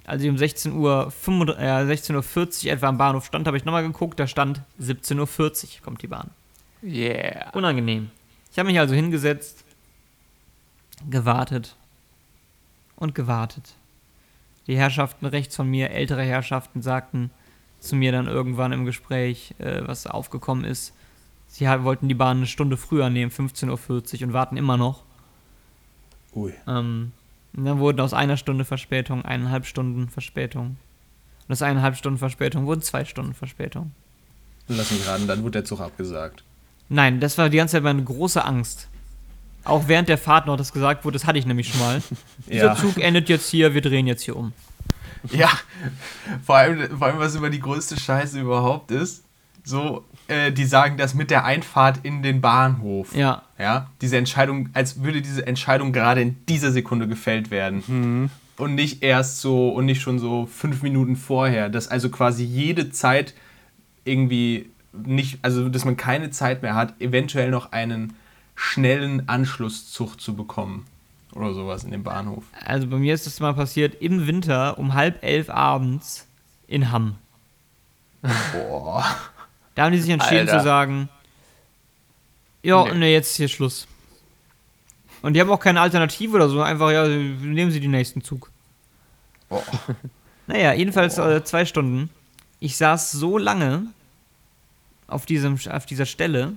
Als 0.06 0.22
ich 0.22 0.28
um 0.28 0.36
16.45 0.36 0.72
Uhr, 0.74 1.10
35 1.10 2.10
äh, 2.10 2.12
16.40 2.14 2.66
Uhr 2.66 2.72
etwa 2.72 2.88
am 2.88 2.98
Bahnhof 2.98 3.24
stand, 3.26 3.46
habe 3.46 3.56
ich 3.56 3.64
nochmal 3.64 3.82
geguckt, 3.82 4.18
da 4.20 4.26
stand 4.26 4.62
17.40 4.80 5.18
Uhr 5.18 5.82
kommt 5.82 6.02
die 6.02 6.08
Bahn. 6.08 6.30
Yeah. 6.82 7.50
Unangenehm. 7.54 8.10
Ich 8.50 8.58
habe 8.58 8.68
mich 8.68 8.78
also 8.78 8.94
hingesetzt, 8.94 9.64
gewartet 11.08 11.76
und 12.96 13.14
gewartet. 13.14 13.74
Die 14.66 14.76
Herrschaften 14.76 15.26
rechts 15.26 15.56
von 15.56 15.68
mir, 15.68 15.90
ältere 15.90 16.22
Herrschaften, 16.22 16.82
sagten 16.82 17.30
zu 17.80 17.96
mir 17.96 18.12
dann 18.12 18.26
irgendwann 18.26 18.72
im 18.72 18.84
Gespräch, 18.84 19.54
äh, 19.58 19.82
was 19.86 20.06
aufgekommen 20.06 20.64
ist, 20.64 20.94
sie 21.54 21.66
wollten 21.84 22.08
die 22.08 22.14
Bahn 22.14 22.38
eine 22.38 22.46
Stunde 22.46 22.76
früher 22.76 23.10
nehmen, 23.10 23.30
15.40 23.30 24.20
Uhr 24.20 24.26
und 24.28 24.32
warten 24.32 24.56
immer 24.56 24.76
noch. 24.76 25.02
Ui. 26.34 26.52
Ähm, 26.66 27.12
und 27.56 27.64
dann 27.64 27.78
wurden 27.78 28.00
aus 28.00 28.12
einer 28.12 28.36
Stunde 28.36 28.64
Verspätung 28.64 29.24
eineinhalb 29.24 29.66
Stunden 29.66 30.08
Verspätung. 30.08 30.76
Und 31.46 31.52
aus 31.52 31.62
eineinhalb 31.62 31.96
Stunden 31.96 32.18
Verspätung 32.18 32.66
wurden 32.66 32.82
zwei 32.82 33.04
Stunden 33.04 33.34
Verspätung. 33.34 33.92
Lass 34.66 34.90
mich 34.90 35.06
raten, 35.06 35.28
dann 35.28 35.42
wurde 35.42 35.52
der 35.52 35.64
Zug 35.64 35.80
abgesagt. 35.80 36.42
Nein, 36.88 37.20
das 37.20 37.38
war 37.38 37.48
die 37.48 37.58
ganze 37.58 37.72
Zeit 37.72 37.82
meine 37.84 38.02
große 38.02 38.44
Angst. 38.44 38.88
Auch 39.62 39.86
während 39.88 40.08
der 40.08 40.18
Fahrt 40.18 40.46
noch 40.46 40.56
das 40.56 40.72
gesagt 40.72 41.04
wurde, 41.04 41.14
das 41.14 41.26
hatte 41.26 41.38
ich 41.38 41.46
nämlich 41.46 41.68
schon 41.68 41.80
mal. 41.80 42.02
Dieser 42.46 42.66
Ja. 42.66 42.76
Zug 42.76 42.98
endet 42.98 43.28
jetzt 43.28 43.48
hier, 43.48 43.74
wir 43.74 43.80
drehen 43.80 44.06
jetzt 44.06 44.22
hier 44.22 44.36
um. 44.36 44.52
Ja, 45.30 45.50
vor 46.44 46.56
allem, 46.56 46.98
vor 46.98 47.06
allem, 47.06 47.18
was 47.18 47.34
immer 47.34 47.48
die 47.48 47.60
größte 47.60 47.98
Scheiße 47.98 48.38
überhaupt 48.40 48.90
ist, 48.90 49.23
so, 49.64 50.04
äh, 50.28 50.52
die 50.52 50.64
sagen 50.64 50.96
das 50.96 51.14
mit 51.14 51.30
der 51.30 51.44
Einfahrt 51.44 52.00
in 52.02 52.22
den 52.22 52.40
Bahnhof. 52.40 53.14
Ja, 53.14 53.42
Ja, 53.58 53.90
diese 54.00 54.18
Entscheidung, 54.18 54.68
als 54.74 55.02
würde 55.02 55.22
diese 55.22 55.46
Entscheidung 55.46 55.92
gerade 55.92 56.20
in 56.20 56.36
dieser 56.46 56.70
Sekunde 56.70 57.08
gefällt 57.08 57.50
werden. 57.50 58.30
Und 58.56 58.74
nicht 58.74 59.02
erst 59.02 59.40
so, 59.40 59.70
und 59.70 59.86
nicht 59.86 60.00
schon 60.00 60.18
so 60.18 60.46
fünf 60.46 60.82
Minuten 60.82 61.16
vorher. 61.16 61.68
Dass 61.70 61.88
also 61.88 62.08
quasi 62.10 62.44
jede 62.44 62.90
Zeit 62.90 63.34
irgendwie 64.04 64.70
nicht, 64.92 65.38
also 65.42 65.68
dass 65.68 65.84
man 65.84 65.96
keine 65.96 66.30
Zeit 66.30 66.62
mehr 66.62 66.74
hat, 66.74 67.00
eventuell 67.00 67.50
noch 67.50 67.72
einen 67.72 68.14
schnellen 68.54 69.28
Anschlusszug 69.28 70.20
zu 70.20 70.36
bekommen. 70.36 70.86
Oder 71.34 71.52
sowas 71.52 71.82
in 71.82 71.90
dem 71.90 72.04
Bahnhof. 72.04 72.44
also 72.64 72.86
bei 72.86 72.96
mir 72.96 73.12
ist 73.12 73.26
das 73.26 73.40
mal 73.40 73.54
passiert 73.54 74.00
im 74.00 74.28
Winter 74.28 74.78
um 74.78 74.94
halb 74.94 75.24
elf 75.24 75.50
abends 75.50 76.28
in 76.68 76.92
Hamm. 76.92 77.16
Boah. 78.52 79.04
Da 79.74 79.84
haben 79.84 79.92
die 79.92 79.98
sich 79.98 80.10
entschieden 80.10 80.48
Alter. 80.48 80.58
zu 80.58 80.64
sagen, 80.64 81.08
ja, 82.62 82.84
Nee. 82.84 82.94
nee. 82.94 83.12
jetzt 83.12 83.30
ist 83.30 83.36
hier 83.36 83.48
Schluss. 83.48 83.86
Und 85.22 85.34
die 85.34 85.40
haben 85.40 85.50
auch 85.50 85.60
keine 85.60 85.80
Alternative 85.80 86.36
oder 86.36 86.48
so, 86.48 86.60
einfach, 86.62 86.90
ja, 86.90 87.06
nehmen 87.06 87.70
sie 87.70 87.80
den 87.80 87.90
nächsten 87.92 88.22
Zug. 88.22 88.50
Boah. 89.48 89.62
Naja, 90.46 90.74
jedenfalls 90.74 91.16
äh, 91.16 91.42
zwei 91.42 91.64
Stunden. 91.64 92.10
Ich 92.60 92.76
saß 92.76 93.12
so 93.12 93.38
lange 93.38 93.86
auf, 95.06 95.24
diesem, 95.24 95.58
auf 95.70 95.86
dieser 95.86 96.04
Stelle, 96.04 96.52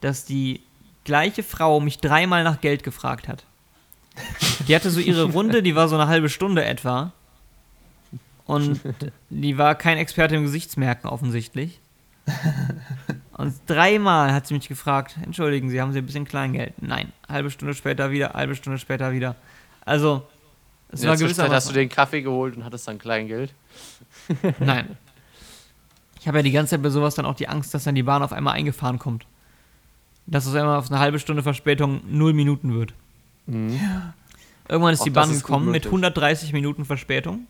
dass 0.00 0.24
die 0.24 0.60
gleiche 1.02 1.42
Frau 1.42 1.80
mich 1.80 1.98
dreimal 1.98 2.44
nach 2.44 2.60
Geld 2.60 2.84
gefragt 2.84 3.26
hat. 3.26 3.42
Die 4.68 4.74
hatte 4.76 4.90
so 4.90 5.00
ihre 5.00 5.24
Runde, 5.24 5.64
die 5.64 5.74
war 5.74 5.88
so 5.88 5.96
eine 5.96 6.06
halbe 6.06 6.28
Stunde 6.28 6.64
etwa. 6.64 7.12
Und 8.48 8.80
die 9.30 9.58
war 9.58 9.74
kein 9.74 9.98
Experte 9.98 10.34
im 10.34 10.42
Gesichtsmerken 10.42 11.08
offensichtlich. 11.08 11.80
Und 13.32 13.54
dreimal 13.66 14.32
hat 14.32 14.46
sie 14.46 14.54
mich 14.54 14.68
gefragt, 14.68 15.16
entschuldigen 15.22 15.70
Sie, 15.70 15.80
haben 15.80 15.92
Sie 15.92 15.98
ein 15.98 16.06
bisschen 16.06 16.24
Kleingeld? 16.24 16.72
Nein. 16.82 17.12
Halbe 17.28 17.50
Stunde 17.50 17.74
später 17.74 18.10
wieder, 18.10 18.30
halbe 18.30 18.54
Stunde 18.54 18.78
später 18.78 19.12
wieder. 19.12 19.36
Also, 19.84 20.26
es 20.90 21.02
In 21.02 21.08
war 21.08 21.16
der 21.16 21.26
Zwischenzeit 21.26 21.50
hast 21.50 21.68
du 21.68 21.74
den 21.74 21.88
Kaffee 21.90 22.22
geholt 22.22 22.56
und 22.56 22.64
hattest 22.64 22.88
dann 22.88 22.98
Kleingeld. 22.98 23.54
Nein. 24.58 24.96
Ich 26.20 26.26
habe 26.26 26.38
ja 26.38 26.42
die 26.42 26.50
ganze 26.50 26.70
Zeit 26.70 26.82
bei 26.82 26.90
sowas 26.90 27.14
dann 27.14 27.26
auch 27.26 27.36
die 27.36 27.48
Angst, 27.48 27.74
dass 27.74 27.84
dann 27.84 27.94
die 27.94 28.02
Bahn 28.02 28.22
auf 28.22 28.32
einmal 28.32 28.54
eingefahren 28.54 28.98
kommt. 28.98 29.26
Dass 30.26 30.46
es 30.46 30.54
einmal 30.54 30.78
auf 30.78 30.90
eine 30.90 30.98
halbe 30.98 31.18
Stunde 31.18 31.42
Verspätung 31.42 32.00
null 32.08 32.32
Minuten 32.32 32.74
wird. 32.74 32.94
Irgendwann 33.46 34.92
ist 34.92 35.00
Auch 35.00 35.04
die 35.04 35.10
Bahn 35.10 35.30
ist 35.30 35.42
gekommen 35.42 35.66
mit 35.66 35.84
möglich. 35.84 35.86
130 35.86 36.52
Minuten 36.52 36.84
Verspätung. 36.84 37.46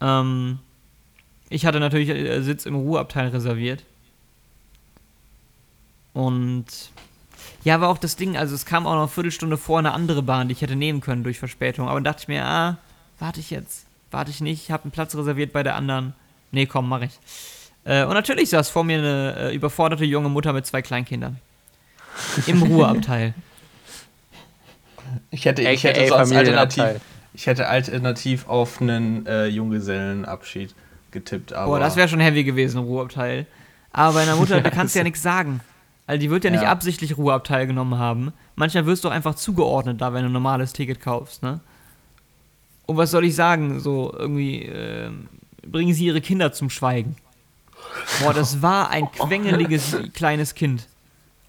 Ähm, 0.00 0.58
ich 1.48 1.66
hatte 1.66 1.80
natürlich 1.80 2.08
äh, 2.08 2.40
Sitz 2.42 2.66
im 2.66 2.74
Ruheabteil 2.74 3.28
reserviert. 3.28 3.84
Und 6.12 6.66
ja, 7.62 7.80
war 7.80 7.88
auch 7.88 7.98
das 7.98 8.16
Ding, 8.16 8.36
also 8.36 8.54
es 8.54 8.64
kam 8.64 8.86
auch 8.86 8.94
noch 8.94 9.00
eine 9.00 9.08
Viertelstunde 9.08 9.58
vor 9.58 9.78
eine 9.78 9.92
andere 9.92 10.22
Bahn, 10.22 10.48
die 10.48 10.52
ich 10.52 10.62
hätte 10.62 10.76
nehmen 10.76 11.00
können 11.00 11.24
durch 11.24 11.38
Verspätung. 11.38 11.88
Aber 11.88 11.96
dann 11.96 12.04
dachte 12.04 12.22
ich 12.22 12.28
mir, 12.28 12.44
ah, 12.44 12.78
warte 13.18 13.40
ich 13.40 13.50
jetzt. 13.50 13.86
Warte 14.10 14.30
ich 14.30 14.40
nicht, 14.40 14.70
habe 14.70 14.84
einen 14.84 14.92
Platz 14.92 15.14
reserviert 15.14 15.52
bei 15.52 15.62
der 15.62 15.74
anderen. 15.74 16.14
Nee, 16.52 16.66
komm, 16.66 16.88
mach 16.88 17.02
ich. 17.02 17.18
Äh, 17.84 18.04
und 18.04 18.14
natürlich 18.14 18.50
saß 18.50 18.70
vor 18.70 18.84
mir 18.84 18.98
eine 18.98 19.36
äh, 19.50 19.54
überforderte 19.54 20.04
junge 20.04 20.28
Mutter 20.28 20.52
mit 20.52 20.66
zwei 20.66 20.80
Kleinkindern. 20.80 21.38
Im 22.46 22.62
Ruheabteil. 22.62 23.34
Ich 25.30 25.44
hätte, 25.44 25.62
ich 25.62 25.84
hätte 25.84 26.00
AKA 26.00 26.24
sonst 26.24 26.36
alternativ. 26.36 27.00
Ich 27.36 27.46
hätte 27.46 27.68
alternativ 27.68 28.48
auf 28.48 28.80
einen 28.80 29.26
äh, 29.26 29.46
Junggesellenabschied 29.46 30.74
getippt, 31.10 31.52
aber 31.52 31.66
Boah, 31.72 31.80
das 31.80 31.94
wäre 31.96 32.08
schon 32.08 32.20
heavy 32.20 32.44
gewesen, 32.44 32.78
Ruheabteil. 32.80 33.46
Aber 33.92 34.14
bei 34.14 34.22
einer 34.22 34.36
Mutter, 34.36 34.60
da 34.62 34.70
kannst 34.70 34.94
du 34.94 34.98
ja 35.00 35.04
nichts 35.10 35.22
sagen. 35.22 35.60
Also 36.06 36.18
die 36.20 36.30
wird 36.30 36.44
ja 36.44 36.50
nicht 36.50 36.62
Ja. 36.62 36.70
absichtlich 36.70 37.16
Ruheabteil 37.18 37.66
genommen 37.66 37.98
haben. 37.98 38.32
Manchmal 38.54 38.86
wirst 38.86 39.04
du 39.04 39.08
auch 39.08 39.12
einfach 39.12 39.34
zugeordnet 39.34 40.00
da, 40.00 40.14
wenn 40.14 40.22
du 40.22 40.30
ein 40.30 40.32
normales 40.32 40.72
Ticket 40.72 41.00
kaufst, 41.00 41.42
ne? 41.42 41.60
Und 42.86 42.96
was 42.96 43.10
soll 43.10 43.24
ich 43.24 43.34
sagen? 43.34 43.80
So, 43.80 44.14
irgendwie, 44.16 44.62
ähm, 44.62 45.28
bringen 45.66 45.92
sie 45.92 46.06
ihre 46.06 46.20
Kinder 46.20 46.52
zum 46.52 46.70
Schweigen. 46.70 47.16
Boah, 48.22 48.32
das 48.32 48.62
war 48.62 48.90
ein 48.90 49.10
quengeliges 49.18 49.96
kleines 50.14 50.54
Kind. 50.54 50.86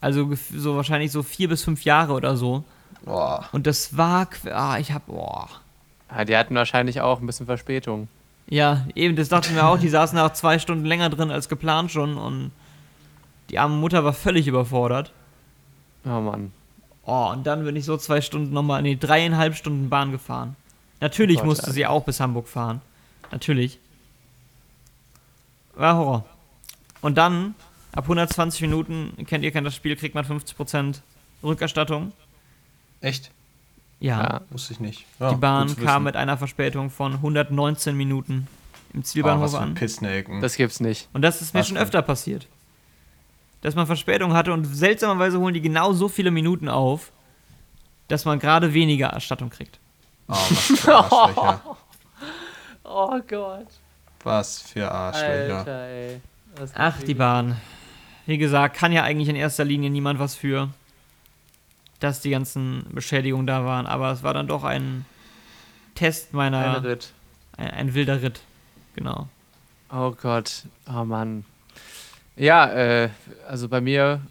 Also 0.01 0.29
so 0.53 0.75
wahrscheinlich 0.75 1.11
so 1.11 1.23
vier 1.23 1.47
bis 1.47 1.63
fünf 1.63 1.83
Jahre 1.83 2.13
oder 2.13 2.35
so. 2.35 2.63
Boah. 3.05 3.47
Und 3.51 3.67
das 3.67 3.95
war, 3.95 4.27
ah, 4.51 4.77
ich 4.79 4.91
hab, 4.91 5.05
boah. 5.07 5.47
Ja, 6.09 6.25
die 6.25 6.37
hatten 6.37 6.55
wahrscheinlich 6.55 7.01
auch 7.01 7.19
ein 7.19 7.25
bisschen 7.25 7.45
Verspätung. 7.45 8.07
Ja, 8.49 8.85
eben, 8.95 9.15
das 9.15 9.29
dachte 9.29 9.49
ich 9.49 9.55
mir 9.55 9.65
auch. 9.65 9.77
Die 9.77 9.89
saßen 9.89 10.15
nach 10.15 10.33
zwei 10.33 10.57
Stunden 10.57 10.85
länger 10.85 11.09
drin 11.09 11.31
als 11.31 11.49
geplant 11.49 11.91
schon 11.91 12.17
und 12.17 12.51
die 13.49 13.59
arme 13.59 13.75
Mutter 13.75 14.03
war 14.03 14.13
völlig 14.13 14.47
überfordert. 14.47 15.11
Oh 16.05 16.21
Mann. 16.21 16.51
Oh, 17.03 17.29
und 17.31 17.45
dann 17.47 17.63
bin 17.63 17.75
ich 17.75 17.85
so 17.85 17.97
zwei 17.97 18.21
Stunden 18.21 18.53
nochmal, 18.53 18.81
nee, 18.81 18.97
dreieinhalb 18.97 19.55
Stunden 19.55 19.89
Bahn 19.89 20.11
gefahren. 20.11 20.55
Natürlich 20.99 21.37
Gott, 21.37 21.45
musste 21.45 21.63
Alter. 21.63 21.73
sie 21.73 21.85
auch 21.85 22.03
bis 22.03 22.19
Hamburg 22.19 22.47
fahren. 22.47 22.81
Natürlich. 23.31 23.79
War 25.75 25.95
Horror. 25.95 26.25
Und 27.01 27.17
dann, 27.17 27.55
ab 27.91 28.05
120 28.05 28.61
Minuten, 28.61 29.13
kennt 29.27 29.43
ihr, 29.43 29.51
kennt 29.51 29.67
das 29.67 29.75
Spiel, 29.75 29.95
kriegt 29.95 30.15
man 30.15 30.25
50% 30.25 31.01
Rückerstattung. 31.43 32.11
Echt? 33.01 33.31
Ja. 33.99 34.21
Ja. 34.21 34.41
Wusste 34.49 34.73
ich 34.73 34.79
nicht. 34.79 35.05
Ja, 35.19 35.31
Die 35.31 35.35
Bahn 35.35 35.67
kam 35.75 35.77
wissen. 35.85 36.03
mit 36.03 36.15
einer 36.15 36.37
Verspätung 36.37 36.89
von 36.89 37.13
119 37.13 37.95
Minuten 37.95 38.47
im 38.93 38.99
oh, 38.99 39.03
Zielbahnhof 39.03 39.43
was 39.43 39.51
für 39.53 39.59
an. 39.59 40.41
Das 40.41 40.55
gibt's 40.55 40.79
nicht. 40.79 41.09
Und 41.13 41.21
das 41.21 41.41
ist 41.41 41.53
mir 41.53 41.61
Was 41.61 41.67
schon 41.67 41.75
denn? 41.75 41.83
öfter 41.83 42.01
passiert. 42.01 42.47
Dass 43.61 43.75
man 43.75 43.87
Verspätung 43.87 44.33
hatte 44.33 44.53
und 44.53 44.65
seltsamerweise 44.65 45.39
holen 45.39 45.53
die 45.53 45.61
genau 45.61 45.93
so 45.93 46.07
viele 46.09 46.29
Minuten 46.31 46.69
auf, 46.69 47.11
dass 48.07 48.23
man 48.25 48.39
gerade 48.39 48.73
weniger 48.73 49.07
Erstattung 49.07 49.49
kriegt. 49.49 49.79
Oh, 50.27 50.33
was 50.33 50.79
für 50.79 50.95
Arschlöcher. 50.95 51.61
Oh 52.89 53.19
Gott. 53.27 53.67
Was 54.23 54.61
für 54.61 54.89
Arschlöcher. 54.89 55.57
Alter, 55.57 55.87
ey. 55.87 56.21
Ach, 56.73 57.01
die 57.03 57.13
Bahn. 57.13 57.57
Wie 58.25 58.37
gesagt, 58.37 58.77
kann 58.77 58.93
ja 58.93 59.03
eigentlich 59.03 59.27
in 59.27 59.35
erster 59.35 59.65
Linie 59.65 59.89
niemand 59.89 60.19
was 60.19 60.35
für, 60.35 60.69
dass 61.99 62.21
die 62.21 62.29
ganzen 62.29 62.85
Beschädigungen 62.91 63.47
da 63.47 63.65
waren. 63.65 63.85
Aber 63.85 64.11
es 64.11 64.23
war 64.23 64.33
dann 64.33 64.47
doch 64.47 64.63
ein 64.63 65.05
Test 65.95 66.33
Ein 66.33 66.37
meiner. 66.37 66.83
Ritt. 66.83 67.13
Ein, 67.57 67.71
ein 67.71 67.93
wilder 67.93 68.21
Ritt. 68.21 68.41
Genau. 68.95 69.27
Oh 69.91 70.11
Gott. 70.11 70.63
Oh 70.89 71.03
Mann. 71.05 71.45
Ja, 72.35 72.71
äh, 72.71 73.09
also 73.47 73.67
bei 73.67 73.81
mir 73.81 74.21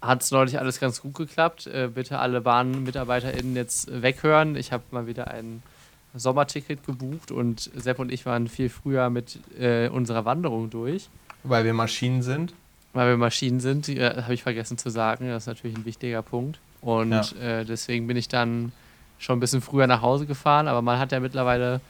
hat 0.00 0.22
es 0.22 0.30
neulich 0.30 0.58
alles 0.58 0.80
ganz 0.80 1.00
gut 1.00 1.14
geklappt. 1.14 1.66
Äh, 1.66 1.90
bitte 1.92 2.18
alle 2.18 2.40
BahnmitarbeiterInnen 2.40 3.56
jetzt 3.56 4.02
weghören. 4.02 4.56
Ich 4.56 4.72
habe 4.72 4.82
mal 4.90 5.06
wieder 5.06 5.28
ein 5.28 5.62
Sommerticket 6.14 6.86
gebucht 6.86 7.30
und 7.30 7.70
Sepp 7.74 7.98
und 7.98 8.12
ich 8.12 8.24
waren 8.24 8.48
viel 8.48 8.68
früher 8.68 9.10
mit 9.10 9.38
äh, 9.58 9.88
unserer 9.88 10.24
Wanderung 10.24 10.70
durch. 10.70 11.08
Weil 11.42 11.64
wir 11.64 11.74
Maschinen 11.74 12.22
sind. 12.22 12.54
Weil 12.94 13.08
wir 13.10 13.16
Maschinen 13.18 13.60
sind, 13.60 13.88
äh, 13.88 14.22
habe 14.22 14.32
ich 14.34 14.42
vergessen 14.42 14.78
zu 14.78 14.88
sagen. 14.88 15.28
Das 15.28 15.42
ist 15.42 15.46
natürlich 15.46 15.76
ein 15.76 15.84
wichtiger 15.84 16.22
Punkt. 16.22 16.58
Und 16.80 17.10
Ja. 17.10 17.60
äh, 17.60 17.64
deswegen 17.64 18.06
bin 18.06 18.16
ich 18.16 18.28
dann 18.28 18.72
schon 19.18 19.36
ein 19.36 19.40
bisschen 19.40 19.60
früher 19.60 19.86
nach 19.86 20.00
Hause 20.02 20.26
gefahren. 20.26 20.68
Aber 20.68 20.80
man 20.80 20.98
hat 20.98 21.12
ja 21.12 21.20
mittlerweile 21.20 21.80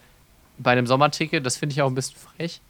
bei 0.58 0.72
einem 0.72 0.86
Sommerticket, 0.86 1.44
das 1.44 1.56
finde 1.56 1.74
ich 1.74 1.82
auch 1.82 1.88
ein 1.88 1.94
bisschen 1.94 2.16
frech, 2.16 2.60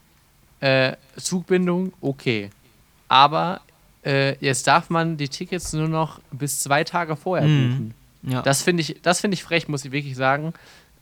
äh, 0.59 0.93
Zugbindung, 1.17 1.93
okay. 2.01 2.49
Aber 3.07 3.61
äh, 4.03 4.35
jetzt 4.43 4.67
darf 4.67 4.89
man 4.89 5.17
die 5.17 5.29
Tickets 5.29 5.73
nur 5.73 5.87
noch 5.87 6.19
bis 6.31 6.59
zwei 6.59 6.83
Tage 6.83 7.15
vorher 7.15 7.47
Mhm. 7.47 7.69
buchen. 7.69 7.93
Ja. 8.33 8.41
Das 8.41 8.63
finde 8.63 8.81
ich, 8.81 8.97
das 9.01 9.21
finde 9.21 9.35
ich 9.35 9.43
frech, 9.43 9.67
muss 9.67 9.85
ich 9.85 9.91
wirklich 9.91 10.15
sagen. 10.15 10.53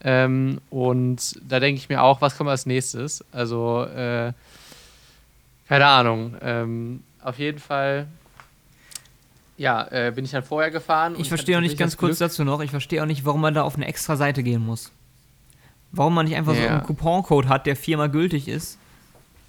Ähm, 0.03 0.59
und 0.69 1.39
da 1.49 1.61
denke 1.61 1.79
ich 1.79 1.87
mir 1.87 2.03
auch, 2.03 2.19
was 2.21 2.35
kommt 2.37 2.49
als 2.49 2.65
nächstes? 2.65 3.23
Also, 3.31 3.83
äh, 3.85 4.33
keine 5.69 5.85
Ahnung. 5.85 6.35
Ähm, 6.41 7.03
auf 7.23 7.39
jeden 7.39 7.59
Fall, 7.59 8.07
ja, 9.57 9.87
äh, 9.91 10.11
bin 10.13 10.25
ich 10.25 10.31
dann 10.31 10.43
vorher 10.43 10.71
gefahren. 10.71 11.15
Ich 11.17 11.27
verstehe 11.29 11.57
auch 11.57 11.61
nicht 11.61 11.77
ganz 11.77 11.97
kurz 11.97 12.17
Glück- 12.17 12.29
dazu 12.29 12.43
noch, 12.43 12.61
ich 12.61 12.71
verstehe 12.71 13.01
auch 13.01 13.07
nicht, 13.07 13.25
warum 13.25 13.41
man 13.41 13.53
da 13.53 13.63
auf 13.63 13.75
eine 13.75 13.85
extra 13.87 14.15
Seite 14.15 14.43
gehen 14.43 14.65
muss. 14.65 14.91
Warum 15.91 16.15
man 16.15 16.25
nicht 16.25 16.35
einfach 16.35 16.55
so 16.55 16.61
Ja. 16.61 16.69
einen 16.71 16.83
Couponcode 16.83 17.47
hat, 17.47 17.65
der 17.67 17.75
viermal 17.75 18.09
gültig 18.09 18.47
ist, 18.47 18.77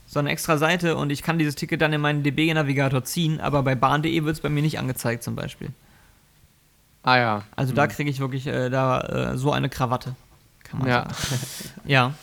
so 0.07 0.19
eine 0.19 0.31
extra 0.31 0.59
Seite 0.59 0.97
und 0.97 1.11
ich 1.11 1.23
kann 1.23 1.39
dieses 1.39 1.55
Ticket 1.55 1.81
dann 1.81 1.93
in 1.95 2.01
meinen 2.03 2.23
DB-Navigator 2.23 3.03
ziehen, 3.05 3.41
aber 3.41 3.63
bei 3.63 3.75
bahn.de 3.75 4.25
wird 4.25 4.37
es 4.37 4.41
bei 4.43 4.51
mir 4.51 4.61
nicht 4.63 4.79
angezeigt 4.79 5.23
zum 5.23 5.35
Beispiel. 5.35 5.71
Ah 7.03 7.17
ja. 7.19 7.43
Also 7.57 7.73
da 7.75 7.87
kriege 7.87 8.09
ich 8.11 8.21
wirklich 8.21 8.47
äh, 8.47 8.69
da 8.71 9.01
äh, 9.33 9.39
so 9.39 9.53
eine 9.53 9.69
Krawatte. 9.71 10.15
Kann 10.63 10.81
man 10.81 10.89
Ja. 10.89 11.03
sagen. 11.09 11.15
Ja. 11.87 12.15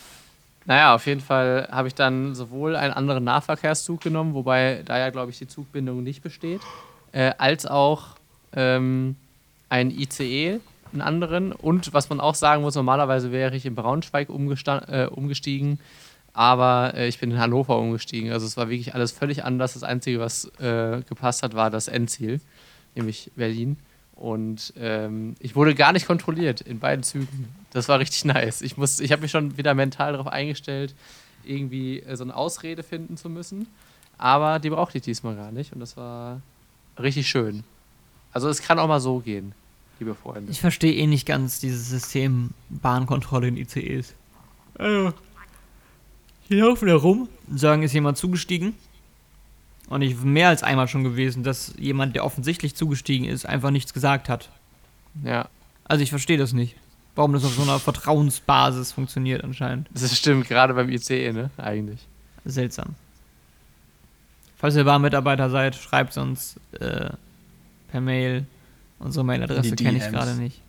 Naja, 0.66 0.94
auf 0.94 1.08
jeden 1.08 1.22
Fall 1.22 1.68
habe 1.72 1.88
ich 1.88 1.96
dann 1.96 2.36
sowohl 2.36 2.76
einen 2.76 2.94
anderen 2.94 3.24
Nahverkehrszug 3.24 4.02
genommen, 4.02 4.34
wobei 4.34 4.84
da 4.86 5.00
ja, 5.00 5.10
glaube 5.10 5.32
ich, 5.32 5.40
die 5.40 5.48
Zugbindung 5.48 6.04
nicht 6.04 6.22
besteht, 6.22 6.62
äh, 7.14 7.32
als 7.38 7.66
auch 7.66 8.16
ähm, 8.54 9.16
einen 9.70 9.92
ICE, 9.92 10.60
einen 10.92 11.02
anderen. 11.02 11.52
Und 11.52 11.94
was 11.94 12.10
man 12.10 12.20
auch 12.20 12.36
sagen 12.36 12.62
muss, 12.62 12.76
normalerweise 12.76 13.32
wäre 13.32 13.56
ich 13.56 13.66
in 13.66 13.74
Braunschweig 13.74 14.30
äh, 14.30 15.08
umgestiegen, 15.10 15.80
aber 16.34 16.94
äh, 16.96 17.08
ich 17.08 17.20
bin 17.20 17.32
in 17.32 17.40
Hannover 17.40 17.80
umgestiegen. 17.80 18.32
Also 18.32 18.46
es 18.46 18.56
war 18.56 18.70
wirklich 18.70 18.94
alles 18.94 19.12
völlig 19.12 19.44
anders. 19.44 19.74
Das 19.74 19.84
Einzige, 19.84 20.20
was 20.20 20.46
äh, 20.60 21.02
gepasst 21.08 21.42
hat, 21.42 21.56
war 21.56 21.72
das 21.72 21.88
Endziel, 21.88 22.40
nämlich 22.96 23.32
Berlin. 23.36 23.78
Und 24.22 24.72
ähm, 24.78 25.34
ich 25.40 25.56
wurde 25.56 25.74
gar 25.74 25.94
nicht 25.94 26.06
kontrolliert 26.06 26.62
in 26.62 26.78
beiden 26.78 27.02
Zügen. 27.02 27.48
Das 27.72 27.90
war 27.90 27.98
richtig 27.98 28.24
nice. 28.24 28.62
Ich, 28.62 28.78
ich 28.78 29.12
habe 29.12 29.24
mich 29.24 29.32
schon 29.32 29.58
wieder 29.58 29.74
mental 29.74 30.12
darauf 30.12 30.28
eingestellt, 30.28 30.94
irgendwie 31.44 32.02
äh, 32.02 32.16
so 32.16 32.24
eine 32.24 32.36
Ausrede 32.36 32.84
finden 32.84 33.18
zu 33.18 33.30
müssen. 33.30 33.66
Aber 34.20 34.60
die 34.60 34.70
brauchte 34.70 35.00
ich 35.00 35.04
diesmal 35.04 35.36
gar 35.36 35.52
nicht. 35.52 35.74
Und 35.74 35.80
das 35.80 35.98
war 35.98 36.40
richtig 37.00 37.30
schön. 37.30 37.64
Also 38.32 38.48
es 38.48 38.62
kann 38.62 38.78
auch 38.78 38.88
mal 38.88 39.00
so 39.00 39.22
gehen, 39.22 39.54
liebe 40.00 40.14
Freunde. 40.14 40.52
Ich 40.52 40.62
verstehe 40.62 40.94
eh 40.94 41.08
nicht 41.08 41.26
ganz 41.26 41.60
dieses 41.60 41.90
System 41.90 42.52
Bahnkontrolle 42.70 43.48
in 43.48 43.58
ICEs. 43.58 44.14
Also, 44.76 45.14
die 46.48 46.58
laufen 46.58 46.88
da 46.88 46.96
rum 46.96 47.28
sagen, 47.52 47.82
ist 47.82 47.94
jemand 47.94 48.20
zugestiegen? 48.20 48.76
Und 49.92 50.04
ich 50.04 50.16
mehr 50.24 50.48
als 50.48 50.64
einmal 50.64 50.88
schon 50.88 51.04
gewesen, 51.04 51.44
dass 51.44 51.74
jemand, 51.78 52.16
der 52.16 52.24
offensichtlich 52.24 52.76
zugestiegen 52.76 53.28
ist, 53.28 53.46
einfach 53.46 53.72
nichts 53.72 53.94
gesagt 53.94 54.30
hat. 54.30 54.48
Ja, 55.22 55.50
Also 55.84 56.02
ich 56.02 56.10
verstehe 56.12 56.38
das 56.38 56.54
nicht. 56.54 56.78
Warum 57.14 57.34
das 57.34 57.44
auf 57.44 57.54
so 57.54 57.62
einer 57.64 57.78
Vertrauensbasis 57.78 58.94
funktioniert 58.94 59.44
anscheinend. 59.44 59.90
das 59.94 60.18
stimmt, 60.18 60.48
gerade 60.48 60.74
beim 60.76 60.88
ICE, 60.88 61.34
ne? 61.34 61.50
Eigentlich. 61.58 62.00
Seltsam. 62.46 62.96
Falls 64.58 64.78
ihr 64.78 64.86
Bahnmitarbeiter 64.86 65.50
seid, 65.50 65.76
schreibt 65.76 66.16
uns 66.18 66.56
äh, 66.80 67.10
per 67.92 68.00
Mail. 68.00 68.46
Unsere 68.98 69.26
Mailadresse 69.26 69.76
kenne 69.76 69.98
ich 69.98 70.08
gerade 70.08 70.36
nicht. 70.36 70.62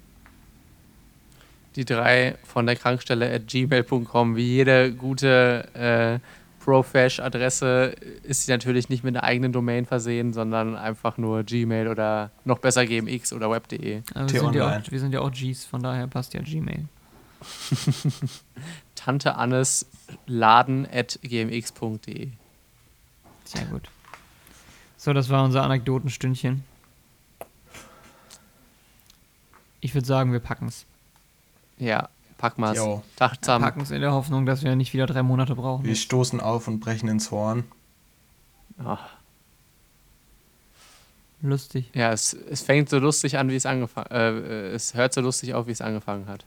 die 1.76 1.84
drei 1.84 2.34
von 2.42 2.66
der 2.66 2.74
Krankstelle 2.74 3.32
at 3.32 3.46
gmail.com. 3.46 4.34
Wie 4.34 4.46
jede 4.48 4.92
gute 4.92 5.68
äh, 5.74 6.41
Profesh-Adresse 6.64 7.94
ist 8.22 8.46
sie 8.46 8.52
natürlich 8.52 8.88
nicht 8.88 9.02
mit 9.02 9.16
einer 9.16 9.24
eigenen 9.24 9.52
Domain 9.52 9.84
versehen, 9.84 10.32
sondern 10.32 10.76
einfach 10.76 11.18
nur 11.18 11.42
Gmail 11.42 11.88
oder 11.88 12.30
noch 12.44 12.58
besser 12.58 12.86
GMX 12.86 13.32
oder 13.32 13.50
web.de. 13.50 14.02
Aber 14.14 14.32
wir, 14.32 14.40
sind 14.40 14.54
ja 14.54 14.76
auch, 14.76 14.90
wir 14.90 15.00
sind 15.00 15.12
ja 15.12 15.20
auch 15.20 15.32
Gs, 15.32 15.64
von 15.64 15.82
daher 15.82 16.06
passt 16.06 16.34
ja 16.34 16.40
Gmail. 16.40 16.86
Tante 18.94 19.34
Annes 19.34 19.86
Laden 20.26 20.86
at 20.90 21.18
gmx.de. 21.22 22.28
Sehr 23.44 23.64
gut. 23.66 23.88
So, 24.96 25.12
das 25.12 25.30
war 25.30 25.42
unser 25.42 25.64
Anekdotenstündchen. 25.64 26.62
Ich 29.80 29.94
würde 29.94 30.06
sagen, 30.06 30.30
wir 30.30 30.38
packen's. 30.38 30.86
Ja, 31.78 32.08
pack 32.42 32.58
mal's. 32.58 32.76
Jo. 32.76 33.02
Tag 33.14 33.32
Wir 33.34 33.40
zusammen. 33.42 33.64
packen's 33.64 33.90
in 33.92 34.00
der 34.00 34.12
Hoffnung, 34.12 34.46
dass 34.46 34.64
wir 34.64 34.74
nicht 34.74 34.92
wieder 34.92 35.06
drei 35.06 35.22
Monate 35.22 35.54
brauchen. 35.54 35.84
Wir 35.84 35.94
stoßen 35.94 36.40
auf 36.40 36.66
und 36.66 36.80
brechen 36.80 37.08
ins 37.08 37.30
Horn. 37.30 37.62
Ach, 38.84 39.10
Lustig. 41.40 41.88
ja, 41.94 42.12
es, 42.12 42.34
es 42.34 42.62
fängt 42.62 42.88
so 42.88 42.98
lustig 42.98 43.38
an, 43.38 43.48
wie 43.48 43.54
es 43.56 43.64
angefangen 43.66 44.10
äh, 44.10 44.70
Es 44.72 44.94
hört 44.94 45.14
so 45.14 45.20
lustig 45.20 45.54
auf, 45.54 45.66
wie 45.68 45.72
es 45.72 45.80
angefangen 45.80 46.26
hat. 46.26 46.44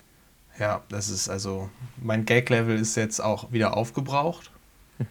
Ja, 0.60 0.82
das 0.90 1.10
ist 1.10 1.30
also, 1.30 1.70
mein 2.02 2.26
Gag-Level 2.26 2.78
ist 2.78 2.96
jetzt 2.96 3.22
auch 3.22 3.52
wieder 3.52 3.76
aufgebraucht. 3.78 4.52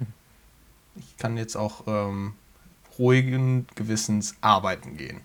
Ich 0.96 1.16
kann 1.16 1.36
jetzt 1.36 1.56
auch 1.56 1.88
ähm, 1.88 2.34
ruhigen 3.00 3.66
Gewissens 3.74 4.36
arbeiten 4.42 4.96
gehen. 4.96 5.22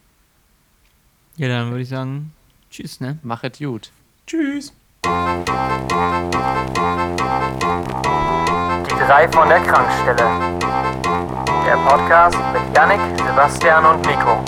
Ja, 1.38 1.48
dann 1.48 1.70
würde 1.70 1.84
ich 1.84 1.90
sagen, 1.90 2.34
tschüss, 2.72 3.00
ne? 3.00 3.20
Mach 3.22 3.44
es 3.44 3.60
gut. 3.60 3.92
Tschüss. 4.26 4.74
Die 5.04 5.10
drei 9.08 9.28
von 9.30 9.48
der 9.50 9.60
Krankstelle. 9.60 10.30
Der 11.66 11.78
Podcast 11.88 12.38
mit 12.54 12.76
Yannick, 12.76 13.00
Sebastian 13.26 13.86
und 13.86 14.06
Nico. 14.06 14.40